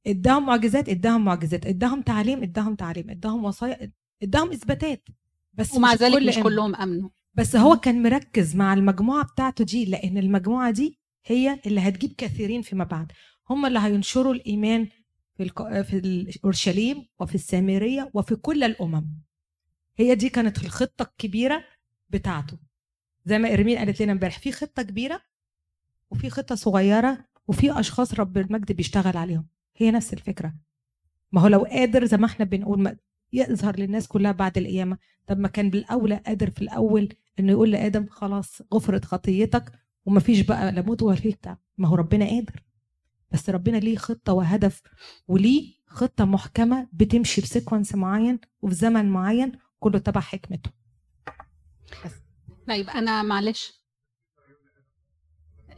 اداهم 0.07 0.47
معجزات 0.47 0.89
اداهم 0.89 1.25
معجزات 1.25 1.67
اداهم 1.67 2.03
تعليم 2.03 2.43
اداهم 2.43 2.75
تعليم 2.75 3.11
اداهم 3.11 3.45
وصايا 3.45 3.93
اداهم 4.23 4.51
إثباتات. 4.51 5.09
بس 5.55 5.75
ومع 5.75 5.95
مش 5.95 5.99
ذلك 6.01 6.17
الكل 6.17 6.29
مش. 6.29 6.39
كلهم 6.39 6.75
أمنوا. 6.77 7.09
بس 7.35 7.57
هو 7.57 7.77
كان 7.77 8.03
مركز 8.03 8.57
مع 8.57 8.75
المجموعة 8.75 9.25
بتاعته 9.25 9.65
دي 9.65 9.85
لأن 9.85 10.19
المجموعة 10.19 10.71
دي 10.71 10.99
هي 11.27 11.61
اللي 11.67 11.81
هتجيب 11.81 12.13
كثيرين 12.19 12.63
فيما 12.63 12.85
بعد. 12.85 13.13
هم 13.51 13.67
اللي 13.67 13.79
هينشروا 13.79 14.35
الإيمان 14.35 14.89
في. 15.37 15.51
في 15.85 16.39
أورشليم 16.45 17.07
وفي 17.21 17.35
السامرية 17.35 18.11
وفي 18.15 18.37
كل 18.37 18.65
الأمم. 18.65 19.07
هي 19.97 20.15
دي 20.15 20.29
كانت 20.29 20.65
الخطة 20.65 21.03
الكبيرة 21.03 21.65
بتاعته. 22.11 22.59
زي 23.27 23.39
ما 23.39 23.53
إرمين 23.53 23.79
قالت 23.79 24.03
لنا 24.03 24.13
امبارح 24.13 24.39
في 24.39 24.53
خطة 24.53 24.83
كبيرة 24.83 25.21
وفي 26.11 26.31
خطة 26.31 26.55
صغيرة 26.55 27.25
وفي 27.49 27.81
أشخاص 27.81 28.15
رب 28.15 28.39
المجد 28.39 28.73
بيشتغل 28.73 29.17
عليهم. 29.17 29.47
هي 29.77 29.91
نفس 29.91 30.13
الفكرة. 30.13 30.55
ما 31.33 31.41
هو 31.41 31.47
لو 31.47 31.59
قادر 31.65 32.05
زي 32.05 32.17
ما 32.17 32.27
إحنا 32.27 32.45
بنقول 32.45 32.81
ما 32.81 32.97
يظهر 33.33 33.79
للناس 33.79 34.09
كلها 34.09 34.33
بعد 34.33 34.59
القيامة 34.59 34.99
طب 35.27 35.39
ما 35.39 35.49
كان 35.49 35.71
بالأولى 35.71 36.17
قادر 36.27 36.51
في 36.51 36.63
الأول 36.63 37.09
إنه 37.41 37.53
يقول 37.53 37.71
لآدم 37.71 38.07
خلاص 38.07 38.63
غفرت 38.75 39.05
خطيتك 39.05 39.73
ومفيش 40.07 40.41
بقى 40.41 40.73
لا 40.73 40.83
موت 40.83 41.03
ولا 41.03 41.21
بتاع. 41.25 41.59
ما 41.79 41.89
هو 41.89 41.95
ربنا 41.95 42.25
قادر. 42.25 42.63
بس 43.33 43.51
ربنا 43.51 43.77
ليه 43.77 43.97
خطة 43.97 44.33
وهدف 44.33 44.83
وليه 45.29 45.75
خطة 45.87 46.25
محكمة 46.25 46.89
بتمشي 46.93 47.41
بسيكونس 47.41 47.95
معين 47.95 48.39
وفي 48.63 48.75
زمن 48.75 49.11
معين 49.11 49.53
كله 49.85 49.99
تبع 49.99 50.21
حكمته. 50.21 50.71
لا 52.67 52.75
يبقى 52.77 52.99
أنا 52.99 53.23
معلش. 53.23 53.73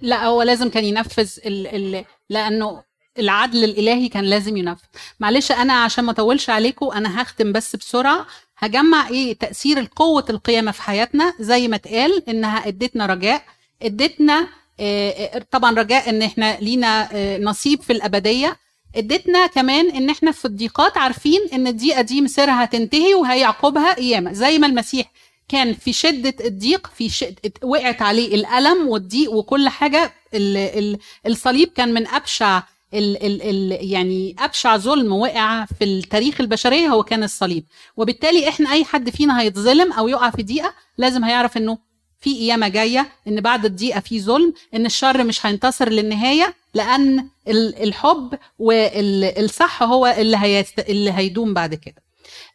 لا 0.00 0.24
هو 0.24 0.42
لازم 0.42 0.68
كان 0.70 0.84
ينفذ 0.84 1.38
ال 1.46 1.66
ال 1.66 2.04
لأنه 2.30 2.82
العدل 3.18 3.64
الإلهي 3.64 4.08
كان 4.08 4.24
لازم 4.24 4.56
ينفذ. 4.56 4.84
معلش 5.20 5.52
أنا 5.52 5.72
عشان 5.84 6.04
ما 6.04 6.10
أطولش 6.12 6.50
عليكم 6.50 6.90
أنا 6.90 7.22
هختم 7.22 7.52
بس 7.52 7.76
بسرعة. 7.76 8.26
هجمع 8.58 9.08
إيه؟ 9.08 9.38
تأثير 9.38 9.78
القوه 9.78 10.24
القيامه 10.30 10.70
في 10.72 10.82
حياتنا 10.82 11.34
زي 11.40 11.68
ما 11.68 11.76
اتقال 11.76 12.28
إنها 12.28 12.68
أدتنا 12.68 13.06
رجاء. 13.06 13.44
أدتنا 13.82 14.48
آه، 14.80 15.38
طبعا 15.50 15.70
رجاء 15.78 16.08
إن 16.10 16.22
إحنا 16.22 16.58
لينا 16.60 17.08
آه، 17.12 17.38
نصيب 17.38 17.82
في 17.82 17.92
الأبدية. 17.92 18.56
ادتنا 18.96 19.46
كمان 19.46 19.90
إن 19.90 20.10
إحنا 20.10 20.30
في 20.32 20.44
الضيقات 20.44 20.98
عارفين 20.98 21.40
إن 21.52 21.66
الضيقة 21.66 22.00
دي 22.00 22.22
مصيرها 22.22 22.64
هتنتهي 22.64 23.14
وهيعقبها 23.14 23.94
قيامة. 23.94 24.32
زي 24.32 24.58
ما 24.58 24.66
المسيح 24.66 25.12
كان 25.48 25.74
في 25.74 25.92
شدة 25.92 26.34
الضيق 26.46 26.90
في 26.96 27.08
شد... 27.08 27.34
وقعت 27.64 28.02
عليه 28.02 28.34
الألم 28.34 28.88
والضيق 28.88 29.32
وكل 29.32 29.68
حاجة 29.68 30.12
ال... 30.34 30.56
ال... 30.56 30.98
الصليب 31.26 31.68
كان 31.68 31.94
من 31.94 32.06
أبشع 32.06 32.62
ال 32.94 33.22
ال 33.26 33.42
ال 33.42 33.90
يعني 33.92 34.36
أبشع 34.38 34.76
ظلم 34.76 35.12
وقع 35.12 35.64
في 35.78 35.84
التاريخ 35.84 36.40
البشرية 36.40 36.88
هو 36.88 37.02
كان 37.02 37.22
الصليب. 37.22 37.64
وبالتالي 37.96 38.48
إحنا 38.48 38.72
أي 38.72 38.84
حد 38.84 39.10
فينا 39.10 39.40
هيتظلم 39.40 39.92
أو 39.92 40.08
يقع 40.08 40.30
في 40.30 40.42
ضيقة 40.42 40.74
لازم 40.98 41.24
هيعرف 41.24 41.56
إنه 41.56 41.78
في 42.20 42.34
قيامة 42.34 42.68
جاية 42.68 43.08
إن 43.28 43.40
بعد 43.40 43.64
الضيقة 43.64 44.00
في 44.00 44.20
ظلم 44.20 44.52
إن 44.74 44.86
الشر 44.86 45.24
مش 45.24 45.46
هينتصر 45.46 45.88
للنهاية. 45.88 46.54
لأن 46.76 47.28
ال- 47.48 47.82
الحب 47.82 48.38
والصح 48.58 49.82
هو 49.82 50.06
اللي 50.06 50.36
هيست... 50.36 50.78
اللي 50.78 51.12
هيدوم 51.12 51.54
بعد 51.54 51.74
كده. 51.74 52.06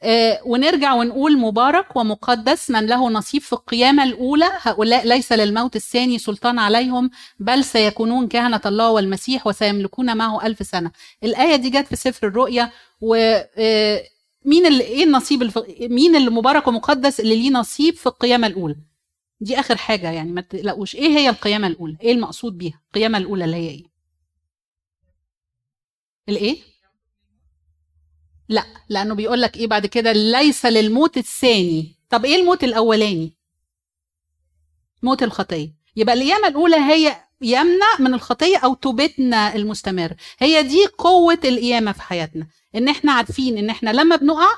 آه، 0.03 0.39
ونرجع 0.45 0.93
ونقول 0.93 1.38
مبارك 1.38 1.95
ومقدس 1.95 2.72
من 2.72 2.85
له 2.85 3.10
نصيب 3.10 3.41
في 3.41 3.53
القيامة 3.53 4.03
الأولى. 4.03 4.49
هؤلاء 4.61 5.07
ليس 5.07 5.31
للموت 5.34 5.76
الثاني 5.76 6.18
سلطان 6.19 6.60
عليهم 6.60 7.10
بل 7.39 7.64
سيكونون 7.64 8.27
كهنة 8.27 8.61
الله 8.65 8.89
والمسيح 8.91 9.48
وسيملكون 9.48 10.18
معه 10.18 10.45
ألف 10.45 10.68
سنة. 10.68 10.91
الآية 11.23 11.56
دي 11.56 11.69
جت 11.69 11.88
في 11.88 11.95
سفر 11.95 12.27
الرؤيا 12.27 12.72
و 13.02 13.15
آه، 13.57 14.03
مين 14.45 14.65
اللي 14.65 14.84
إيه 14.84 15.03
النصيب 15.03 15.41
الف... 15.41 15.60
مين 15.81 16.15
اللي 16.15 16.30
مبارك 16.30 16.68
ومقدس 16.68 17.19
اللي 17.19 17.35
ليه 17.35 17.49
نصيب 17.52 17.93
في 17.95 18.07
القيامة 18.07 18.48
الأولى؟ 18.48 18.76
دي 19.41 19.60
آخر 19.60 19.77
حاجة 19.77 20.11
يعني 20.11 20.31
ما 20.31 20.41
تقلقوش. 20.41 20.95
إيه 20.95 21.07
هي 21.10 21.30
القيامة 21.30 21.68
الأولى؟ 21.68 21.98
إيه 22.03 22.11
المقصود 22.11 22.57
بيها؟ 22.57 22.81
القيامة 22.88 23.18
الأولى 23.18 23.45
اللي 23.45 23.57
هي 23.57 23.69
إيه؟ 23.69 23.91
الإيه؟ 26.30 26.57
لا 28.49 28.65
لأنه 28.89 29.15
بيقول 29.15 29.41
لك 29.41 29.57
إيه 29.57 29.68
بعد 29.68 29.85
كده؟ 29.85 30.11
ليس 30.11 30.65
للموت 30.65 31.18
الثاني. 31.18 31.95
طب 32.10 32.26
إيه 32.26 32.35
الموت 32.35 32.64
الأولاني؟ 32.64 33.34
موت 35.03 35.23
الخطية. 35.23 35.76
يبقى 35.95 36.15
القيامة 36.15 36.48
الأولى 36.48 36.76
هي 36.76 37.15
يمنع 37.41 37.98
من 37.99 38.14
الخطية 38.14 38.57
أو 38.57 38.73
توبتنا 38.73 39.56
المستمر. 39.56 40.15
هي 40.39 40.64
دي 40.64 40.85
قوة 40.98 41.39
القيامة 41.45 41.91
في 41.91 42.02
حياتنا. 42.02 42.48
إن 42.76 42.89
إحنا 42.89 43.11
عارفين 43.11 43.57
إن 43.57 43.69
إحنا 43.69 43.89
لما 43.89 44.15
بنقع 44.15 44.49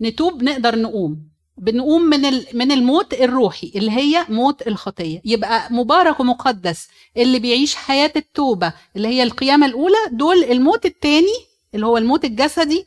نتوب 0.00 0.42
نقدر 0.42 0.78
نقوم. 0.78 1.28
بنقوم 1.58 2.02
من 2.02 2.20
من 2.54 2.72
الموت 2.72 3.14
الروحي 3.14 3.72
اللي 3.76 3.90
هي 3.90 4.26
موت 4.28 4.66
الخطية 4.66 5.20
يبقى 5.24 5.72
مبارك 5.72 6.20
ومقدس 6.20 6.88
اللي 7.16 7.38
بيعيش 7.38 7.74
حياة 7.74 8.12
التوبة 8.16 8.72
اللي 8.96 9.08
هي 9.08 9.22
القيامة 9.22 9.66
الأولى 9.66 9.96
دول 10.12 10.44
الموت 10.44 10.86
الثاني 10.86 11.34
اللي 11.74 11.86
هو 11.86 11.96
الموت 11.98 12.24
الجسدي 12.24 12.84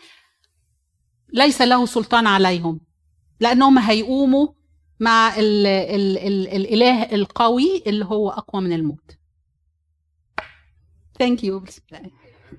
ليس 1.33 1.61
له 1.61 1.85
سلطان 1.85 2.27
عليهم 2.27 2.79
لأنهم 3.39 3.79
هيقوموا 3.79 4.47
مع 4.99 5.35
ال 5.37 5.67
ال 5.67 6.17
ال 6.17 6.47
الإله 6.47 7.03
القوي 7.03 7.83
اللي 7.87 8.05
هو 8.05 8.29
أقوى 8.29 8.61
من 8.61 8.73
الموت. 8.73 9.11
Thank 11.23 11.39
you. 11.43 11.61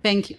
Thank 0.07 0.31
you. 0.31 0.37